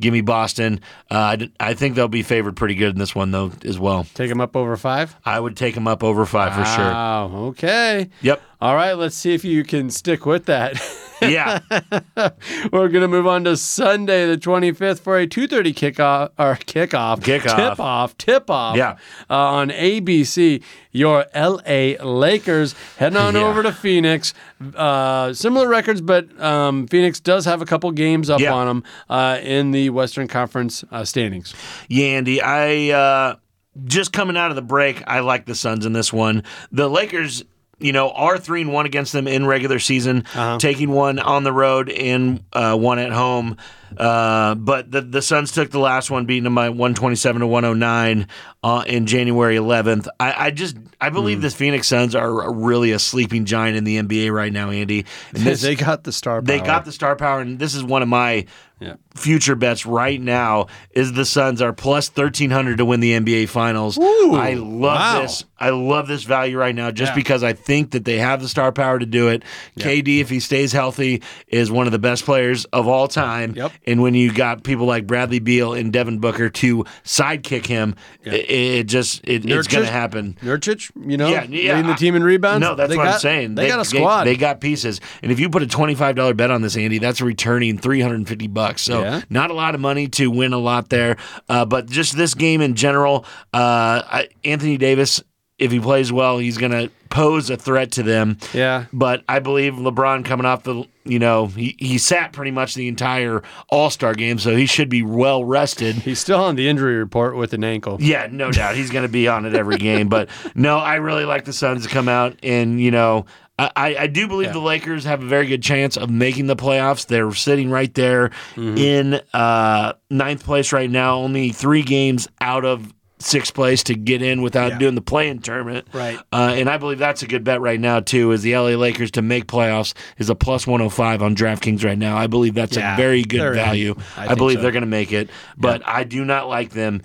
Give 0.00 0.12
me 0.12 0.20
Boston. 0.20 0.80
Uh, 1.10 1.14
I 1.14 1.50
I 1.60 1.74
think 1.74 1.94
they'll 1.94 2.08
be 2.08 2.22
favored 2.22 2.56
pretty 2.56 2.74
good 2.74 2.92
in 2.94 2.98
this 2.98 3.14
one 3.14 3.30
though 3.30 3.52
as 3.64 3.78
well. 3.78 4.04
Take 4.14 4.28
them 4.28 4.40
up 4.40 4.56
over 4.56 4.76
five. 4.76 5.16
I 5.24 5.38
would 5.40 5.56
take 5.56 5.74
them 5.74 5.88
up 5.88 6.02
over 6.04 6.26
five 6.26 6.54
for 6.54 6.64
sure. 6.64 6.90
Wow. 6.90 7.30
Okay. 7.48 8.10
Yep. 8.22 8.42
All 8.60 8.74
right. 8.74 8.92
Let's 8.94 9.16
see 9.16 9.34
if 9.34 9.44
you 9.44 9.64
can 9.64 9.90
stick 9.90 10.26
with 10.26 10.46
that. 10.46 10.80
Yeah. 11.22 11.60
We're 12.72 12.88
gonna 12.88 13.08
move 13.08 13.26
on 13.26 13.44
to 13.44 13.56
Sunday, 13.56 14.26
the 14.26 14.36
25th, 14.38 15.00
for 15.00 15.18
a 15.18 15.26
2:30 15.26 15.74
kickoff 15.74 16.30
or 16.38 16.54
kickoff, 16.56 17.20
Kickoff. 17.20 17.56
tip 17.56 17.80
off, 17.80 18.16
tip 18.18 18.50
off. 18.50 18.76
Yeah. 18.76 18.96
uh, 19.28 19.34
on 19.36 19.70
ABC. 19.70 20.62
Your 20.92 21.26
LA 21.36 21.94
Lakers 22.04 22.74
heading 22.96 23.16
on 23.16 23.34
Yeah. 23.36 23.42
over 23.42 23.62
to 23.62 23.70
Phoenix. 23.72 24.34
Uh, 24.74 25.32
similar 25.32 25.68
records, 25.68 26.00
but 26.00 26.28
um, 26.42 26.88
Phoenix 26.88 27.20
does 27.20 27.44
have 27.44 27.62
a 27.62 27.64
couple 27.64 27.90
games 27.92 28.28
up 28.28 28.40
Yeah. 28.40 28.52
on 28.54 28.66
them 28.66 28.84
uh, 29.08 29.38
in 29.42 29.70
the 29.70 29.90
Western 29.90 30.26
Conference 30.26 30.82
uh, 30.90 31.04
standings. 31.04 31.54
Yeah, 31.88 32.06
Andy, 32.06 32.42
I 32.42 32.88
uh, 32.90 33.36
just 33.84 34.12
coming 34.12 34.36
out 34.36 34.50
of 34.50 34.56
the 34.56 34.62
break, 34.62 35.02
I 35.06 35.20
like 35.20 35.46
the 35.46 35.54
Suns 35.54 35.86
in 35.86 35.92
this 35.92 36.12
one. 36.12 36.42
The 36.72 36.90
Lakers, 36.90 37.44
you 37.80 37.92
know, 37.92 38.10
are 38.10 38.38
three 38.38 38.60
and 38.60 38.72
one 38.72 38.86
against 38.86 39.12
them 39.12 39.26
in 39.26 39.46
regular 39.46 39.78
season, 39.78 40.24
taking 40.58 40.90
one 40.90 41.18
on 41.18 41.44
the 41.44 41.52
road 41.52 41.88
and 41.90 42.42
uh, 42.52 42.76
one 42.76 42.98
at 42.98 43.12
home. 43.12 43.56
Uh, 43.96 44.54
but 44.54 44.90
the 44.90 45.00
the 45.00 45.22
Suns 45.22 45.52
took 45.52 45.70
the 45.70 45.78
last 45.78 46.10
one, 46.10 46.26
beating 46.26 46.44
them 46.44 46.54
by 46.54 46.68
one 46.70 46.94
twenty 46.94 47.16
seven 47.16 47.40
to 47.40 47.46
one 47.46 47.64
hundred 47.64 47.76
nine 47.78 48.26
uh, 48.62 48.84
in 48.86 49.06
January 49.06 49.56
eleventh. 49.56 50.08
I, 50.18 50.46
I 50.46 50.50
just 50.50 50.76
I 51.00 51.10
believe 51.10 51.42
the 51.42 51.50
Phoenix 51.50 51.88
Suns 51.88 52.14
are 52.14 52.52
really 52.52 52.92
a 52.92 52.98
sleeping 52.98 53.44
giant 53.44 53.76
in 53.76 53.84
the 53.84 53.96
NBA 54.00 54.32
right 54.32 54.52
now, 54.52 54.70
Andy. 54.70 55.06
And 55.34 55.42
this- 55.44 55.62
they 55.70 55.74
got 55.74 56.04
the 56.04 56.12
star. 56.12 56.40
Power. 56.40 56.42
They 56.42 56.60
got 56.60 56.84
the 56.84 56.92
star 56.92 57.16
power, 57.16 57.40
and 57.40 57.58
this 57.58 57.74
is 57.74 57.82
one 57.82 58.02
of 58.02 58.08
my 58.08 58.46
Yeah. 58.80 58.94
future 59.14 59.54
bets 59.56 59.84
right 59.84 60.20
now. 60.20 60.66
Is 60.92 61.12
the 61.12 61.24
Suns 61.24 61.60
are 61.60 61.72
plus 61.72 62.08
thirteen 62.08 62.50
hundred 62.50 62.78
to 62.78 62.84
win 62.84 63.00
the 63.00 63.12
NBA 63.12 63.48
Finals? 63.48 63.98
I 64.00 64.54
love 64.54 64.80
wow. 64.80 65.22
this. 65.22 65.44
I 65.58 65.70
love 65.70 66.06
this 66.08 66.22
value 66.24 66.56
right 66.58 66.74
now, 66.74 66.90
just 66.90 67.10
Yeah. 67.12 67.16
because 67.16 67.42
I 67.42 67.52
think 67.52 67.90
that 67.90 68.04
they 68.06 68.16
have 68.18 68.40
the 68.40 68.48
star 68.48 68.72
power 68.72 68.98
to 68.98 69.04
do 69.04 69.28
it. 69.28 69.42
KD, 69.78 70.20
if 70.20 70.30
he 70.30 70.40
stays 70.40 70.72
healthy, 70.72 71.22
is 71.48 71.70
one 71.70 71.86
of 71.86 71.92
the 71.92 71.98
best 71.98 72.24
players 72.24 72.64
of 72.66 72.88
all 72.88 73.08
time. 73.08 73.52
Yep. 73.56 73.72
And 73.86 74.02
when 74.02 74.14
you 74.14 74.32
got 74.32 74.62
people 74.62 74.84
like 74.86 75.06
Bradley 75.06 75.38
Beal 75.38 75.72
and 75.72 75.92
Devin 75.92 76.18
Booker 76.18 76.50
to 76.50 76.84
sidekick 77.02 77.66
him, 77.66 77.94
it, 78.22 78.50
it 78.50 78.84
just 78.84 79.20
it, 79.24 79.44
it's 79.48 79.68
going 79.68 79.84
to 79.86 79.90
happen. 79.90 80.36
Nurkic, 80.42 80.90
you 81.08 81.16
know, 81.16 81.28
Yeah, 81.28 81.44
yeah. 81.44 81.76
leading 81.76 81.86
the 81.90 81.94
team 81.96 82.14
in 82.14 82.22
rebounds. 82.22 82.60
No, 82.60 82.74
that's 82.74 82.90
They 82.90 82.96
what 82.96 83.04
got- 83.04 83.14
I'm 83.14 83.20
saying. 83.20 83.54
They, 83.54 83.68
got 83.68 83.80
a 83.80 83.84
squad. 83.84 84.24
They, 84.24 84.36
got 84.36 84.60
pieces, 84.60 85.00
and 85.22 85.32
if 85.32 85.40
you 85.40 85.48
put 85.48 85.62
a 85.62 85.66
twenty-five 85.66 86.14
dollar 86.14 86.34
bet 86.34 86.50
on 86.50 86.60
this, 86.62 86.76
Andy, 86.76 86.98
that's 86.98 87.20
returning 87.20 87.78
three 87.78 88.00
hundred 88.00 88.16
and 88.16 88.28
fifty 88.28 88.48
bucks. 88.48 88.82
So 88.82 89.00
Yeah. 89.02 89.22
not 89.30 89.50
a 89.50 89.54
lot 89.54 89.74
of 89.74 89.80
money 89.80 90.08
to 90.08 90.30
win 90.30 90.52
a 90.52 90.58
lot 90.58 90.90
there, 90.90 91.16
uh, 91.48 91.64
but 91.64 91.86
just 91.88 92.16
this 92.16 92.34
game 92.34 92.60
in 92.60 92.74
general. 92.74 93.24
Uh, 93.54 94.24
Anthony 94.44 94.76
Davis 94.76 95.22
if 95.60 95.70
he 95.70 95.78
plays 95.78 96.10
well, 96.12 96.38
he's 96.38 96.58
going 96.58 96.72
to 96.72 96.90
pose 97.10 97.50
a 97.50 97.56
threat 97.56 97.92
to 97.92 98.02
them. 98.02 98.38
Yeah. 98.54 98.86
But 98.92 99.22
I 99.28 99.38
believe 99.40 99.74
LeBron 99.74 100.24
coming 100.24 100.46
off 100.46 100.62
the, 100.62 100.84
you 101.04 101.18
know, 101.18 101.46
he, 101.46 101.76
he 101.78 101.98
sat 101.98 102.32
pretty 102.32 102.50
much 102.50 102.74
the 102.74 102.88
entire 102.88 103.42
All 103.68 103.90
Star 103.90 104.14
game, 104.14 104.38
so 104.38 104.56
he 104.56 104.66
should 104.66 104.88
be 104.88 105.02
well 105.02 105.44
rested. 105.44 105.96
He's 105.96 106.18
still 106.18 106.40
on 106.42 106.56
the 106.56 106.68
injury 106.68 106.96
report 106.96 107.36
with 107.36 107.52
an 107.52 107.62
ankle. 107.64 107.96
Yeah, 108.00 108.28
no 108.30 108.50
doubt. 108.50 108.76
He's 108.76 108.90
going 108.90 109.02
to 109.04 109.08
be 109.12 109.28
on 109.28 109.44
it 109.46 109.54
every 109.54 109.76
game. 109.76 110.08
But 110.08 110.28
no, 110.54 110.78
I 110.78 110.96
really 110.96 111.24
like 111.24 111.44
the 111.44 111.52
Suns 111.52 111.84
to 111.86 111.88
come 111.92 112.08
out 112.08 112.38
and, 112.42 112.80
you 112.80 112.90
know, 112.90 113.26
I, 113.58 113.94
I 113.98 114.06
do 114.06 114.26
believe 114.26 114.46
Yeah. 114.48 114.52
the 114.54 114.60
Lakers 114.60 115.04
have 115.04 115.22
a 115.22 115.26
very 115.26 115.46
good 115.46 115.62
chance 115.62 115.98
of 115.98 116.08
making 116.08 116.46
the 116.46 116.56
playoffs. 116.56 117.06
They're 117.06 117.34
sitting 117.34 117.70
right 117.70 117.92
there 117.92 118.30
Mm-hmm. 118.54 118.78
in 118.78 119.20
uh, 119.34 119.92
ninth 120.08 120.44
place 120.44 120.72
right 120.72 120.88
now, 120.90 121.16
only 121.16 121.50
three 121.50 121.82
games 121.82 122.26
out 122.40 122.64
of 122.64 122.90
sixth 123.20 123.54
place 123.54 123.82
to 123.84 123.94
get 123.94 124.22
in 124.22 124.42
without 124.42 124.72
Yeah. 124.72 124.78
doing 124.78 124.94
the 124.94 125.00
play-in 125.02 125.40
tournament. 125.40 125.86
Right. 125.92 126.18
Uh, 126.32 126.54
and 126.56 126.68
I 126.70 126.78
believe 126.78 126.98
that's 126.98 127.22
a 127.22 127.26
good 127.26 127.44
bet 127.44 127.60
right 127.60 127.78
now 127.78 128.00
too. 128.00 128.32
Is 128.32 128.42
the 128.42 128.54
LA 128.56 128.70
Lakers 128.76 129.10
to 129.12 129.22
make 129.22 129.46
playoffs 129.46 129.92
is 130.18 130.30
a 130.30 130.34
plus 130.34 130.66
one 130.66 130.80
hundred 130.80 130.90
five 130.90 131.22
on 131.22 131.36
DraftKings 131.36 131.84
right 131.84 131.98
now. 131.98 132.16
I 132.16 132.26
believe 132.26 132.54
that's 132.54 132.76
Yeah, 132.76 132.94
a 132.94 132.96
very 132.96 133.22
good 133.22 133.40
they're 133.40 133.50
in. 133.52 133.56
value. 133.56 133.94
I 134.16 134.28
I, 134.28 134.34
believe 134.34 134.56
so. 134.58 134.62
they're 134.62 134.72
going 134.72 134.82
to 134.82 134.86
make 134.86 135.12
it, 135.12 135.30
but 135.58 135.82
I 135.86 136.04
do 136.04 136.24
not 136.24 136.48
like 136.48 136.70
them 136.70 137.02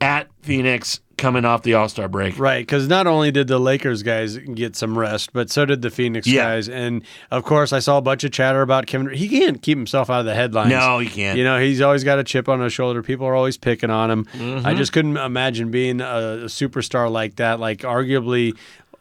at 0.00 0.28
Phoenix 0.42 1.00
coming 1.16 1.44
off 1.44 1.62
the 1.62 1.74
All 1.74 1.88
Star 1.88 2.08
break. 2.08 2.38
Right, 2.38 2.60
because 2.60 2.88
not 2.88 3.06
only 3.06 3.30
did 3.30 3.48
the 3.48 3.58
Lakers 3.58 4.02
guys 4.02 4.36
get 4.36 4.76
some 4.76 4.98
rest, 4.98 5.32
but 5.32 5.50
so 5.50 5.64
did 5.64 5.82
the 5.82 5.90
Phoenix 5.90 6.26
Yeah. 6.26 6.42
guys. 6.44 6.68
And 6.68 7.02
of 7.30 7.44
course, 7.44 7.72
I 7.72 7.78
saw 7.78 7.98
a 7.98 8.02
bunch 8.02 8.24
of 8.24 8.32
chatter 8.32 8.62
about 8.62 8.86
Kevin. 8.86 9.10
He 9.12 9.28
can't 9.28 9.60
keep 9.62 9.78
himself 9.78 10.10
out 10.10 10.20
of 10.20 10.26
the 10.26 10.34
headlines. 10.34 10.70
No, 10.70 10.98
he 10.98 11.08
can't. 11.08 11.38
You 11.38 11.44
know, 11.44 11.58
he's 11.58 11.80
always 11.80 12.04
got 12.04 12.18
a 12.18 12.24
chip 12.24 12.48
on 12.48 12.60
his 12.60 12.72
shoulder. 12.72 13.02
People 13.02 13.26
are 13.26 13.34
always 13.34 13.56
picking 13.56 13.90
on 13.90 14.10
him. 14.10 14.24
Mm-hmm. 14.26 14.66
I 14.66 14.74
just 14.74 14.92
couldn't 14.92 15.16
imagine 15.16 15.70
being 15.70 16.00
a, 16.00 16.04
a 16.04 16.44
superstar 16.46 17.10
like 17.10 17.36
that, 17.36 17.60
like 17.60 17.78
arguably 17.80 18.56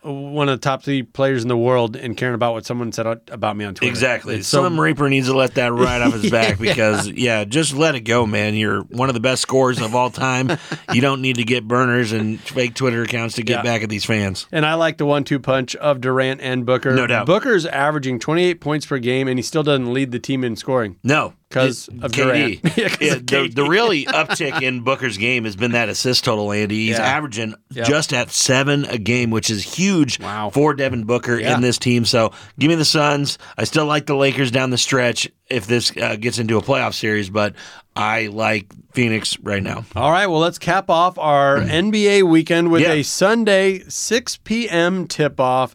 one 0.06 0.48
of 0.50 0.60
the 0.60 0.64
top 0.64 0.84
three 0.84 1.04
players 1.04 1.42
in 1.44 1.48
the 1.48 1.58
world, 1.58 1.96
and 1.96 2.16
caring 2.16 2.36
about 2.36 2.54
what 2.54 2.66
someone 2.66 2.92
said 2.92 3.06
about 3.32 3.58
me 3.58 3.66
on 3.66 3.74
Twitter. 3.76 3.90
Exactly. 3.90 4.36
It's 4.36 4.48
so 4.48 4.68
Reaper 4.70 5.10
needs 5.10 5.28
to 5.28 5.36
let 5.36 5.56
that 5.56 5.74
right 5.74 6.02
off 6.02 6.14
his 6.14 6.30
back 6.32 6.60
because, 6.60 7.08
yeah, 7.10 7.44
just 7.44 7.74
let 7.74 7.96
it 7.96 8.02
go, 8.02 8.26
man. 8.26 8.54
You're 8.56 8.82
one 8.84 9.10
of 9.10 9.14
the 9.16 9.20
best 9.20 9.42
scorers 9.42 9.82
of 9.82 9.96
all 9.96 10.10
time. 10.10 10.52
you 10.94 11.02
don't 11.02 11.22
need 11.22 11.38
to 11.38 11.44
get 11.44 11.68
burners 11.68 12.12
and 12.12 12.40
fake 12.40 12.76
Twitter 12.76 13.02
accounts 13.04 13.36
to 13.36 13.44
get 13.44 13.58
Yeah. 13.58 13.62
back 13.64 13.84
at 13.84 13.90
these 13.90 14.06
fans. 14.06 14.48
And 14.52 14.66
I 14.66 14.76
like 14.76 14.98
the 14.98 15.06
one-two 15.06 15.40
punch 15.40 15.76
of 15.78 16.02
Durant 16.02 16.42
and 16.42 16.66
Booker. 16.66 16.94
No 16.96 17.08
doubt. 17.08 17.26
Booker's 17.26 17.66
averaging 17.66 18.20
28 18.20 18.62
points 18.62 18.86
per 18.86 19.00
game, 19.00 19.28
and 19.28 19.38
he 19.40 19.44
still 19.44 19.64
doesn't 19.64 19.92
lead 19.94 20.12
the 20.12 20.20
team 20.20 20.44
in 20.44 20.56
scoring. 20.56 20.98
No. 21.04 21.34
'Cause 21.56 21.88
of 22.02 22.12
KD. 22.12 22.62
Durant. 22.62 22.78
Yeah, 22.78 22.96
Yeah, 23.00 23.14
of 23.16 23.26
the, 23.28 23.52
the 23.54 23.64
really 23.64 24.06
uptick 24.06 24.62
in 24.62 24.82
Booker's 24.82 25.18
game 25.18 25.46
has 25.46 25.56
been 25.56 25.72
that 25.72 25.90
assist 25.90 26.24
total, 26.26 26.52
Andy. 26.52 26.88
He's 26.88 26.98
Yeah. 26.98 27.04
averaging 27.06 27.56
Yep. 27.72 27.88
just 27.88 28.14
at 28.14 28.30
seven 28.32 28.86
a 28.86 28.98
game, 28.98 29.30
which 29.32 29.50
is 29.50 29.64
huge 29.64 30.20
Wow. 30.20 30.50
for 30.50 30.74
Devin 30.74 31.06
Booker 31.06 31.38
in 31.40 31.62
this 31.62 31.78
team. 31.78 32.06
So 32.06 32.32
give 32.60 32.70
me 32.70 32.76
the 32.76 32.86
Suns. 32.86 33.38
I 33.58 33.64
still 33.64 33.86
like 33.86 34.06
the 34.06 34.16
Lakers 34.16 34.52
down 34.52 34.70
the 34.70 34.78
stretch 34.78 35.30
if 35.50 35.66
this 35.68 35.92
uh, 35.98 36.16
gets 36.18 36.40
into 36.40 36.58
a 36.58 36.62
playoff 36.62 36.94
series, 36.94 37.30
but 37.30 37.54
I 37.96 38.28
like 38.28 38.66
Phoenix 38.94 39.38
right 39.42 39.64
now. 39.64 39.86
All 39.96 40.12
right, 40.12 40.28
well, 40.28 40.40
let's 40.40 40.58
cap 40.60 40.90
off 40.90 41.18
our 41.18 41.58
NBA 41.62 42.24
weekend 42.24 42.70
with 42.72 42.84
a 42.84 43.04
Sunday 43.04 43.84
6 43.88 44.38
p.m. 44.44 45.08
tip 45.08 45.40
off. 45.40 45.74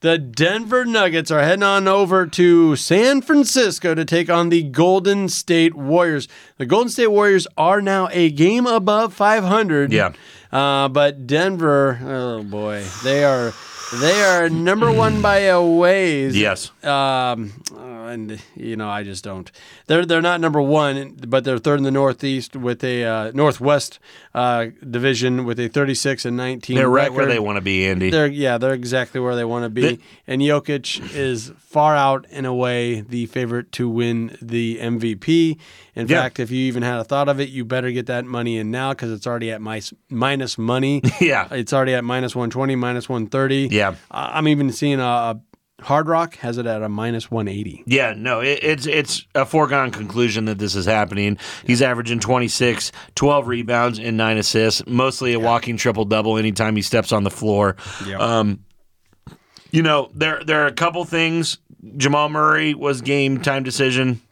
The 0.00 0.18
Denver 0.18 0.84
Nuggets 0.84 1.30
are 1.30 1.42
heading 1.42 1.62
on 1.62 1.88
over 1.88 2.26
to 2.26 2.76
San 2.76 3.22
Francisco 3.22 3.94
to 3.94 4.04
take 4.04 4.28
on 4.28 4.50
the 4.50 4.62
Golden 4.62 5.30
State 5.30 5.74
Warriors. 5.74 6.28
The 6.58 6.66
Golden 6.66 6.90
State 6.90 7.06
Warriors 7.06 7.46
are 7.56 7.80
now 7.80 8.08
a 8.12 8.30
game 8.30 8.66
above 8.66 9.14
500. 9.14 9.94
Yeah. 9.94 10.12
Uh, 10.52 10.88
but 10.88 11.26
Denver, 11.26 11.98
oh 12.04 12.42
boy, 12.42 12.84
they 13.02 13.24
are 13.24 13.54
they 13.94 14.22
are 14.22 14.50
number 14.50 14.92
one 14.92 15.22
by 15.22 15.38
a 15.38 15.62
ways. 15.62 16.36
Yes. 16.36 16.70
Um, 16.84 17.52
and 18.06 18.40
you 18.54 18.76
know, 18.76 18.88
I 18.88 19.02
just 19.02 19.22
don't. 19.24 19.50
They're 19.86 20.06
they're 20.06 20.22
not 20.22 20.40
number 20.40 20.60
one, 20.62 21.16
but 21.26 21.44
they're 21.44 21.58
third 21.58 21.78
in 21.78 21.84
the 21.84 21.90
Northeast 21.90 22.56
with 22.56 22.82
a 22.84 23.04
uh, 23.04 23.30
Northwest 23.34 23.98
uh, 24.34 24.66
division 24.88 25.44
with 25.44 25.58
a 25.60 25.68
36 25.68 26.24
and 26.24 26.36
19. 26.36 26.76
They're 26.76 26.88
right 26.88 27.12
where 27.12 27.26
they 27.26 27.38
want 27.38 27.56
to 27.56 27.60
be, 27.62 27.86
Andy. 27.86 28.10
They're 28.10 28.26
yeah, 28.26 28.58
they're 28.58 28.74
exactly 28.74 29.20
where 29.20 29.36
they 29.36 29.44
want 29.44 29.64
to 29.64 29.70
be. 29.70 29.98
And 30.26 30.42
Jokic 30.42 31.14
is 31.14 31.52
far 31.58 31.94
out 31.96 32.26
and 32.30 32.46
away 32.46 33.00
the 33.02 33.26
favorite 33.26 33.72
to 33.72 33.88
win 33.88 34.36
the 34.40 34.78
MVP. 34.78 35.58
In 35.94 36.08
Yeah. 36.08 36.20
fact, 36.22 36.38
if 36.40 36.50
you 36.50 36.58
even 36.66 36.82
had 36.82 36.98
a 37.00 37.04
thought 37.04 37.28
of 37.28 37.40
it, 37.40 37.48
you 37.48 37.64
better 37.64 37.90
get 37.90 38.06
that 38.06 38.24
money 38.26 38.58
in 38.58 38.70
now 38.70 38.90
because 38.92 39.10
it's 39.10 39.26
already 39.26 39.50
at 39.50 39.60
minus 39.60 39.92
minus 40.10 40.58
money. 40.58 41.02
Yeah. 41.20 41.48
it's 41.50 41.72
already 41.72 41.94
at 41.94 42.04
minus 42.04 42.34
120, 42.36 42.76
minus 42.76 43.08
130. 43.08 43.68
Yeah. 43.70 43.94
I'm 44.10 44.46
even 44.48 44.70
seeing 44.72 45.00
a, 45.00 45.04
a 45.04 45.40
Hard 45.82 46.08
Rock 46.08 46.36
has 46.36 46.56
it 46.56 46.66
at 46.66 46.82
a 46.82 46.88
minus 46.88 47.30
180. 47.30 47.84
Yeah, 47.86 48.14
no, 48.16 48.40
it, 48.40 48.60
it's 48.62 48.86
it's 48.86 49.26
a 49.34 49.44
foregone 49.44 49.90
conclusion 49.90 50.46
that 50.46 50.58
this 50.58 50.74
is 50.74 50.86
happening. 50.86 51.38
He's 51.66 51.82
averaging 51.82 52.20
26, 52.20 52.92
12 53.14 53.46
rebounds, 53.46 53.98
and 53.98 54.16
nine 54.16 54.38
assists, 54.38 54.82
mostly 54.86 55.34
a 55.34 55.38
walking 55.40 55.76
triple 55.76 56.06
double 56.06 56.38
anytime 56.38 56.76
he 56.76 56.82
steps 56.82 57.12
on 57.12 57.24
the 57.24 57.30
floor. 57.30 57.76
Yep. 58.06 58.20
Um, 58.20 58.64
you 59.70 59.82
know, 59.82 60.10
there 60.14 60.42
there 60.44 60.62
are 60.62 60.66
a 60.66 60.72
couple 60.72 61.04
things. 61.04 61.58
Jamal 61.98 62.30
Murray 62.30 62.74
was 62.74 63.02
game 63.02 63.42
time 63.42 63.62
decision. 63.62 64.22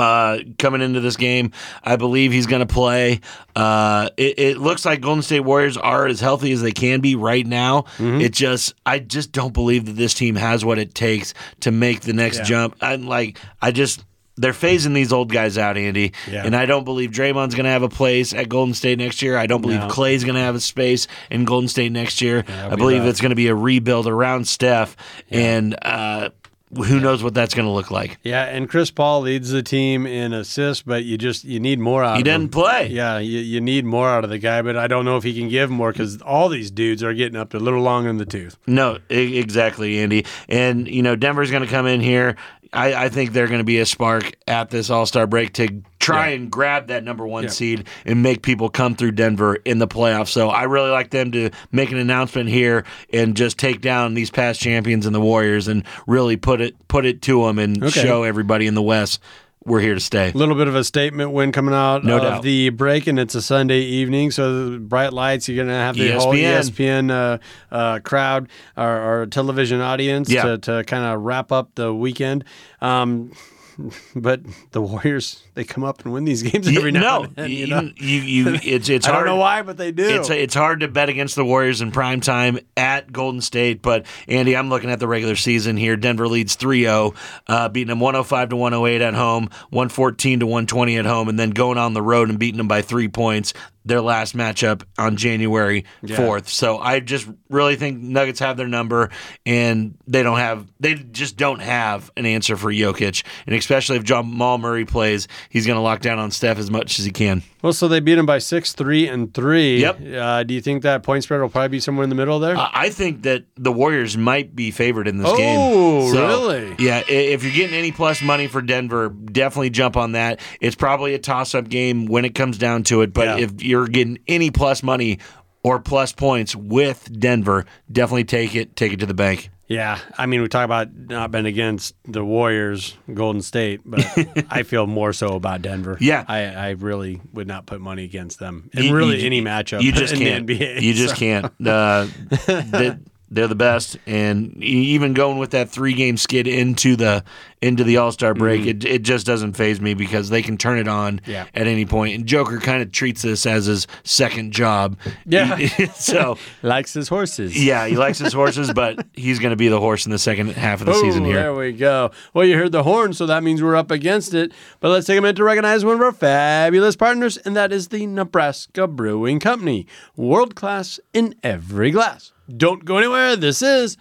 Uh, 0.00 0.38
coming 0.58 0.80
into 0.80 1.00
this 1.00 1.16
game, 1.16 1.52
I 1.84 1.96
believe 1.96 2.32
he's 2.32 2.46
going 2.46 2.66
to 2.66 2.72
play. 2.72 3.20
Uh, 3.54 4.08
it, 4.16 4.38
it 4.38 4.58
looks 4.58 4.84
like 4.84 5.00
Golden 5.00 5.22
State 5.22 5.40
Warriors 5.40 5.76
are 5.76 6.06
as 6.06 6.20
healthy 6.20 6.52
as 6.52 6.62
they 6.62 6.72
can 6.72 7.00
be 7.00 7.14
right 7.14 7.46
now. 7.46 7.84
It 7.98 8.32
just, 8.32 8.74
I 8.86 8.98
just 8.98 9.32
don't 9.32 9.52
believe 9.52 9.86
that 9.86 9.92
this 9.92 10.14
team 10.14 10.36
has 10.36 10.64
what 10.64 10.78
it 10.78 10.94
takes 10.94 11.34
to 11.60 11.70
make 11.70 12.00
the 12.00 12.12
next 12.12 12.38
Yeah. 12.38 12.44
jump. 12.44 12.76
I'm 12.80 13.06
like, 13.06 13.38
I 13.60 13.70
just. 13.72 14.04
They're 14.36 14.52
phasing 14.52 14.94
these 14.94 15.12
old 15.12 15.30
guys 15.30 15.58
out, 15.58 15.76
Andy, 15.76 16.12
Yeah. 16.30 16.46
and 16.46 16.56
I 16.56 16.64
don't 16.64 16.84
believe 16.84 17.10
Draymond's 17.10 17.54
going 17.54 17.64
to 17.64 17.70
have 17.70 17.82
a 17.82 17.90
place 17.90 18.32
at 18.32 18.48
Golden 18.48 18.72
State 18.72 18.96
next 18.96 19.20
year. 19.20 19.36
I 19.36 19.46
don't 19.46 19.60
believe 19.60 19.80
No. 19.80 19.88
Klay's 19.88 20.24
going 20.24 20.36
to 20.36 20.40
have 20.40 20.54
a 20.54 20.60
space 20.60 21.08
in 21.30 21.44
Golden 21.44 21.68
State 21.68 21.92
next 21.92 22.22
year. 22.22 22.38
it'll 22.38 22.72
I 22.72 22.76
believe 22.76 23.04
it's 23.04 23.20
going 23.20 23.30
to 23.30 23.36
be 23.36 23.48
a 23.48 23.54
rebuild 23.54 24.06
around 24.06 24.48
Steph, 24.48 24.96
and 25.30 25.76
uh, 25.82 26.30
who 26.76 27.00
knows 27.00 27.22
what 27.22 27.34
that's 27.34 27.54
going 27.54 27.66
to 27.66 27.72
look 27.72 27.90
like. 27.90 28.18
Yeah, 28.22 28.44
and 28.44 28.68
Chris 28.68 28.90
Paul 28.90 29.22
leads 29.22 29.50
the 29.50 29.62
team 29.62 30.06
in 30.06 30.32
assists, 30.32 30.82
but 30.82 31.04
you 31.04 31.18
just 31.18 31.44
you 31.44 31.58
need 31.60 31.78
more 31.80 32.04
out 32.04 32.16
He 32.16 32.22
of 32.22 32.26
him. 32.28 32.40
didn't 32.42 32.52
play. 32.52 32.88
Yeah, 32.88 33.18
you, 33.18 33.40
you 33.40 33.60
need 33.60 33.84
more 33.84 34.08
out 34.08 34.22
of 34.24 34.30
the 34.30 34.38
guy, 34.38 34.62
but 34.62 34.76
I 34.76 34.86
don't 34.86 35.04
know 35.04 35.16
if 35.16 35.24
he 35.24 35.34
can 35.38 35.48
give 35.48 35.68
more 35.70 35.90
because 35.92 36.20
all 36.22 36.48
these 36.48 36.70
dudes 36.70 37.02
are 37.02 37.12
getting 37.14 37.36
up 37.36 37.54
a 37.54 37.58
little 37.58 37.82
long 37.82 38.06
in 38.06 38.18
the 38.18 38.26
tooth. 38.26 38.56
No, 38.66 38.98
e- 39.10 39.38
exactly, 39.38 39.98
Andy. 40.00 40.24
And 40.48 40.86
you 40.86 41.02
know, 41.02 41.16
Denver's 41.16 41.50
going 41.50 41.64
to 41.64 41.68
come 41.68 41.86
in 41.86 42.00
here. 42.00 42.36
I, 42.72 42.94
I 43.06 43.08
think 43.08 43.32
they're 43.32 43.48
going 43.48 43.58
to 43.58 43.64
be 43.64 43.80
a 43.80 43.86
spark 43.86 44.32
at 44.46 44.70
this 44.70 44.90
All 44.90 45.06
Star 45.06 45.26
break 45.26 45.52
to 45.54 45.82
try 46.00 46.30
Yeah. 46.30 46.36
and 46.36 46.50
grab 46.50 46.88
that 46.88 47.04
number 47.04 47.26
one 47.26 47.44
Yeah. 47.44 47.50
seed 47.50 47.84
and 48.04 48.22
make 48.22 48.42
people 48.42 48.68
come 48.70 48.94
through 48.96 49.12
Denver 49.12 49.56
in 49.64 49.78
the 49.78 49.86
playoffs. 49.86 50.28
So 50.28 50.48
I 50.48 50.62
really 50.64 50.90
like 50.90 51.10
them 51.10 51.30
to 51.32 51.50
make 51.70 51.92
an 51.92 51.98
announcement 51.98 52.48
here 52.48 52.84
and 53.12 53.36
just 53.36 53.58
take 53.58 53.80
down 53.82 54.14
these 54.14 54.30
past 54.30 54.60
champions 54.60 55.06
and 55.06 55.14
the 55.14 55.20
Warriors 55.20 55.68
and 55.68 55.84
really 56.06 56.36
put 56.36 56.60
it 56.60 56.74
put 56.88 57.04
it 57.06 57.22
to 57.22 57.44
them 57.44 57.58
and 57.58 57.84
Okay. 57.84 58.02
show 58.02 58.22
everybody 58.24 58.66
in 58.66 58.74
the 58.74 58.82
West 58.82 59.20
we're 59.66 59.80
here 59.80 59.92
to 59.92 60.00
stay. 60.00 60.30
A 60.34 60.38
little 60.38 60.54
bit 60.54 60.68
of 60.68 60.74
a 60.74 60.82
statement 60.82 61.32
win 61.32 61.52
coming 61.52 61.74
out 61.74 62.02
No 62.02 62.16
of 62.16 62.22
doubt. 62.22 62.42
the 62.44 62.70
break, 62.70 63.06
and 63.06 63.18
it's 63.18 63.34
a 63.34 63.42
Sunday 63.42 63.80
evening, 63.82 64.30
so 64.30 64.70
the 64.70 64.78
bright 64.78 65.12
lights. 65.12 65.50
You're 65.50 65.56
going 65.56 65.68
to 65.68 65.74
have 65.74 65.96
the 65.96 66.12
whole 66.12 66.32
ESPN. 66.32 67.10
ESPN 67.10 67.10
uh, 67.10 67.38
uh, 67.70 67.98
crowd 67.98 68.48
or, 68.78 69.20
or 69.22 69.26
television 69.26 69.82
audience 69.82 70.30
Yeah. 70.30 70.44
to, 70.44 70.58
to 70.58 70.84
kind 70.84 71.04
of 71.04 71.20
wrap 71.20 71.52
up 71.52 71.74
the 71.74 71.92
weekend. 71.92 72.44
Um, 72.80 73.32
but 74.16 74.40
the 74.72 74.80
Warriors, 74.80 75.42
they 75.54 75.64
come 75.64 75.84
up 75.84 76.04
and 76.04 76.12
win 76.12 76.24
these 76.24 76.42
games 76.42 76.68
every 76.68 76.92
now 76.92 77.00
no, 77.00 77.22
and 77.24 77.36
then. 77.36 77.50
you, 77.50 77.56
You 77.56 77.66
know? 77.66 77.80
you, 77.96 78.20
you, 78.20 78.54
it's 78.62 78.88
it's 78.88 79.08
I 79.08 79.12
don't 79.12 79.26
know 79.26 79.36
why, 79.36 79.62
but 79.62 79.76
they 79.76 79.92
do. 79.92 80.08
It's 80.08 80.30
it's 80.30 80.54
hard 80.54 80.80
to 80.80 80.88
bet 80.88 81.08
against 81.08 81.36
the 81.36 81.44
Warriors 81.44 81.80
in 81.80 81.90
prime 81.90 82.20
time 82.20 82.58
at 82.76 83.12
Golden 83.12 83.40
State, 83.40 83.82
but 83.82 84.06
Andy, 84.28 84.56
I'm 84.56 84.68
looking 84.68 84.90
at 84.90 85.00
the 85.00 85.08
regular 85.08 85.36
season 85.36 85.76
here. 85.76 85.96
Denver 85.96 86.28
leads 86.28 86.56
3-0, 86.56 87.14
uh, 87.46 87.68
beating 87.68 87.88
them 87.88 88.00
105 88.00 88.50
to 88.50 88.56
108 88.56 89.00
at 89.00 89.14
home, 89.14 89.44
114 89.70 90.40
to 90.40 90.46
120 90.46 90.98
at 90.98 91.06
home, 91.06 91.28
and 91.28 91.38
then 91.38 91.50
going 91.50 91.78
on 91.78 91.94
the 91.94 92.02
road 92.02 92.28
and 92.28 92.38
beating 92.38 92.58
them 92.58 92.68
by 92.68 92.82
three 92.82 93.08
points. 93.08 93.52
Their 93.84 94.00
last 94.02 94.36
matchup 94.36 94.82
on 94.98 95.16
January 95.16 95.84
Yeah. 96.02 96.16
4th. 96.16 96.48
So 96.48 96.78
I 96.78 97.00
just 97.00 97.26
really 97.48 97.76
think 97.76 98.00
Nuggets 98.00 98.38
have 98.40 98.56
their 98.58 98.68
number, 98.68 99.10
and 99.46 99.96
they 100.06 100.22
don't 100.22 100.38
have 100.38 100.66
they 100.80 100.94
just 100.94 101.36
don't 101.36 101.60
have 101.60 102.10
an 102.16 102.26
answer 102.26 102.56
for 102.56 102.70
Jokic, 102.72 103.24
and 103.46 103.54
especially 103.56 103.96
if 103.96 104.04
Jamal 104.04 104.58
Murray 104.58 104.84
plays, 104.84 105.28
he's 105.48 105.66
going 105.66 105.76
to 105.76 105.82
lock 105.82 106.00
down 106.00 106.18
on 106.18 106.30
Steph 106.30 106.58
as 106.58 106.70
much 106.70 106.98
as 106.98 107.04
he 107.04 107.10
can. 107.10 107.42
Well, 107.62 107.74
so 107.74 107.88
they 107.88 108.00
beat 108.00 108.16
him 108.16 108.24
by 108.24 108.38
six, 108.38 108.72
three, 108.72 109.06
and 109.06 109.32
three. 109.34 109.78
Yep. 109.80 110.00
Uh, 110.16 110.42
do 110.44 110.54
you 110.54 110.62
think 110.62 110.82
that 110.82 111.02
point 111.02 111.24
spread 111.24 111.40
will 111.42 111.50
probably 111.50 111.68
be 111.68 111.80
somewhere 111.80 112.04
in 112.04 112.08
the 112.10 112.16
middle 112.16 112.38
there? 112.38 112.56
I 112.56 112.70
I 112.74 112.90
think 112.90 113.22
that 113.22 113.44
the 113.56 113.70
Warriors 113.72 114.16
might 114.16 114.56
be 114.56 114.70
favored 114.70 115.06
in 115.06 115.18
this 115.18 115.30
game. 115.36 115.58
Oh, 115.60 116.12
game. 116.12 116.22
really? 116.22 116.76
Yeah. 116.78 117.02
If 117.06 117.42
you're 117.44 117.52
getting 117.52 117.76
any 117.76 117.92
plus 117.92 118.22
money 118.22 118.46
for 118.46 118.62
Denver, 118.62 119.10
definitely 119.10 119.68
jump 119.70 119.96
on 119.98 120.12
that. 120.12 120.40
It's 120.62 120.74
probably 120.76 121.12
a 121.14 121.18
toss-up 121.18 121.68
game 121.68 122.06
when 122.06 122.24
it 122.24 122.34
comes 122.34 122.56
down 122.56 122.82
to 122.84 123.02
it. 123.02 123.12
But 123.12 123.38
Yeah. 123.38 123.44
if 123.44 123.62
you're 123.70 123.86
getting 123.88 124.18
any 124.28 124.50
plus 124.50 124.82
money 124.82 125.18
or 125.62 125.78
plus 125.78 126.12
points 126.12 126.54
with 126.56 127.08
Denver, 127.18 127.64
definitely 127.90 128.24
take 128.24 128.54
it. 128.54 128.76
Take 128.76 128.92
it 128.92 129.00
to 129.00 129.06
the 129.06 129.14
bank. 129.14 129.50
Yeah, 129.68 130.00
I 130.18 130.26
mean, 130.26 130.42
we 130.42 130.48
talk 130.48 130.64
about 130.64 130.88
not 130.92 131.30
betting 131.30 131.46
against 131.46 131.94
the 132.04 132.24
Warriors, 132.24 132.96
Golden 133.14 133.40
State, 133.40 133.82
but 133.84 134.00
I 134.50 134.64
feel 134.64 134.88
more 134.88 135.12
so 135.12 135.36
about 135.36 135.62
Denver. 135.62 135.96
Yeah. 136.00 136.24
I, 136.26 136.40
I 136.46 136.70
really 136.70 137.20
would 137.32 137.46
not 137.46 137.66
put 137.66 137.80
money 137.80 138.02
against 138.02 138.40
them 138.40 138.68
in 138.72 138.82
You- 138.86 138.96
really 138.96 139.20
you- 139.20 139.26
any 139.26 139.40
matchup. 139.40 139.80
You 139.82 139.92
just 139.92 140.14
in 140.14 140.18
can't. 140.18 140.46
The 140.48 140.58
NBA, 140.58 140.82
you 140.82 140.92
just 140.92 141.14
so- 141.14 141.18
can't. 141.20 141.44
Uh, 141.64 142.08
they, 142.46 142.96
they're 143.30 143.46
the 143.48 143.54
best, 143.54 143.96
and 144.06 144.56
even 144.62 145.14
going 145.14 145.38
with 145.38 145.50
that 145.52 145.70
three 145.70 145.92
game 145.94 146.16
skid 146.16 146.46
into 146.48 146.96
the 146.96 147.22
into 147.62 147.84
the 147.84 147.98
All 147.98 148.10
Star 148.10 148.32
break, 148.34 148.64
it, 148.66 148.84
it 148.84 149.02
just 149.02 149.26
doesn't 149.26 149.52
faze 149.52 149.80
me 149.80 149.92
because 149.94 150.30
they 150.30 150.40
can 150.42 150.56
turn 150.56 150.78
it 150.78 150.88
on 150.88 151.00
Mm-hmm. 151.20 151.30
Yeah. 151.30 151.46
at 151.54 151.66
any 151.66 151.84
point. 151.84 152.14
And 152.16 152.26
Joker 152.26 152.58
kind 152.58 152.82
of 152.82 152.90
treats 152.92 153.22
this 153.22 153.44
as 153.46 153.66
his 153.66 153.86
second 154.02 154.52
job. 154.52 154.98
Yeah. 155.26 155.56
so 155.94 156.38
likes 156.62 156.94
his 156.94 157.08
horses. 157.08 157.62
yeah, 157.62 157.86
he 157.86 157.96
likes 157.96 158.18
his 158.18 158.32
horses, 158.32 158.72
but 158.72 159.06
he's 159.12 159.38
going 159.38 159.50
to 159.50 159.56
be 159.56 159.68
the 159.68 159.78
horse 159.80 160.06
in 160.06 160.12
the 160.12 160.18
second 160.18 160.48
half 160.52 160.80
of 160.80 160.86
the 160.86 160.94
season 160.94 161.24
here. 161.24 161.34
There 161.34 161.54
we 161.54 161.72
go. 161.72 162.10
Well, 162.34 162.44
you 162.46 162.56
heard 162.56 162.72
the 162.72 162.82
horn, 162.82 163.12
so 163.12 163.26
that 163.26 163.42
means 163.42 163.62
we're 163.62 163.76
up 163.76 163.90
against 163.90 164.32
it. 164.34 164.52
But 164.80 164.88
let's 164.90 165.06
take 165.06 165.18
a 165.18 165.20
minute 165.20 165.36
to 165.36 165.44
recognize 165.44 165.84
one 165.84 165.94
of 165.96 166.00
our 166.00 166.12
fabulous 166.12 166.96
partners, 166.96 167.36
and 167.38 167.54
that 167.56 167.72
is 167.72 167.88
the 167.88 168.06
Nebraska 168.06 168.86
Brewing 168.86 169.38
Company. 169.40 169.86
World 170.16 170.54
class 170.54 170.98
in 171.12 171.34
every 171.42 171.90
glass. 171.90 172.32
Don't 172.56 172.84
go 172.84 172.96
anywhere. 172.98 173.36
This 173.36 173.62
is 173.62 173.96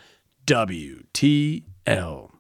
WTL. 0.48 2.32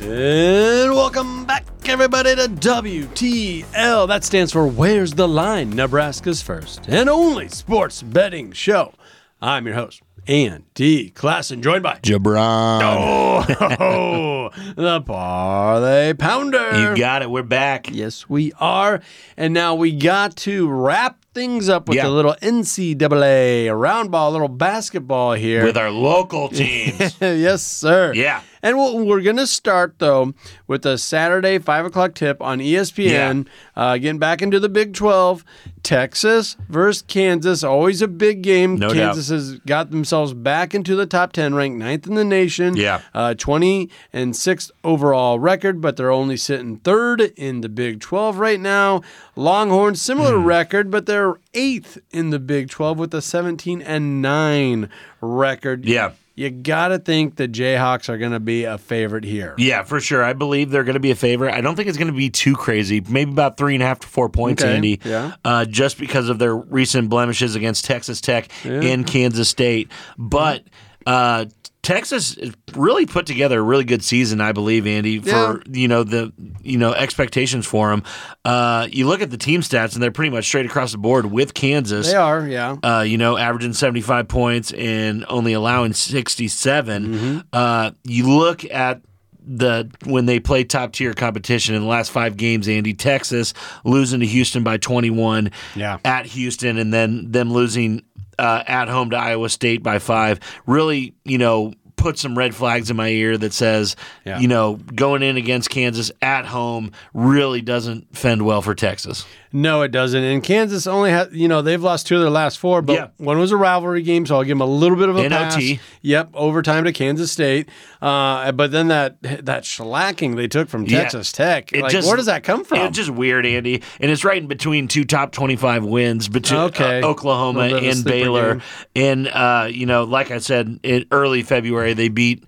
And 0.00 0.92
welcome 0.92 1.46
back, 1.46 1.64
everybody, 1.88 2.34
to 2.36 2.48
WTL. 2.48 4.06
That 4.08 4.24
stands 4.24 4.52
for 4.52 4.66
Where's 4.66 5.12
the 5.12 5.26
Line? 5.26 5.70
Nebraska's 5.70 6.42
first 6.42 6.86
and 6.88 7.08
only 7.08 7.48
sports 7.48 8.02
betting 8.02 8.52
show. 8.52 8.92
I'm 9.40 9.64
your 9.64 9.76
host, 9.76 10.02
Andy 10.26 11.10
Classen, 11.10 11.62
joined 11.62 11.82
by 11.82 11.98
JaBron. 12.02 12.80
Oh, 12.82 14.50
the 14.76 15.00
Parlay 15.02 16.14
Pounder. 16.14 16.90
You 16.90 16.96
got 16.96 17.22
it. 17.22 17.30
We're 17.30 17.42
back. 17.42 17.90
Yes, 17.90 18.28
we 18.28 18.52
are. 18.58 19.02
And 19.36 19.52
now 19.52 19.74
we 19.74 19.92
got 19.92 20.36
to 20.38 20.68
wrap 20.68 21.23
things 21.34 21.68
up 21.68 21.88
with 21.88 21.96
Yeah. 21.96 22.06
a 22.06 22.10
little 22.10 22.34
NCAA 22.40 23.68
round 23.78 24.10
ball, 24.10 24.30
a 24.30 24.32
little 24.32 24.48
basketball 24.48 25.32
here. 25.32 25.64
With 25.64 25.76
our 25.76 25.90
local 25.90 26.48
teams. 26.60 27.16
yes, 27.20 27.62
sir. 27.62 28.12
Yeah. 28.14 28.42
And 28.62 28.78
we'll, 28.78 29.04
we're 29.04 29.20
going 29.20 29.36
to 29.36 29.46
start, 29.46 29.96
though, 29.98 30.32
with 30.66 30.86
a 30.86 30.96
Saturday 30.96 31.58
5 31.58 31.84
o'clock 31.84 32.14
tip 32.14 32.40
on 32.40 32.60
ESPN. 32.60 33.46
Uh, 33.76 33.98
getting 33.98 34.18
back 34.18 34.40
into 34.40 34.58
the 34.58 34.70
Big 34.70 34.94
12. 34.94 35.44
Texas 35.82 36.56
versus 36.70 37.02
Kansas. 37.02 37.62
Always 37.62 38.00
a 38.00 38.08
big 38.08 38.40
game. 38.40 38.76
No 38.76 38.88
doubt. 38.88 38.94
Kansas 39.16 39.28
has 39.28 39.58
got 39.66 39.90
themselves 39.90 40.32
back 40.32 40.74
into 40.74 40.96
the 40.96 41.04
top 41.04 41.34
10, 41.34 41.54
ranked 41.54 41.76
ninth 41.78 42.06
in 42.06 42.14
the 42.14 42.24
nation. 42.24 42.74
Yeah. 42.74 43.02
Uh, 43.12 43.34
20 43.34 43.90
and 44.10 44.34
sixth 44.34 44.70
overall 44.82 45.38
record, 45.38 45.82
but 45.82 45.98
they're 45.98 46.10
only 46.10 46.38
sitting 46.38 46.78
third 46.78 47.20
in 47.36 47.60
the 47.60 47.68
Big 47.68 48.00
12 48.00 48.38
right 48.38 48.58
now. 48.60 49.02
Longhorns, 49.36 50.00
similar 50.00 50.38
Hmm. 50.38 50.44
record, 50.46 50.90
but 50.90 51.04
they're 51.04 51.23
eighth 51.54 51.98
in 52.10 52.30
the 52.30 52.38
Big 52.38 52.70
12 52.70 52.98
with 52.98 53.14
a 53.14 53.22
17 53.22 53.80
and 53.82 54.20
9 54.22 54.88
record. 55.20 55.84
Yeah. 55.84 56.12
You 56.36 56.50
got 56.50 56.88
to 56.88 56.98
think 56.98 57.36
the 57.36 57.46
Jayhawks 57.46 58.08
are 58.08 58.18
going 58.18 58.32
to 58.32 58.40
be 58.40 58.64
a 58.64 58.76
favorite 58.76 59.22
here. 59.22 59.54
Yeah, 59.56 59.84
for 59.84 60.00
sure. 60.00 60.24
I 60.24 60.32
believe 60.32 60.70
they're 60.72 60.82
going 60.82 60.94
to 60.94 61.00
be 61.00 61.12
a 61.12 61.14
favorite. 61.16 61.54
I 61.54 61.60
don't 61.60 61.76
think 61.76 61.88
it's 61.88 61.96
going 61.96 62.10
to 62.10 62.16
be 62.16 62.28
too 62.28 62.56
crazy. 62.56 63.00
Maybe 63.08 63.30
about 63.30 63.56
three 63.56 63.74
and 63.74 63.82
a 63.84 63.86
half 63.86 64.00
to 64.00 64.08
four 64.08 64.28
points, 64.28 64.60
Okay, 64.64 64.74
Andy. 64.74 65.00
yeah. 65.04 65.36
Uh, 65.44 65.64
just 65.64 65.96
because 65.96 66.28
of 66.28 66.40
their 66.40 66.56
recent 66.56 67.08
blemishes 67.08 67.54
against 67.54 67.84
Texas 67.84 68.20
Tech 68.20 68.48
and 68.64 69.06
Kansas 69.06 69.48
State. 69.48 69.92
But 70.18 70.64
uh, 71.06 71.44
Texas 71.84 72.36
really 72.74 73.06
put 73.06 73.26
together 73.26 73.60
a 73.60 73.62
really 73.62 73.84
good 73.84 74.02
season, 74.02 74.40
I 74.40 74.52
believe, 74.52 74.86
Andy. 74.86 75.20
For 75.20 75.62
you 75.70 75.86
know 75.86 76.02
the 76.02 76.32
you 76.62 76.78
know 76.78 76.92
expectations 76.92 77.66
for 77.66 77.90
them. 77.90 78.02
Uh, 78.44 78.88
you 78.90 79.06
look 79.06 79.20
at 79.20 79.30
the 79.30 79.36
team 79.36 79.60
stats, 79.60 79.94
and 79.94 80.02
they're 80.02 80.10
pretty 80.10 80.30
much 80.30 80.46
straight 80.46 80.66
across 80.66 80.92
the 80.92 80.98
board 80.98 81.26
with 81.26 81.54
Kansas. 81.54 82.08
They 82.10 82.16
are, 82.16 82.46
yeah. 82.46 82.76
uh, 82.82 83.02
you 83.02 83.18
know, 83.18 83.36
averaging 83.36 83.74
75 83.74 84.26
points 84.28 84.72
and 84.72 85.24
only 85.28 85.52
allowing 85.52 85.92
67. 85.92 87.04
Mm-hmm. 87.06 87.38
Uh, 87.52 87.90
you 88.02 88.28
look 88.30 88.64
at 88.70 89.02
the 89.46 89.90
when 90.06 90.24
they 90.24 90.40
play 90.40 90.64
top 90.64 90.92
tier 90.92 91.12
competition 91.12 91.74
in 91.74 91.82
the 91.82 91.88
last 91.88 92.10
five 92.10 92.36
games, 92.36 92.66
Andy, 92.66 92.94
Texas 92.94 93.52
losing 93.84 94.20
to 94.20 94.26
Houston 94.26 94.64
by 94.64 94.78
21 94.78 95.50
Yeah. 95.76 95.98
at 96.04 96.24
Houston, 96.26 96.78
and 96.78 96.92
then 96.94 97.30
them 97.30 97.52
losing 97.52 98.02
uh, 98.38 98.62
at 98.66 98.88
home 98.88 99.10
to 99.10 99.16
Iowa 99.16 99.48
State 99.48 99.82
by 99.82 99.98
five. 99.98 100.40
Really, 100.66 101.14
you 101.24 101.38
know. 101.38 101.72
Put 101.96 102.18
some 102.18 102.36
red 102.36 102.54
flags 102.54 102.90
in 102.90 102.96
my 102.96 103.08
ear 103.08 103.38
that 103.38 103.54
says, 103.54 103.94
Yeah. 104.26 104.38
you 104.40 104.48
know, 104.48 104.74
going 104.94 105.22
in 105.22 105.36
against 105.38 105.70
Kansas 105.70 106.10
at 106.20 106.44
home 106.44 106.90
really 107.14 107.62
doesn't 107.62 108.14
fend 108.14 108.42
well 108.44 108.60
for 108.60 108.74
Texas. 108.74 109.24
No, 109.56 109.82
it 109.82 109.92
doesn't. 109.92 110.20
And 110.24 110.42
Kansas 110.42 110.84
only 110.88 111.10
had, 111.12 111.32
you 111.32 111.46
know, 111.46 111.62
they've 111.62 111.80
lost 111.80 112.08
two 112.08 112.16
of 112.16 112.22
their 112.22 112.28
last 112.30 112.58
four, 112.58 112.82
but 112.82 112.92
Yeah. 112.94 113.06
one 113.18 113.38
was 113.38 113.52
a 113.52 113.56
rivalry 113.56 114.02
game, 114.02 114.26
so 114.26 114.34
I'll 114.34 114.42
give 114.42 114.58
them 114.58 114.60
a 114.60 114.66
little 114.66 114.96
bit 114.98 115.08
of 115.08 115.16
a 115.16 115.28
pass. 115.28 115.56
Yep, 116.02 116.30
overtime 116.34 116.82
to 116.82 116.92
Kansas 116.92 117.30
State. 117.30 117.68
Uh, 118.02 118.50
but 118.50 118.72
then 118.72 118.88
that 118.88 119.16
that 119.22 119.62
shellacking 119.62 120.34
they 120.34 120.48
took 120.48 120.68
from 120.68 120.84
Yeah. 120.86 121.02
Texas 121.02 121.30
Tech, 121.30 121.70
like, 121.72 121.92
just- 121.92 122.08
where 122.08 122.16
does 122.16 122.26
that 122.26 122.42
come 122.42 122.64
from? 122.64 122.80
It's 122.80 122.96
just 122.96 123.10
weird, 123.10 123.46
Andy, 123.46 123.80
and 124.00 124.10
it's 124.10 124.24
right 124.24 124.38
in 124.42 124.48
between 124.48 124.88
two 124.88 125.04
top 125.04 125.30
twenty-five 125.30 125.84
wins 125.84 126.28
between 126.28 126.58
Okay. 126.60 127.00
uh, 127.00 127.06
Oklahoma 127.06 127.60
Little 127.60 127.78
bit 127.80 127.88
of 127.88 127.88
a 127.88 127.96
and 127.96 128.04
Baylor. 128.04 128.52
game. 128.54 128.62
And 128.96 129.28
uh, 129.28 129.68
you 129.70 129.86
know, 129.86 130.02
like 130.02 130.32
I 130.32 130.38
said, 130.38 130.80
in 130.82 131.04
early 131.12 131.42
February 131.44 131.94
they 131.94 132.08
beat 132.08 132.42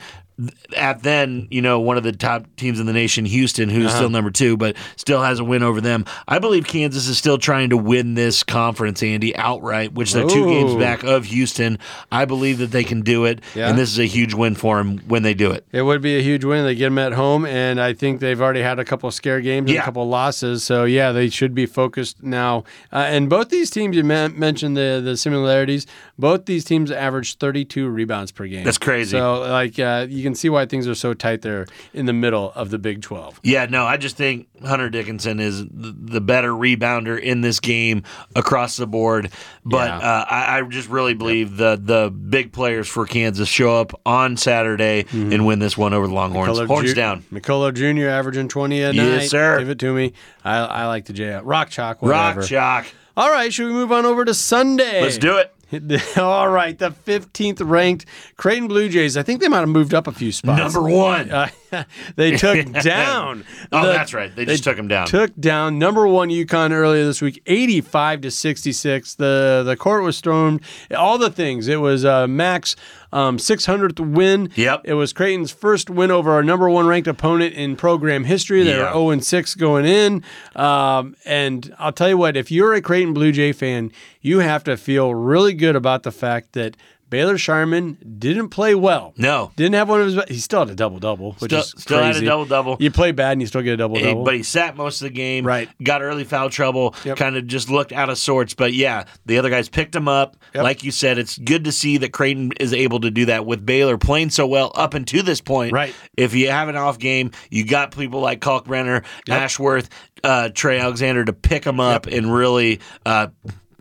at 0.77 1.03
then 1.03 1.49
you 1.51 1.63
know 1.63 1.81
one 1.81 1.97
of 1.97 2.03
the 2.03 2.13
top 2.13 2.45
teams 2.57 2.79
in 2.79 2.87
the 2.87 2.93
nation, 2.93 3.25
Houston, 3.25 3.69
who's 3.69 3.87
Uh-huh. 3.87 3.97
still 3.97 4.11
number 4.11 4.31
two, 4.31 4.57
but 4.57 4.77
still 4.97 5.23
has 5.23 5.39
a 5.39 5.45
win 5.45 5.63
over 5.63 5.81
them. 5.81 6.05
I 6.29 6.39
believe 6.39 6.67
Kansas 6.67 7.09
is 7.09 7.17
still 7.17 7.39
trying 7.39 7.71
to 7.71 7.77
win 7.77 8.15
this 8.15 8.43
conference, 8.43 9.03
Andy, 9.03 9.35
outright, 9.37 9.95
which 9.95 10.13
they're 10.13 10.27
two 10.29 10.47
games 10.47 10.75
back 10.75 11.05
of 11.05 11.25
Houston. 11.27 11.79
I 12.13 12.25
believe 12.27 12.59
that 12.59 12.71
they 12.71 12.85
can 12.85 13.01
do 13.03 13.25
it, 13.25 13.41
Yeah. 13.55 13.69
and 13.71 13.79
this 13.79 13.91
is 13.91 13.99
a 13.99 14.05
huge 14.07 14.35
win 14.35 14.55
for 14.55 14.77
them 14.79 14.99
when 15.09 15.23
they 15.23 15.33
do 15.35 15.51
it. 15.53 15.65
It 15.73 15.83
would 15.83 16.03
be 16.03 16.19
a 16.19 16.23
huge 16.23 16.45
win. 16.45 16.65
They 16.65 16.75
get 16.75 16.87
them 16.87 16.99
at 16.99 17.13
home, 17.15 17.47
and 17.47 17.81
I 17.81 17.93
think 17.95 18.21
they've 18.21 18.41
already 18.41 18.63
had 18.63 18.79
a 18.79 18.85
couple 18.85 19.09
of 19.09 19.15
scare 19.15 19.41
games 19.41 19.67
and 19.71 19.75
Yeah. 19.75 19.83
a 19.83 19.85
couple 19.85 20.03
of 20.03 20.09
losses. 20.09 20.63
So 20.63 20.85
yeah, 20.85 21.13
they 21.13 21.29
should 21.29 21.55
be 21.55 21.65
focused 21.67 22.23
now. 22.23 22.65
Uh, 22.93 23.07
and 23.09 23.29
both 23.31 23.49
these 23.49 23.71
teams, 23.71 23.97
you 23.97 24.05
mentioned 24.05 24.77
the 24.77 25.01
the 25.03 25.17
similarities. 25.17 25.87
Both 26.19 26.47
these 26.47 26.65
teams 26.65 26.91
average 26.91 27.37
32 27.39 27.89
rebounds 27.89 28.33
per 28.33 28.47
game. 28.47 28.65
That's 28.65 28.79
crazy. 28.79 29.17
So 29.17 29.41
like 29.43 29.79
uh, 29.79 30.07
you 30.09 30.23
can 30.27 30.35
see 30.35 30.49
why 30.49 30.67
things 30.67 30.87
are 30.89 30.95
so 30.95 31.15
tight 31.15 31.43
there 31.43 31.67
in 31.95 32.07
the 32.07 32.13
middle 32.13 32.53
of 32.55 32.71
the 32.71 32.79
Big 32.79 33.01
12. 33.03 33.41
Yeah, 33.43 33.67
no, 33.67 33.85
I 33.87 33.97
just 33.97 34.17
think 34.17 34.49
Hunter 34.65 34.91
Dickinson 34.91 35.41
is 35.41 35.65
the, 35.71 36.21
better 36.21 36.51
rebounder 36.51 37.19
in 37.21 37.41
this 37.41 37.61
game 37.61 38.03
across 38.35 38.77
the 38.77 38.87
board. 38.87 39.31
But 39.65 39.89
Yeah. 39.89 39.99
uh, 39.99 40.25
I, 40.29 40.59
I 40.59 40.63
just 40.63 40.89
really 40.89 41.15
believe 41.15 41.57
the 41.57 41.81
the 41.83 42.11
big 42.11 42.53
players 42.53 42.89
for 42.89 43.07
Kansas 43.07 43.49
show 43.49 43.77
up 43.81 43.93
on 44.05 44.37
Saturday 44.37 45.07
and 45.13 45.47
win 45.47 45.59
this 45.61 45.77
one 45.79 45.95
over 45.95 46.07
the 46.07 46.15
Longhorns. 46.15 46.49
Color 46.49 46.67
Horns 46.67 46.89
Ju- 46.91 46.95
down. 46.95 47.23
McCullar 47.33 47.73
Jr. 47.73 48.09
averaging 48.09 48.49
20 48.49 48.83
a 48.83 48.93
Yes, 48.93 49.21
night. 49.23 49.31
sir. 49.31 49.59
Give 49.61 49.71
it 49.71 49.79
to 49.79 49.95
me. 49.95 50.13
I, 50.45 50.59
I 50.59 50.87
like 50.87 51.05
the 51.07 51.13
J. 51.13 51.41
Rock 51.43 51.71
Chalk, 51.71 52.03
whatever. 52.03 52.41
Rock 52.41 52.49
chalk. 52.49 52.87
All 53.17 53.31
right, 53.31 53.51
should 53.53 53.67
we 53.67 53.73
move 53.73 53.93
on 53.93 54.05
over 54.05 54.25
to 54.27 54.35
Sunday? 54.35 55.01
Let's 55.01 55.17
do 55.17 55.39
it. 55.39 55.51
All 56.17 56.49
right, 56.49 56.79
the 56.79 56.91
15th 56.91 57.61
ranked 57.69 58.07
Creighton 58.37 58.69
Blue 58.69 58.89
Jays. 58.89 59.17
I 59.17 59.23
think 59.23 59.41
they 59.41 59.49
might 59.49 59.61
have 59.61 59.69
moved 59.69 59.95
up 59.95 60.07
a 60.07 60.13
few 60.13 60.31
spots. 60.31 60.75
Number 60.75 60.89
one. 60.89 61.31
Uh, 61.31 61.49
they 62.17 62.37
took 62.37 62.71
down. 62.83 63.45
Oh, 63.73 63.87
the- 63.87 63.93
that's 63.93 64.15
right. 64.15 64.35
They 64.35 64.45
just 64.45 64.63
took 64.65 64.77
them 64.77 64.87
down. 64.89 65.07
Took 65.09 65.35
down 65.39 65.79
number 65.79 66.07
one 66.07 66.29
UConn 66.29 66.71
earlier 66.71 67.05
this 67.05 67.21
week, 67.21 67.43
85 67.47 68.21
to 68.23 68.31
66. 68.31 69.15
The 69.17 69.63
the 69.67 69.77
court 69.77 70.05
was 70.05 70.17
stormed. 70.17 70.61
All 70.97 71.19
the 71.19 71.31
things. 71.31 71.67
It 71.69 71.81
was 71.81 72.05
uh, 72.05 72.27
Max 72.29 72.77
um, 73.17 73.39
600th 73.39 73.99
win. 73.99 74.51
Yep. 74.57 74.83
It 74.85 74.95
was 74.95 75.13
Creighton's 75.13 75.51
first 75.51 75.89
win 75.89 76.11
over 76.11 76.33
our 76.33 76.43
number 76.43 76.69
one 76.69 76.87
ranked 76.87 77.09
opponent 77.09 77.55
in 77.55 77.75
program 77.77 78.25
history. 78.25 78.63
They 78.63 78.77
Yeah. 78.77 78.89
were 78.89 78.93
0 78.93 79.11
and 79.11 79.25
6 79.25 79.55
going 79.55 79.87
in. 79.87 80.23
Um, 80.55 81.17
and 81.25 81.75
I'll 81.79 81.93
tell 81.93 82.09
you 82.11 82.19
what, 82.19 82.37
if 82.37 82.51
you're 82.51 82.75
a 82.75 82.83
Creighton 82.83 83.15
Blue 83.15 83.33
Jay 83.33 83.53
fan, 83.53 83.91
you 84.21 84.41
have 84.41 84.65
to 84.65 84.77
feel 84.77 85.15
really 85.15 85.55
good 85.55 85.77
about 85.77 86.03
the 86.03 86.13
fact 86.13 86.53
that 86.53 86.77
Baylor 87.09 87.35
Scheierman 87.37 88.19
didn't 88.19 88.49
play 88.49 88.75
well. 88.75 89.15
No. 89.17 89.53
Didn't 89.57 89.75
have 89.75 89.89
one 89.89 90.01
of 90.01 90.07
his. 90.13 90.25
He 90.29 90.39
still 90.39 90.61
had 90.61 90.71
a 90.71 90.75
double 90.75 90.99
double, 90.99 91.33
which 91.39 91.51
Still- 91.51 91.61
is 91.61 91.75
still 91.79 92.03
had 92.03 92.17
a 92.17 92.25
double-double. 92.25 92.79
You 92.81 92.91
play 92.91 93.13
bad 93.13 93.33
and 93.33 93.41
you 93.41 93.47
still 93.47 93.63
get 93.63 93.75
a 93.75 93.77
double 93.77 94.01
double. 94.01 94.25
but 94.25 94.35
he 94.35 94.43
sat 94.43 94.77
most 94.77 95.01
of 95.01 95.07
the 95.07 95.15
game. 95.15 95.47
Right. 95.47 95.69
Got 95.83 96.03
early 96.03 96.25
foul 96.25 96.51
trouble. 96.51 96.95
Yep. 97.05 97.17
Kind 97.17 97.37
of 97.37 97.47
just 97.47 97.71
looked 97.71 97.93
out 97.93 98.11
of 98.11 98.19
sorts. 98.19 98.55
But 98.55 98.73
yeah, 98.73 99.05
the 99.25 99.39
other 99.39 99.51
guys 99.51 99.69
picked 99.69 99.95
him 99.95 100.09
up. 100.09 100.37
Yep. 100.55 100.65
Like 100.65 100.83
you 100.85 100.91
said, 100.91 101.19
it's 101.19 101.39
good 101.39 101.65
to 101.65 101.73
see 101.73 101.97
that 101.99 102.13
Creighton 102.13 102.53
is 102.59 102.73
able 102.73 103.01
to 103.01 103.11
do 103.11 103.27
that 103.27 103.47
with 103.47 103.65
Baylor 103.65 103.99
playing 103.99 104.31
so 104.31 104.47
well 104.47 104.73
up 104.75 104.95
until 104.95 105.23
this 105.23 105.41
point. 105.41 105.73
Right. 105.73 105.95
If 106.17 106.35
you 106.35 106.51
have 106.51 106.69
an 106.69 106.77
off 106.77 106.99
game, 106.99 107.31
you 107.51 107.65
got 107.65 107.97
people 107.97 108.21
like 108.21 108.41
Kalkbrenner, 108.41 109.05
Ashworth, 109.29 109.89
uh, 110.25 110.49
Trey 110.53 110.79
Alexander 110.81 111.25
to 111.25 111.33
pick 111.33 111.65
him 111.65 111.79
up 111.79 112.07
and 112.07 112.33
really, 112.35 112.81
uh, 113.05 113.29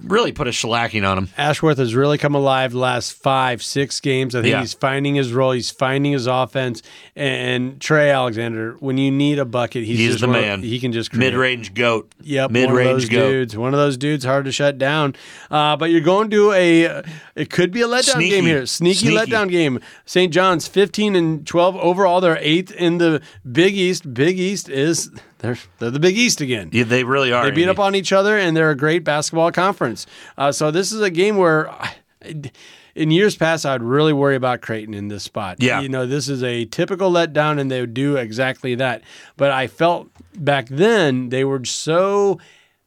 really 0.06 0.32
put 0.32 0.48
a 0.48 0.52
shellacking 0.52 1.08
on 1.10 1.18
him. 1.18 1.30
Ashworth 1.38 1.78
has 1.78 1.96
really 1.96 2.18
come 2.18 2.36
alive 2.36 2.72
the 2.72 2.78
last 2.80 3.14
five, 3.14 3.62
six 3.64 4.00
games. 4.00 4.36
I 4.36 4.42
think 4.42 4.52
Yeah. 4.52 4.62
he's 4.62 4.74
finding 4.74 5.16
his 5.16 5.32
role. 5.34 5.52
He's 5.52 5.72
finding 5.72 6.12
his 6.14 6.28
offense. 6.28 6.82
And 7.16 7.80
Trey 7.80 8.10
Alexander, 8.12 8.76
when 8.80 8.98
you 8.98 9.10
need 9.12 9.40
a 9.40 9.46
bucket, 9.46 9.84
he's, 9.84 9.98
He's 10.00 10.08
just 10.12 10.22
the 10.22 10.28
one 10.28 10.36
of- 10.38 10.42
man. 10.42 10.62
he 10.64 10.80
can 10.80 10.92
just 10.92 11.12
create. 11.12 11.32
Mid 11.32 11.34
range 11.36 11.74
goat. 11.74 12.12
Yep, 12.22 12.52
Mid 12.52 12.66
one 12.66 12.72
of 12.74 12.78
range 12.78 13.02
those 13.04 13.10
goat. 13.10 13.30
dudes. 13.30 13.58
One 13.58 13.74
of 13.74 13.80
those 13.80 13.98
dudes 13.98 14.26
hard 14.26 14.46
to 14.46 14.52
shut 14.52 14.78
down. 14.78 15.16
Uh, 15.50 15.76
but 15.78 15.90
you're 15.92 16.02
going 16.02 16.30
to 16.32 16.52
a. 16.52 17.04
It 17.36 17.50
could 17.50 17.72
be 17.72 17.82
a 17.82 17.88
letdown 17.88 18.14
Sneaky. 18.16 18.30
game 18.30 18.46
here. 18.46 18.66
Sneaky, 18.66 19.08
Sneaky. 19.08 19.16
letdown 19.32 19.50
game. 19.50 19.80
St. 20.06 20.32
John's 20.34 20.68
15 20.68 21.16
and 21.16 21.46
12 21.48 21.76
overall. 21.78 22.22
They're 22.22 22.38
eighth 22.42 22.72
in 22.72 22.98
the 22.98 23.22
Big 23.50 23.76
East. 23.78 24.14
Big 24.14 24.40
East 24.40 24.70
is 24.70 25.10
they're 25.46 25.58
they're 25.80 25.92
the 25.92 26.00
Big 26.00 26.18
East 26.18 26.42
again. 26.42 26.70
Yeah, 26.74 26.84
they 26.84 27.04
really 27.04 27.32
are. 27.32 27.46
They 27.46 27.52
beat 27.52 27.64
Andy. 27.64 27.72
up 27.72 27.80
on 27.80 27.96
each 27.96 28.12
other, 28.12 28.38
and 28.38 28.56
they're 28.56 28.72
a 28.72 28.76
great 28.76 29.04
basketball 29.04 29.52
conference. 29.52 30.08
Uh, 30.38 30.52
so 30.52 30.72
this 30.72 30.92
is 30.92 31.02
a 31.02 31.10
game 31.10 31.38
where, 31.38 31.74
in 32.96 33.12
years 33.12 33.36
past, 33.36 33.66
I'd 33.66 33.84
really 33.84 34.14
worry 34.14 34.36
about 34.36 34.62
Creighton 34.62 34.94
in 34.94 35.08
this 35.10 35.24
spot. 35.24 35.58
Yeah. 35.60 35.82
you 35.82 35.90
know, 35.90 36.06
this 36.06 36.28
is 36.28 36.44
a 36.44 36.66
typical 36.66 37.12
letdown, 37.12 37.60
and 37.60 37.70
they 37.70 37.82
would 37.82 37.94
do 37.94 38.16
exactly 38.16 38.76
that. 38.76 39.04
But 39.38 39.52
I 39.52 39.68
felt 39.68 40.10
back 40.36 40.68
then 40.68 41.30
they 41.30 41.44
were 41.44 41.64
so 41.66 42.40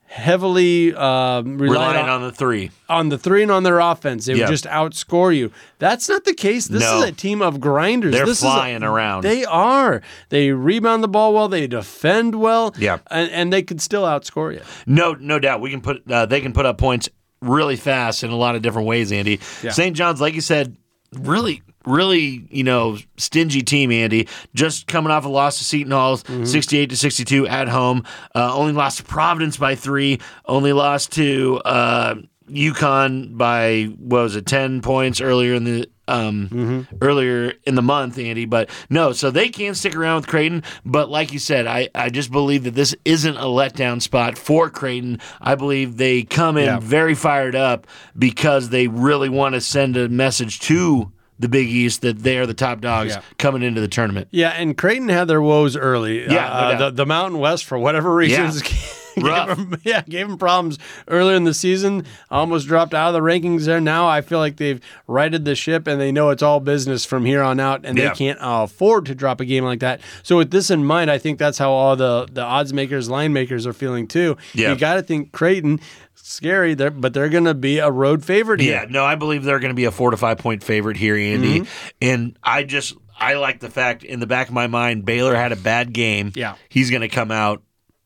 heavily 0.09 0.95
um, 0.95 1.59
relied 1.59 1.93
relying 1.95 2.05
on, 2.05 2.09
on 2.09 2.23
the 2.23 2.33
three. 2.33 2.71
on 2.89 3.09
the 3.11 3.19
three 3.19 3.43
and 3.43 3.51
on 3.53 3.63
their 3.63 3.79
offense. 3.79 4.25
They 4.27 4.35
Yeah. 4.35 4.45
would 4.47 4.51
just 4.51 4.65
outscore 4.65 5.37
you. 5.37 5.53
That's 5.79 6.09
not 6.09 6.25
the 6.25 6.33
case. 6.35 6.67
This 6.67 6.83
No. 6.83 6.99
is 7.03 7.05
a 7.05 7.13
team 7.13 7.43
of 7.43 7.61
grinders. 7.61 8.13
They're 8.13 8.25
this 8.27 8.39
is 8.39 8.45
a- 8.45 8.47
flying 8.47 8.83
around. 8.83 9.23
They 9.23 9.45
are. 9.45 10.01
They 10.31 10.51
rebound 10.53 11.05
the 11.05 11.09
ball 11.09 11.35
well. 11.35 11.49
They 11.49 11.67
defend 11.67 12.35
well. 12.35 12.75
Yeah. 12.79 12.99
and, 13.11 13.31
and 13.31 13.53
they 13.53 13.63
could 13.63 13.81
still 13.83 14.05
outscore 14.05 14.55
you. 14.55 14.63
No, 14.87 15.13
no 15.15 15.39
doubt. 15.39 15.61
We 15.61 15.71
can 15.71 15.81
put 15.83 16.03
uh, 16.11 16.27
they 16.27 16.41
can 16.41 16.53
put 16.53 16.65
up 16.67 16.79
points 16.79 17.09
really 17.41 17.77
fast 17.77 18.25
in 18.25 18.31
a 18.31 18.37
lot 18.37 18.57
of 18.57 18.63
different 18.63 18.89
ways, 18.89 19.13
Andy. 19.13 19.39
Yeah. 19.63 19.71
St. 19.71 19.95
John's, 19.97 20.21
like 20.21 20.35
you 20.35 20.41
said, 20.41 20.77
really, 21.13 21.63
really, 21.89 22.47
you 22.51 22.64
know, 22.64 22.99
stingy 23.16 23.62
team, 23.62 23.91
Andy. 23.91 24.28
Just 24.55 24.86
coming 24.86 25.11
off 25.11 25.24
a 25.24 25.28
loss 25.28 25.59
to 25.59 25.64
Seton 25.64 25.93
Hall, 25.93 26.16
Mm-hmm. 26.18 26.45
sixty-eight 26.45 26.91
to 26.91 26.97
sixty-two 26.97 27.47
at 27.49 27.68
home. 27.68 28.05
Uh, 28.34 28.55
only 28.55 28.72
lost 28.72 28.99
to 28.99 29.05
Providence 29.05 29.57
by 29.57 29.74
three. 29.74 30.20
Only 30.47 30.72
lost 30.72 31.12
to 31.12 31.61
uh, 31.64 32.14
UConn 32.51 33.36
by 33.36 33.84
what 33.99 34.22
was 34.22 34.36
it, 34.36 34.47
ten 34.47 34.80
points 34.82 35.20
earlier 35.20 35.55
in 35.55 35.64
the. 35.64 35.91
Um, 36.11 36.49
Mm-hmm. 36.51 36.97
earlier 37.03 37.53
in 37.66 37.74
the 37.74 37.82
month, 37.82 38.18
Andy, 38.18 38.47
but 38.47 38.70
no, 38.89 39.12
so 39.12 39.30
they 39.30 39.51
can 39.51 39.74
stick 39.74 39.95
around 39.95 40.16
with 40.16 40.26
Creighton. 40.26 40.62
But 40.82 41.11
like 41.11 41.34
you 41.34 41.39
said, 41.39 41.66
I, 41.66 41.91
I 41.95 42.09
just 42.09 42.32
believe 42.32 42.64
that 42.64 42.74
this 42.74 42.95
isn't 43.05 43.36
a 43.36 43.43
letdown 43.43 44.01
spot 44.01 44.39
for 44.39 44.70
Creighton. 44.70 45.20
I 45.39 45.55
believe 45.55 45.99
they 45.99 46.22
come 46.22 46.57
in 46.57 46.64
Yeah. 46.64 46.78
very 46.80 47.14
fired 47.14 47.55
up 47.55 47.86
because 48.18 48.70
they 48.70 48.89
really 48.89 49.28
want 49.28 49.55
to 49.55 49.61
send 49.61 49.99
a 49.99 50.09
message 50.09 50.61
to 50.61 51.12
the 51.39 51.49
Big 51.49 51.68
East 51.68 52.03
that 52.03 52.18
they 52.22 52.39
are 52.39 52.47
the 52.47 52.55
top 52.55 52.80
dogs 52.80 53.14
Yeah. 53.14 53.22
coming 53.39 53.62
into 53.62 53.80
the 53.80 53.89
tournament. 53.89 54.28
Yeah, 54.30 54.51
and 54.51 54.76
Creighton 54.76 55.09
had 55.09 55.28
their 55.28 55.41
woes 55.43 55.76
early. 55.76 56.24
Yeah, 56.30 56.47
uh, 56.53 56.78
the, 56.78 56.91
the 56.91 57.07
Mountain 57.07 57.39
West 57.41 57.64
for 57.64 57.78
whatever 57.78 58.14
reasons. 58.14 58.62
Gave 59.18 59.24
them, 59.49 59.76
yeah, 59.82 60.03
gave 60.03 60.28
them 60.28 60.39
problems 60.39 60.78
earlier 61.09 61.34
in 61.34 61.43
the 61.43 61.53
season. 61.53 62.05
Almost 62.30 62.68
dropped 62.68 62.95
out 62.95 63.09
of 63.09 63.14
the 63.14 63.20
rankings 63.20 63.64
there. 63.64 63.80
Now 63.80 64.07
I 64.07 64.20
feel 64.20 64.39
like 64.39 64.59
they've 64.59 64.80
righted 65.09 65.45
the 65.45 65.57
ship 65.57 65.89
and 65.89 66.01
they 66.01 66.12
know 66.12 66.30
it's 66.30 66.41
all 66.43 66.61
business 66.61 67.05
from 67.05 67.24
here 67.24 67.43
on 67.43 67.59
out, 67.59 67.80
and 67.84 67.99
Yeah. 67.99 68.11
they 68.11 68.14
can't 68.14 68.39
uh, 68.41 68.61
afford 68.62 69.07
to 69.07 69.16
drop 69.16 69.41
a 69.41 69.45
game 69.45 69.64
like 69.64 69.80
that. 69.80 70.01
So 70.22 70.36
with 70.36 70.53
this 70.53 70.70
in 70.70 70.84
mind, 70.84 71.11
I 71.11 71.18
think 71.18 71.41
that's 71.41 71.59
how 71.59 71.72
all 71.72 71.97
the 71.97 72.28
the 72.30 72.43
odds 72.43 72.72
makers, 72.72 73.11
line 73.11 73.32
makers 73.32 73.66
are 73.66 73.72
feeling 73.72 74.07
too. 74.07 74.36
Yeah. 74.55 74.70
You 74.70 74.76
got 74.78 74.95
to 74.95 75.03
think 75.03 75.32
Creighton 75.32 75.80
scary, 76.29 76.74
there, 76.74 76.91
but 76.91 77.14
they're 77.14 77.29
going 77.29 77.45
to 77.45 77.55
be 77.55 77.79
a 77.79 77.91
road 77.91 78.24
favorite 78.24 78.61
here. 78.61 78.83
Yeah, 78.83 78.87
no, 78.89 79.05
I 79.05 79.14
believe 79.14 79.45
they're 79.45 79.59
going 79.61 79.70
to 79.70 79.76
be 79.76 79.85
a 79.87 79.91
four 79.91 80.11
to 80.11 80.16
five 80.16 80.39
point 80.39 80.62
favorite 80.62 80.97
here, 80.97 81.16
Andy. 81.16 81.61
Mm-hmm. 81.61 81.89
And 82.03 82.39
I 82.43 82.62
just 82.64 82.95
I 83.18 83.35
like 83.35 83.61
the 83.61 83.70
fact 83.70 84.05
in 84.05 84.20
the 84.20 84.26
back 84.26 84.49
of 84.49 84.55
my 84.55 84.66
mind 84.66 85.05
Baylor 85.05 85.35
had 85.35 85.53
a 85.53 85.57
bad 85.57 85.93
game. 85.93 86.33
Yeah. 86.37 86.55
he's 86.68 86.91
going 86.91 87.01
to 87.03 87.09
come 87.09 87.31
out 87.31 87.62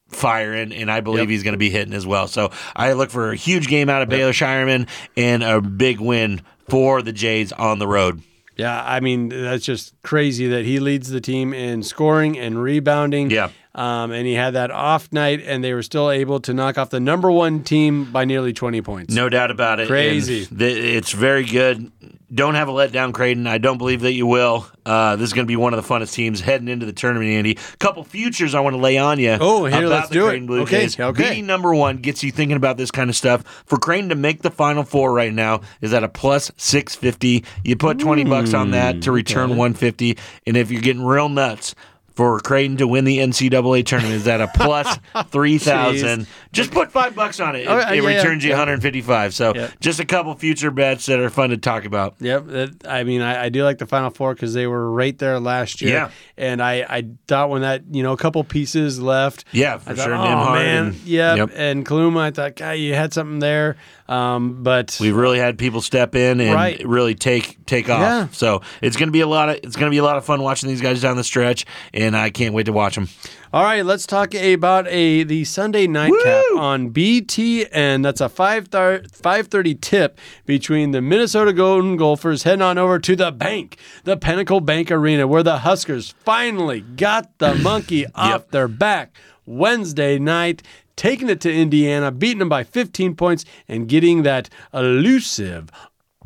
firing, 0.08 0.72
and 0.72 0.90
I 0.90 1.00
believe 1.00 1.20
Yep. 1.24 1.28
he's 1.30 1.42
going 1.42 1.52
to 1.54 1.58
be 1.58 1.70
hitting 1.70 1.94
as 1.94 2.06
well. 2.06 2.28
So 2.28 2.50
I 2.76 2.92
look 2.92 3.10
for 3.10 3.30
a 3.32 3.36
huge 3.36 3.66
game 3.68 3.88
out 3.88 4.02
of 4.02 4.08
Baylor 4.08 4.32
Scheierman 4.32 4.88
and 5.16 5.42
a 5.42 5.60
big 5.60 6.00
win 6.00 6.42
for 6.68 7.02
the 7.02 7.12
Jays 7.12 7.52
on 7.52 7.78
the 7.78 7.88
road. 7.88 8.22
Yeah, 8.56 8.82
I 8.84 9.00
mean 9.00 9.30
that's 9.30 9.64
just 9.64 9.94
crazy 10.02 10.46
that 10.48 10.64
he 10.66 10.78
leads 10.78 11.08
the 11.08 11.20
team 11.22 11.54
in 11.54 11.82
scoring 11.82 12.38
and 12.38 12.62
rebounding. 12.62 13.30
Yeah. 13.30 13.48
Um, 13.74 14.12
and 14.12 14.26
he 14.26 14.34
had 14.34 14.54
that 14.54 14.70
off 14.70 15.10
night, 15.12 15.42
and 15.44 15.62
they 15.64 15.72
were 15.74 15.82
still 15.82 16.10
able 16.10 16.40
to 16.40 16.52
knock 16.54 16.76
off 16.78 16.90
the 16.90 17.00
number 17.00 17.30
one 17.30 17.62
team 17.62 18.10
by 18.12 18.24
nearly 18.24 18.52
twenty 18.52 18.82
points. 18.82 19.14
No 19.14 19.28
doubt 19.28 19.50
about 19.50 19.80
it. 19.80 19.88
Crazy. 19.88 20.44
Th- 20.46 20.76
it's 20.96 21.12
very 21.12 21.44
good. 21.44 21.90
Don't 22.34 22.54
have 22.54 22.68
a 22.68 22.72
letdown, 22.72 23.12
Creighton. 23.12 23.46
I 23.46 23.58
don't 23.58 23.76
believe 23.76 24.00
that 24.02 24.12
you 24.14 24.26
will. 24.26 24.66
Uh, 24.86 25.16
this 25.16 25.26
is 25.28 25.32
going 25.34 25.44
to 25.44 25.48
be 25.48 25.56
one 25.56 25.74
of 25.74 25.86
the 25.86 25.94
funnest 25.94 26.14
teams 26.14 26.40
heading 26.40 26.66
into 26.66 26.86
the 26.86 26.92
tournament, 26.94 27.28
Andy. 27.30 27.58
A 27.74 27.76
Couple 27.76 28.02
futures 28.04 28.54
I 28.54 28.60
want 28.60 28.74
to 28.74 28.80
lay 28.80 28.96
on 28.96 29.18
you. 29.18 29.36
Oh, 29.38 29.66
here, 29.66 29.86
let's 29.86 30.08
do 30.08 30.28
it. 30.28 30.46
Blue 30.46 30.62
Okay, 30.62 30.82
Jays. 30.84 30.98
okay. 30.98 31.28
Beating 31.28 31.46
number 31.46 31.74
one 31.74 31.98
gets 31.98 32.24
you 32.24 32.32
thinking 32.32 32.56
about 32.56 32.78
this 32.78 32.90
kind 32.90 33.10
of 33.10 33.16
stuff. 33.16 33.42
For 33.66 33.76
Creighton 33.76 34.08
to 34.08 34.14
make 34.14 34.40
the 34.40 34.50
Final 34.50 34.82
Four 34.82 35.12
right 35.12 35.32
now 35.32 35.60
is 35.82 35.92
at 35.92 36.04
a 36.04 36.08
plus 36.08 36.50
six 36.56 36.94
fifty. 36.94 37.44
You 37.64 37.76
put 37.76 37.98
twenty 37.98 38.24
bucks 38.24 38.54
on 38.54 38.70
that 38.70 39.02
to 39.02 39.12
return 39.12 39.56
one 39.58 39.74
fifty, 39.74 40.16
and 40.46 40.56
if 40.56 40.70
you're 40.70 40.80
getting 40.82 41.04
real 41.04 41.28
nuts. 41.28 41.74
For 42.14 42.38
Creighton 42.40 42.76
to 42.78 42.86
win 42.86 43.04
the 43.04 43.18
NCAA 43.18 43.86
tournament 43.86 44.16
is 44.16 44.28
at 44.28 44.40
a 44.40 44.48
plus 44.48 44.98
three 45.28 45.58
thousand. 45.58 46.26
Just 46.52 46.70
put 46.70 46.92
five 46.92 47.14
bucks 47.14 47.40
on 47.40 47.56
it. 47.56 47.60
It, 47.60 47.68
Oh, 47.68 47.78
it 47.78 47.84
yeah, 47.86 47.92
yeah, 48.10 48.16
returns 48.18 48.44
you 48.44 48.50
155. 48.50 49.34
So 49.34 49.54
Yeah. 49.54 49.70
just 49.80 49.98
a 50.00 50.04
couple 50.04 50.34
future 50.34 50.70
bets 50.70 51.06
that 51.06 51.18
are 51.20 51.30
fun 51.30 51.50
to 51.50 51.56
talk 51.56 51.86
about. 51.86 52.16
Yep. 52.20 52.44
I 52.86 53.04
mean, 53.04 53.22
I, 53.22 53.44
I 53.44 53.48
do 53.48 53.64
like 53.64 53.78
the 53.78 53.86
Final 53.86 54.10
Four 54.10 54.34
because 54.34 54.52
they 54.52 54.66
were 54.66 54.90
right 54.90 55.16
there 55.18 55.40
last 55.40 55.80
year. 55.80 55.92
Yeah. 55.94 56.10
And 56.36 56.62
I, 56.62 56.84
I 56.88 57.04
thought 57.28 57.48
when 57.48 57.62
that, 57.62 57.84
you 57.90 58.02
know, 58.02 58.12
a 58.12 58.16
couple 58.18 58.44
pieces 58.44 59.00
left. 59.00 59.44
Yeah, 59.52 59.78
for 59.78 59.90
I 59.90 59.94
thought, 59.94 60.04
sure. 60.04 60.14
Oh, 60.14 60.52
man. 60.52 60.86
and- 60.88 60.94
yep. 61.04 61.36
Yep. 61.38 61.50
And 61.54 61.86
Kaluma, 61.86 62.20
I 62.20 62.30
thought, 62.32 62.56
God, 62.56 62.72
you 62.72 62.94
had 62.94 63.14
something 63.14 63.38
there. 63.38 63.76
Um, 64.08 64.62
but 64.62 64.98
We've 65.00 65.16
really 65.16 65.38
had 65.38 65.56
people 65.56 65.80
step 65.80 66.14
in 66.14 66.40
and 66.40 66.52
Right. 66.52 66.86
really 66.86 67.14
take 67.14 67.64
take 67.64 67.88
off. 67.88 68.00
Yeah. 68.00 68.26
So 68.32 68.60
it's 68.82 68.96
gonna 68.96 69.12
be 69.12 69.20
a 69.20 69.26
lot 69.26 69.48
of 69.48 69.56
it's 69.62 69.76
gonna 69.76 69.90
be 69.92 69.98
a 69.98 70.02
lot 70.04 70.18
of 70.18 70.24
fun 70.26 70.42
watching 70.42 70.68
these 70.68 70.82
guys 70.82 71.00
down 71.00 71.16
the 71.16 71.24
stretch, 71.24 71.64
and 71.94 72.01
I 72.10 72.30
can't 72.30 72.54
wait 72.54 72.66
to 72.66 72.72
watch 72.72 72.94
them. 72.96 73.08
All 73.52 73.62
right, 73.62 73.84
let's 73.84 74.06
talk 74.06 74.34
about 74.34 74.86
a 74.88 75.24
the 75.24 75.44
Sunday 75.44 75.86
nightcap 75.86 76.44
on 76.56 76.90
BTN. 76.90 78.02
That's 78.02 78.20
a 78.20 78.28
5 78.28 78.70
5:30 78.70 79.80
tip 79.80 80.18
between 80.46 80.92
the 80.92 81.02
Minnesota 81.02 81.52
Golden 81.52 81.96
Gophers 81.96 82.44
heading 82.44 82.62
on 82.62 82.78
over 82.78 82.98
to 82.98 83.14
the 83.14 83.30
bank, 83.30 83.76
the 84.04 84.16
Pinnacle 84.16 84.60
Bank 84.60 84.90
Arena, 84.90 85.26
where 85.26 85.42
the 85.42 85.58
Huskers 85.58 86.14
finally 86.24 86.80
got 86.80 87.38
the 87.38 87.54
monkey 87.62 88.06
off 88.14 88.48
their 88.48 88.68
back 88.68 89.14
Wednesday 89.44 90.18
night, 90.18 90.62
taking 90.96 91.28
it 91.28 91.40
to 91.42 91.52
Indiana, 91.52 92.10
beating 92.10 92.38
them 92.38 92.48
by 92.48 92.64
15 92.64 93.14
points, 93.16 93.44
and 93.68 93.88
getting 93.88 94.22
that 94.22 94.48
elusive 94.72 95.70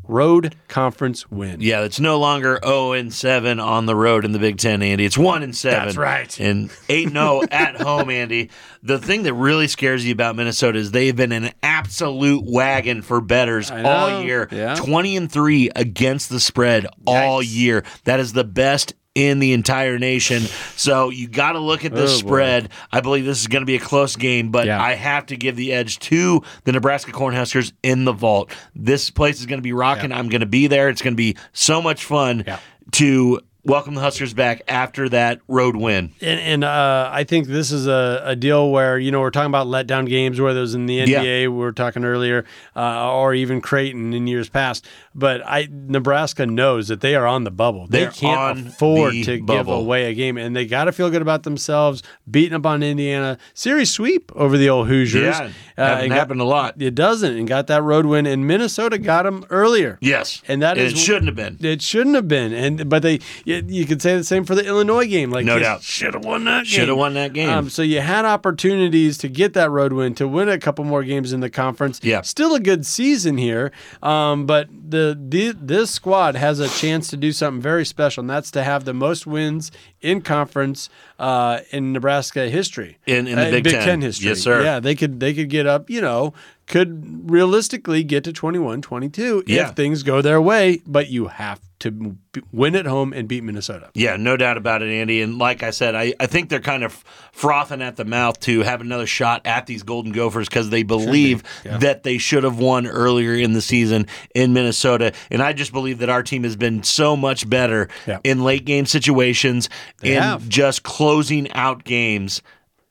road 0.08 0.54
conference 0.68 1.30
win. 1.30 1.60
Yeah, 1.60 1.82
it's 1.82 2.00
no 2.00 2.18
longer 2.18 2.58
0 2.64 2.92
and 2.92 3.12
7 3.12 3.60
on 3.60 3.86
the 3.86 3.96
road 3.96 4.24
in 4.24 4.32
the 4.32 4.38
Big 4.38 4.58
Ten, 4.58 4.82
Andy. 4.82 5.04
It's 5.04 5.18
1 5.18 5.42
and 5.42 5.56
7. 5.56 5.84
That's 5.86 5.96
right. 5.96 6.40
And 6.40 6.70
8 6.88 7.10
0 7.10 7.42
at 7.50 7.80
home, 7.80 8.10
Andy. 8.10 8.50
The 8.82 8.98
thing 8.98 9.24
that 9.24 9.34
really 9.34 9.68
scares 9.68 10.04
you 10.04 10.12
about 10.12 10.36
Minnesota 10.36 10.78
is 10.78 10.90
they've 10.90 11.16
been 11.16 11.32
an 11.32 11.52
absolute 11.62 12.44
wagon 12.44 13.02
for 13.02 13.20
bettors 13.20 13.70
all 13.70 14.22
year. 14.22 14.48
Yeah. 14.50 14.76
20 14.76 15.16
and 15.16 15.30
3 15.32 15.70
against 15.74 16.30
the 16.30 16.40
spread 16.40 16.86
all 17.06 17.42
year. 17.42 17.84
That 18.04 18.20
is 18.20 18.32
the 18.32 18.44
best 18.44 18.94
in 19.16 19.38
the 19.38 19.54
entire 19.54 19.98
nation. 19.98 20.42
So 20.76 21.08
you 21.08 21.26
got 21.26 21.52
to 21.52 21.58
look 21.58 21.86
at 21.86 21.94
this 21.94 22.18
Oh, 22.18 22.22
boy. 22.22 22.28
spread. 22.28 22.68
I 22.92 23.00
believe 23.00 23.24
this 23.24 23.40
is 23.40 23.46
going 23.46 23.62
to 23.62 23.66
be 23.66 23.74
a 23.76 23.80
close 23.80 24.14
game, 24.14 24.50
but 24.50 24.66
Yeah. 24.66 24.80
I 24.80 24.92
have 24.92 25.24
to 25.26 25.36
give 25.36 25.56
the 25.56 25.72
edge 25.72 25.98
to 26.00 26.42
the 26.64 26.72
Nebraska 26.72 27.12
Cornhuskers 27.12 27.72
in 27.82 28.04
the 28.04 28.12
vault. 28.12 28.50
This 28.74 29.08
place 29.10 29.40
is 29.40 29.46
going 29.46 29.58
to 29.58 29.62
be 29.62 29.72
rocking. 29.72 30.12
I'm 30.12 30.28
going 30.28 30.42
to 30.42 30.46
be 30.46 30.66
there. 30.66 30.90
It's 30.90 31.00
going 31.00 31.14
to 31.14 31.16
be 31.16 31.34
so 31.54 31.80
much 31.80 32.04
fun 32.04 32.44
Yeah. 32.46 32.58
to 32.92 33.40
welcome 33.66 33.94
the 33.94 34.00
Huskers 34.00 34.32
back 34.34 34.62
after 34.68 35.08
that 35.10 35.40
road 35.48 35.76
win. 35.76 36.12
And, 36.20 36.40
and 36.40 36.64
uh, 36.64 37.10
I 37.12 37.24
think 37.24 37.46
this 37.48 37.70
is 37.72 37.86
a, 37.86 38.22
a 38.24 38.36
deal 38.36 38.70
where, 38.70 38.98
you 38.98 39.10
know, 39.10 39.20
we're 39.20 39.30
talking 39.30 39.50
about 39.50 39.66
letdown 39.66 40.08
games, 40.08 40.40
whether 40.40 40.58
it 40.58 40.62
was 40.62 40.74
in 40.74 40.86
the 40.86 41.00
NBA, 41.00 41.08
Yeah. 41.08 41.48
we 41.48 41.48
were 41.48 41.72
talking 41.72 42.04
earlier, 42.04 42.44
uh, 42.74 43.12
or 43.12 43.34
even 43.34 43.60
Creighton 43.60 44.12
in 44.12 44.26
years 44.26 44.48
past. 44.48 44.86
But 45.14 45.42
I 45.46 45.68
Nebraska 45.70 46.46
knows 46.46 46.88
that 46.88 47.00
they 47.00 47.14
are 47.14 47.26
on 47.26 47.44
the 47.44 47.50
bubble. 47.50 47.86
They 47.86 48.00
They're 48.00 48.10
can't 48.10 48.68
afford 48.68 49.12
the 49.14 49.24
to 49.24 49.40
give 49.40 49.68
away 49.68 50.10
a 50.10 50.14
game, 50.14 50.36
and 50.36 50.54
they 50.54 50.66
got 50.66 50.84
to 50.84 50.92
feel 50.92 51.10
good 51.10 51.22
about 51.22 51.42
themselves, 51.42 52.02
beating 52.30 52.54
up 52.54 52.66
on 52.66 52.82
Indiana. 52.82 53.38
Series 53.54 53.90
sweep 53.90 54.30
over 54.36 54.56
the 54.58 54.68
old 54.68 54.88
Hoosiers. 54.88 55.22
Yeah, 55.38 55.50
haven't 55.76 56.10
happened 56.10 56.40
a 56.40 56.44
lot. 56.44 56.80
It 56.80 56.94
doesn't, 56.94 57.36
and 57.36 57.48
got 57.48 57.66
that 57.68 57.82
road 57.82 58.06
win, 58.06 58.26
and 58.26 58.46
Minnesota 58.46 58.98
got 58.98 59.22
them 59.24 59.44
earlier. 59.50 59.98
Yes, 60.00 60.42
And 60.46 60.60
that 60.62 60.76
it 60.78 60.92
is- 60.92 60.98
shouldn't 61.00 61.26
have 61.26 61.36
been. 61.36 61.56
It 61.66 61.80
shouldn't 61.82 62.14
have 62.14 62.28
been, 62.28 62.52
and 62.52 62.88
but 62.88 63.02
they 63.02 63.20
you 63.66 63.86
could 63.86 64.00
say 64.02 64.16
the 64.16 64.24
same 64.24 64.44
for 64.44 64.54
the 64.54 64.64
Illinois 64.64 65.06
game. 65.06 65.30
Like 65.30 65.44
No 65.44 65.58
doubt. 65.58 65.82
should 65.82 66.14
have 66.14 66.24
won 66.24 66.44
that. 66.44 66.64
Game. 66.64 66.64
Should 66.66 66.88
have 66.88 66.96
won 66.98 67.14
that 67.14 67.32
game. 67.32 67.48
Um, 67.48 67.68
so 67.70 67.82
you 67.82 68.00
had 68.00 68.24
opportunities 68.24 69.18
to 69.18 69.28
get 69.28 69.52
that 69.54 69.70
road 69.70 69.92
win, 69.92 70.14
to 70.16 70.26
win 70.28 70.48
a 70.48 70.58
couple 70.58 70.84
more 70.84 71.02
games 71.02 71.32
in 71.32 71.40
the 71.40 71.50
conference. 71.50 72.00
Yeah. 72.02 72.22
still 72.22 72.54
a 72.54 72.60
good 72.60 72.86
season 72.86 73.36
here. 73.38 73.72
Um, 74.02 74.46
but 74.46 74.68
the, 74.70 75.18
the 75.20 75.52
this 75.52 75.90
squad 75.90 76.36
has 76.36 76.60
a 76.60 76.68
chance 76.68 77.08
to 77.08 77.16
do 77.16 77.32
something 77.32 77.60
very 77.60 77.84
special, 77.84 78.20
and 78.22 78.30
that's 78.30 78.50
to 78.52 78.62
have 78.62 78.84
the 78.84 78.94
most 78.94 79.26
wins 79.26 79.72
in 80.00 80.20
conference 80.20 80.88
uh, 81.18 81.60
in 81.70 81.92
Nebraska 81.92 82.48
history. 82.48 82.98
In- 83.06 83.26
in 83.26 83.36
the 83.36 83.48
Uh, 83.48 83.50
Big 83.50 83.64
Ten. 83.64 84.00
history. 84.00 84.28
Yes, 84.28 84.40
sir. 84.40 84.62
Yeah, 84.62 84.78
they 84.80 84.94
could 84.94 85.18
they 85.20 85.34
could 85.34 85.48
get 85.50 85.66
up. 85.66 85.90
You 85.90 86.00
know, 86.00 86.34
could 86.66 87.30
realistically 87.30 88.02
get 88.02 88.24
to 88.24 88.32
21, 88.32 88.82
22 88.82 89.44
Yeah. 89.46 89.68
if 89.68 89.76
things 89.76 90.02
go 90.02 90.20
their 90.22 90.40
way. 90.40 90.82
But 90.86 91.08
you 91.08 91.28
have 91.28 91.60
to 91.78 92.16
win 92.52 92.74
at 92.74 92.86
home 92.86 93.12
and 93.12 93.28
beat 93.28 93.44
Minnesota. 93.44 93.90
Yeah, 93.94 94.16
no 94.16 94.36
doubt 94.38 94.56
about 94.56 94.80
it, 94.82 94.90
Andy. 94.90 95.20
And 95.20 95.36
like 95.38 95.62
I 95.62 95.70
said, 95.70 95.94
I, 95.94 96.14
I 96.18 96.26
think 96.26 96.48
they're 96.48 96.58
kind 96.58 96.82
of 96.82 96.92
frothing 97.32 97.82
at 97.82 97.96
the 97.96 98.04
mouth 98.06 98.40
to 98.40 98.62
have 98.62 98.80
another 98.80 99.06
shot 99.06 99.42
at 99.46 99.66
these 99.66 99.82
Golden 99.82 100.10
Gophers 100.12 100.48
because 100.48 100.70
they 100.70 100.82
believe 100.82 101.42
that 101.64 102.02
they 102.02 102.16
should 102.16 102.44
have 102.44 102.58
won 102.58 102.86
earlier 102.86 103.34
in 103.34 103.52
the 103.52 103.60
season 103.60 104.06
in 104.34 104.54
Minnesota. 104.54 105.12
And 105.30 105.42
I 105.42 105.52
just 105.52 105.72
believe 105.72 105.98
that 105.98 106.08
our 106.08 106.22
team 106.22 106.44
has 106.44 106.56
been 106.56 106.82
so 106.82 107.14
much 107.14 107.48
better 107.48 107.88
Yeah. 108.06 108.18
in 108.24 108.42
late 108.42 108.64
game 108.64 108.86
situations 108.86 109.68
and 110.02 110.24
have. 110.24 110.48
just 110.48 110.82
closing 110.82 111.52
out 111.52 111.84
games 111.84 112.40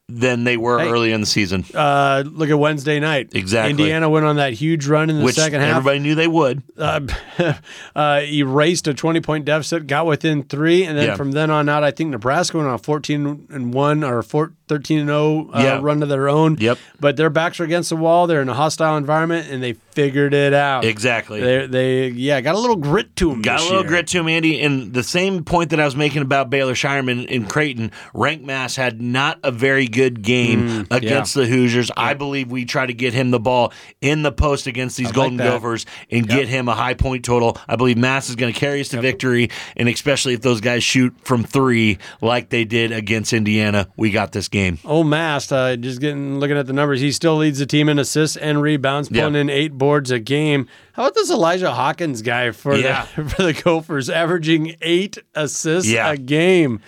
than 0.07 0.43
they 0.43 0.55
were 0.55 0.79
Hey. 0.79 0.87
early 0.89 1.11
in 1.11 1.19
the 1.21 1.25
season, 1.25 1.65
Uh, 1.73 2.23
look 2.31 2.49
at 2.51 2.59
Wednesday 2.59 2.99
night. 2.99 3.29
Exactly. 3.33 3.71
Indiana 3.71 4.07
went 4.07 4.23
on 4.25 4.35
that 4.35 4.53
huge 4.53 4.85
run 4.85 5.09
in 5.09 5.17
the 5.17 5.25
which 5.25 5.33
second 5.35 5.61
half. 5.61 5.77
everybody 5.77 5.97
knew 5.99 6.13
they 6.13 6.27
would. 6.27 6.61
uh, 6.77 7.01
uh, 7.95 8.21
erased 8.31 8.87
a 8.87 8.93
20 8.93 9.19
point 9.21 9.45
deficit, 9.45 9.87
got 9.87 10.05
within 10.05 10.43
three, 10.43 10.83
and 10.83 10.95
then 10.97 11.07
Yeah. 11.07 11.15
from 11.15 11.31
then 11.31 11.49
on 11.49 11.67
out, 11.69 11.83
I 11.83 11.89
think 11.89 12.11
Nebraska 12.11 12.57
went 12.57 12.69
on 12.69 12.75
a 12.75 12.77
14 12.77 13.47
and 13.49 13.73
1 13.73 14.03
or 14.03 14.21
4, 14.21 14.51
13 14.67 14.99
and 14.99 15.09
0 15.09 15.49
uh, 15.53 15.59
Yeah. 15.59 15.79
run 15.81 16.03
of 16.03 16.09
their 16.09 16.29
own. 16.29 16.57
Yep. 16.59 16.77
But 16.99 17.17
their 17.17 17.31
backs 17.31 17.59
are 17.59 17.63
against 17.63 17.89
the 17.89 17.95
wall. 17.95 18.27
They're 18.27 18.41
in 18.43 18.49
a 18.49 18.53
hostile 18.53 18.97
environment, 18.97 19.47
and 19.49 19.63
they 19.63 19.75
figured 19.95 20.33
it 20.33 20.53
out. 20.53 20.83
Exactly. 20.85 21.39
They, 21.41 21.65
they 21.67 22.07
yeah, 22.09 22.41
got 22.41 22.55
a 22.55 22.59
little 22.59 22.75
grit 22.75 23.15
to 23.17 23.29
them. 23.29 23.41
Got 23.41 23.61
a 23.61 23.63
little 23.63 23.79
year. 23.81 23.87
grit 23.89 24.07
to 24.07 24.19
him, 24.19 24.27
Andy. 24.27 24.61
And 24.61 24.93
the 24.93 25.03
same 25.03 25.43
point 25.43 25.69
that 25.71 25.79
I 25.79 25.85
was 25.85 25.95
making 25.95 26.21
about 26.21 26.49
Baylor 26.49 26.73
Scheierman 26.73 27.25
in 27.27 27.47
Creighton, 27.47 27.91
Rienk 28.13 28.43
Mast 28.43 28.75
had 28.75 29.01
not 29.01 29.39
a 29.43 29.51
very 29.51 29.87
good 29.87 30.21
game 30.21 30.85
against 30.91 31.33
the 31.33 31.45
Hoosiers. 31.45 31.89
I 31.95 32.13
believe 32.13 32.51
we 32.51 32.65
try 32.65 32.85
to 32.85 32.93
get 32.93 33.13
him 33.13 33.31
the 33.31 33.39
ball 33.39 33.71
in 34.01 34.21
the 34.21 34.31
post 34.31 34.67
against 34.67 34.97
these 34.97 35.07
like 35.07 35.15
Golden. 35.15 35.37
Gophers 35.37 35.85
and 36.11 36.27
get 36.27 36.47
him 36.47 36.67
a 36.67 36.75
high 36.75 36.93
point 36.93 37.23
total. 37.23 37.57
I 37.67 37.75
believe 37.77 37.97
Mast 37.97 38.29
is 38.29 38.35
going 38.35 38.53
to 38.53 38.59
carry 38.59 38.81
us 38.81 38.89
to 38.89 39.01
victory, 39.01 39.49
and 39.77 39.87
especially 39.87 40.33
if 40.33 40.41
those 40.41 40.59
guys 40.61 40.83
shoot 40.83 41.13
from 41.23 41.43
three 41.43 41.97
like 42.21 42.49
they 42.49 42.65
did 42.65 42.91
against 42.91 43.31
Indiana, 43.33 43.87
we 43.95 44.11
got 44.11 44.31
this 44.33 44.47
game. 44.49 44.79
Oh, 44.83 45.03
Mast, 45.03 45.53
uh, 45.53 45.75
just 45.77 46.01
getting 46.01 46.39
looking 46.39 46.57
at 46.57 46.67
the 46.67 46.73
numbers, 46.73 46.99
he 47.01 47.11
still 47.11 47.37
leads 47.37 47.59
the 47.59 47.65
team 47.65 47.87
in 47.89 47.97
assists 47.99 48.35
and 48.37 48.61
rebounds, 48.61 49.09
Yeah. 49.11 49.21
pulling 49.21 49.35
in 49.35 49.49
eight 49.49 49.77
boards 49.85 50.09
a 50.11 50.19
game. 50.19 50.67
How 50.93 51.03
about 51.03 51.13
this 51.15 51.29
Elijah 51.29 51.71
Hawkins 51.71 52.21
guy 52.21 52.51
for 52.51 52.75
Yeah. 52.75 53.05
the 53.15 53.23
for 53.29 53.43
the 53.43 53.53
Gophers, 53.53 54.09
averaging 54.09 54.75
eight 54.81 55.17
assists 55.35 55.89
Yeah. 55.89 56.11
a 56.11 56.17
game? 56.17 56.79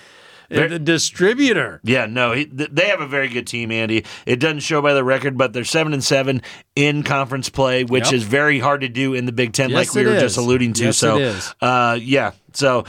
Ver- 0.49 0.69
the 0.69 0.79
distributor. 0.79 1.81
Yeah, 1.83 2.05
no, 2.05 2.31
he, 2.31 2.45
they 2.45 2.85
have 2.87 3.01
a 3.01 3.07
very 3.07 3.27
good 3.27 3.45
team, 3.47 3.69
Andy. 3.69 4.05
It 4.25 4.39
doesn't 4.39 4.61
show 4.61 4.81
by 4.81 4.93
the 4.93 5.03
record, 5.03 5.37
but 5.37 5.51
they're 5.51 5.65
seven 5.65 5.91
and 5.93 6.01
seven 6.03 6.41
in 6.73 7.03
conference 7.03 7.49
play, 7.49 7.83
which 7.83 8.05
Yep. 8.05 8.13
is 8.13 8.23
very 8.23 8.57
hard 8.59 8.79
to 8.81 8.87
do 8.87 9.13
in 9.13 9.25
the 9.25 9.33
Big 9.33 9.51
Ten, 9.51 9.69
Yes, 9.71 9.75
like 9.77 9.93
we 9.95 10.09
were 10.09 10.15
is. 10.15 10.21
just 10.21 10.37
alluding 10.37 10.71
to. 10.73 10.85
Yes, 10.85 10.97
so. 10.97 11.37
Uh, 11.61 11.99
yeah, 12.01 12.31
so 12.53 12.85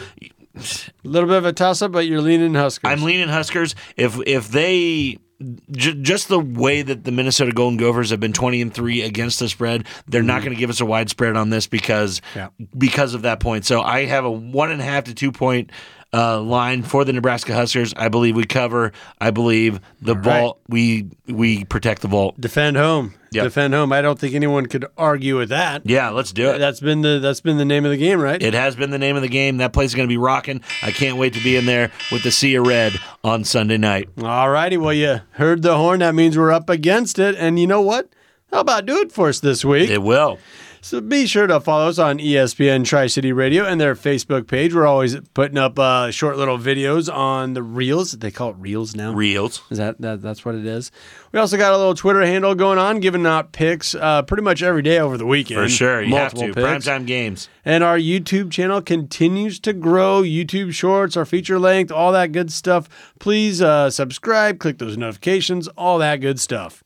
A 0.56 0.60
little 1.02 1.28
bit 1.28 1.38
of 1.38 1.46
a 1.46 1.52
toss 1.52 1.82
up, 1.82 1.90
but 1.92 2.06
you're 2.06 2.20
leaning 2.20 2.54
Huskers. 2.54 2.88
I'm 2.90 3.02
leaning 3.02 3.28
Huskers. 3.28 3.74
If 3.96 4.18
if 4.26 4.48
they 4.48 5.18
j- 5.72 5.94
just 6.02 6.28
the 6.28 6.38
way 6.40 6.82
that 6.82 7.04
the 7.04 7.12
Minnesota 7.12 7.52
Golden 7.52 7.76
Gophers 7.76 8.10
have 8.10 8.20
been 8.20 8.32
20 8.32 8.60
and 8.62 8.74
three 8.74 9.02
against 9.02 9.38
the 9.38 9.48
spread, 9.48 9.86
they're 10.06 10.22
not 10.22 10.42
going 10.42 10.52
to 10.54 10.58
give 10.58 10.70
us 10.70 10.80
a 10.80 10.86
wide 10.86 11.08
spread 11.10 11.36
on 11.36 11.50
this 11.50 11.66
because 11.66 12.20
Mm-hmm. 12.34 12.38
Yeah. 12.38 12.48
because 12.76 13.14
of 13.14 13.22
that 13.22 13.40
point. 13.40 13.64
So 13.66 13.80
I 13.82 14.04
have 14.06 14.24
a 14.24 14.30
one 14.30 14.70
and 14.70 14.80
a 14.80 14.84
half 14.84 15.04
to 15.04 15.14
two 15.14 15.32
point. 15.32 15.70
Uh, 16.10 16.40
line 16.40 16.82
for 16.82 17.04
the 17.04 17.12
Nebraska 17.12 17.52
Huskers. 17.54 17.92
I 17.94 18.08
believe 18.08 18.34
we 18.34 18.44
cover. 18.46 18.92
I 19.20 19.30
believe 19.30 19.78
the 20.00 20.14
vault. 20.14 20.58
We 20.66 21.10
we 21.26 21.64
protect 21.66 22.00
the 22.00 22.08
vault. 22.08 22.40
defend 22.40 22.78
home. 22.78 23.12
Yep. 23.30 23.44
Defend 23.44 23.74
home. 23.74 23.92
I 23.92 24.00
don't 24.00 24.18
think 24.18 24.34
anyone 24.34 24.66
could 24.66 24.86
argue 24.96 25.36
with 25.36 25.50
that. 25.50 25.82
Yeah, 25.84 26.10
let's 26.10 26.32
do 26.32 26.50
it. 26.50 26.58
That's 26.58 26.80
been 26.80 27.02
the 27.02 27.18
that's 27.18 27.40
been 27.40 27.58
the 27.58 27.64
name 27.64 27.84
of 27.84 27.90
the 27.90 27.96
game, 27.96 28.20
right? 28.20 28.42
It 28.42 28.54
has 28.54 28.74
been 28.74 28.90
the 28.90 28.98
name 28.98 29.16
of 29.16 29.22
the 29.22 29.28
game. 29.28 29.58
That 29.58 29.72
place 29.72 29.90
is 29.90 29.94
going 29.94 30.08
to 30.08 30.12
be 30.12 30.16
rocking. 30.16 30.62
I 30.82 30.92
can't 30.92 31.18
wait 31.18 31.34
to 31.34 31.42
be 31.42 31.56
in 31.56 31.66
there 31.66 31.90
with 32.10 32.22
the 32.22 32.30
Sea 32.30 32.54
of 32.54 32.66
Red 32.66 32.94
on 33.22 33.44
Sunday 33.44 33.76
night. 33.76 34.08
All 34.22 34.48
righty. 34.50 34.76
Well, 34.76 34.94
you 34.94 35.20
heard 35.32 35.62
the 35.62 35.76
horn. 35.76 36.00
That 36.00 36.14
means 36.14 36.38
we're 36.38 36.52
up 36.52 36.70
against 36.70 37.18
it. 37.18 37.34
And 37.36 37.58
you 37.58 37.66
know 37.66 37.82
what? 37.82 38.08
How 38.50 38.60
about 38.60 38.86
do 38.86 38.98
it 39.00 39.12
for 39.12 39.28
us 39.28 39.40
this 39.40 39.64
week? 39.64 39.90
It 39.90 40.02
will. 40.02 40.38
So 40.80 41.00
be 41.00 41.26
sure 41.26 41.46
to 41.46 41.60
follow 41.60 41.88
us 41.88 41.98
on 41.98 42.18
ESPN 42.18 42.84
Tri 42.84 43.06
City 43.08 43.32
Radio 43.32 43.64
and 43.64 43.80
their 43.80 43.94
Facebook 43.94 44.46
page. 44.46 44.74
We're 44.74 44.86
always 44.86 45.18
putting 45.34 45.58
up 45.58 45.78
uh, 45.78 46.10
short 46.10 46.36
little 46.36 46.58
videos 46.58 47.12
on 47.12 47.54
the 47.54 47.62
reels. 47.62 48.12
They 48.12 48.30
call 48.30 48.50
it 48.50 48.56
reels 48.58 48.94
now. 48.94 49.12
Reels. 49.12 49.62
Is 49.70 49.78
that, 49.78 50.00
that 50.00 50.22
that's 50.22 50.44
what 50.44 50.54
it 50.54 50.64
is? 50.64 50.90
We 51.32 51.38
also 51.38 51.56
got 51.56 51.72
a 51.72 51.76
little 51.76 51.94
Twitter 51.94 52.24
handle 52.24 52.54
going 52.54 52.78
on, 52.78 53.00
giving 53.00 53.26
out 53.26 53.52
picks 53.52 53.94
uh, 53.94 54.22
pretty 54.22 54.42
much 54.42 54.62
every 54.62 54.82
day 54.82 54.98
over 54.98 55.16
the 55.16 55.26
weekend. 55.26 55.60
For 55.60 55.68
sure. 55.68 56.02
You 56.02 56.10
Multiple 56.10 56.46
have 56.46 56.54
to. 56.54 56.62
picks. 56.62 56.86
Primetime 56.86 57.06
games. 57.06 57.48
And 57.64 57.84
our 57.84 57.98
YouTube 57.98 58.50
channel 58.50 58.80
continues 58.80 59.60
to 59.60 59.72
grow. 59.72 60.22
YouTube 60.22 60.72
Shorts, 60.72 61.16
our 61.16 61.26
feature 61.26 61.58
length, 61.58 61.92
all 61.92 62.12
that 62.12 62.32
good 62.32 62.50
stuff. 62.52 62.88
Please 63.18 63.60
uh, 63.60 63.90
subscribe, 63.90 64.58
click 64.58 64.78
those 64.78 64.96
notifications, 64.96 65.68
all 65.68 65.98
that 65.98 66.16
good 66.20 66.40
stuff. 66.40 66.82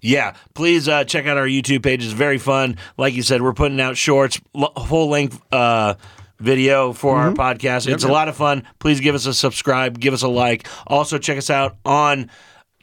Yeah, 0.00 0.34
please 0.54 0.88
uh, 0.88 1.04
check 1.04 1.26
out 1.26 1.36
our 1.36 1.46
YouTube 1.46 1.82
page. 1.82 2.04
It's 2.04 2.12
very 2.12 2.38
fun. 2.38 2.76
Like 2.96 3.14
you 3.14 3.22
said, 3.22 3.42
we're 3.42 3.52
putting 3.52 3.80
out 3.80 3.96
shorts, 3.96 4.40
full 4.86 5.08
length 5.08 5.40
uh, 5.52 5.94
video 6.38 6.92
for 6.92 7.16
our 7.16 7.32
podcast. 7.32 7.86
it's 7.86 8.04
a 8.04 8.08
lot 8.08 8.28
of 8.28 8.36
fun. 8.36 8.64
Please 8.78 9.00
give 9.00 9.14
us 9.14 9.26
a 9.26 9.34
subscribe, 9.34 10.00
give 10.00 10.14
us 10.14 10.22
a 10.22 10.28
like. 10.28 10.66
Also, 10.86 11.18
check 11.18 11.36
us 11.38 11.50
out 11.50 11.76
on 11.84 12.30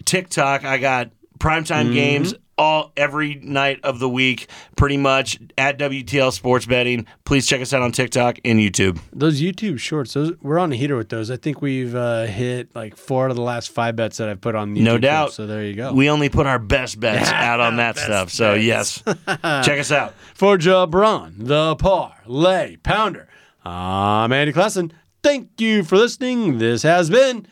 TikTok. 0.06 0.64
I 0.64 0.78
got 0.78 1.12
primetime 1.40 1.94
games 1.94 2.34
all 2.58 2.92
every 2.98 3.36
night 3.36 3.80
of 3.84 4.00
the 4.00 4.10
week, 4.10 4.50
pretty 4.76 4.98
much 4.98 5.40
at 5.58 5.78
WTL 5.78 6.32
Sports 6.34 6.66
Betting. 6.66 7.06
Please 7.26 7.46
check 7.48 7.62
us 7.62 7.74
out 7.74 7.82
on 7.82 7.92
TikTok 7.92 8.40
and 8.44 8.60
YouTube. 8.60 9.00
Those 9.14 9.42
YouTube 9.42 9.80
Shorts, 9.80 10.14
those, 10.14 10.34
we're 10.42 10.60
on 10.60 10.72
a 10.72 10.76
heater 10.76 10.98
with 10.98 11.10
those. 11.10 11.30
I 11.30 11.38
think 11.38 11.62
we've 11.62 11.96
uh, 11.96 12.26
hit 12.26 12.76
like 12.76 12.98
four 12.98 13.26
out 13.26 13.32
of 13.32 13.38
the 13.38 13.44
last 13.44 13.70
five 13.70 13.96
bets 13.96 14.18
that 14.18 14.30
I've 14.30 14.42
put 14.42 14.56
on 14.56 14.76
YouTube. 14.76 14.82
No 14.82 14.98
doubt. 14.98 15.34
So 15.34 15.46
there 15.46 15.64
you 15.64 15.74
go. 15.76 15.94
We 15.94 16.10
only 16.10 16.30
put 16.30 16.48
our 16.48 16.60
best 16.60 17.00
bets 17.00 17.30
out 17.34 17.60
on 17.60 17.78
that 17.78 17.98
stuff. 17.98 18.32
So 18.32 18.54
yes, 18.56 19.04
check 19.28 19.80
us 19.80 19.92
out. 19.92 20.14
For 20.34 20.58
JaBron, 20.58 21.34
the 21.38 21.76
Parlay 21.76 22.78
Pounder, 22.78 23.28
I'm 23.64 24.32
Andy 24.32 24.54
Classen. 24.54 24.92
Thank 25.24 25.60
you 25.60 25.84
for 25.84 25.98
listening. 25.98 26.58
This 26.58 26.84
has 26.84 27.10
been 27.10 27.48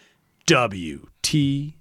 WTL. 0.47 1.73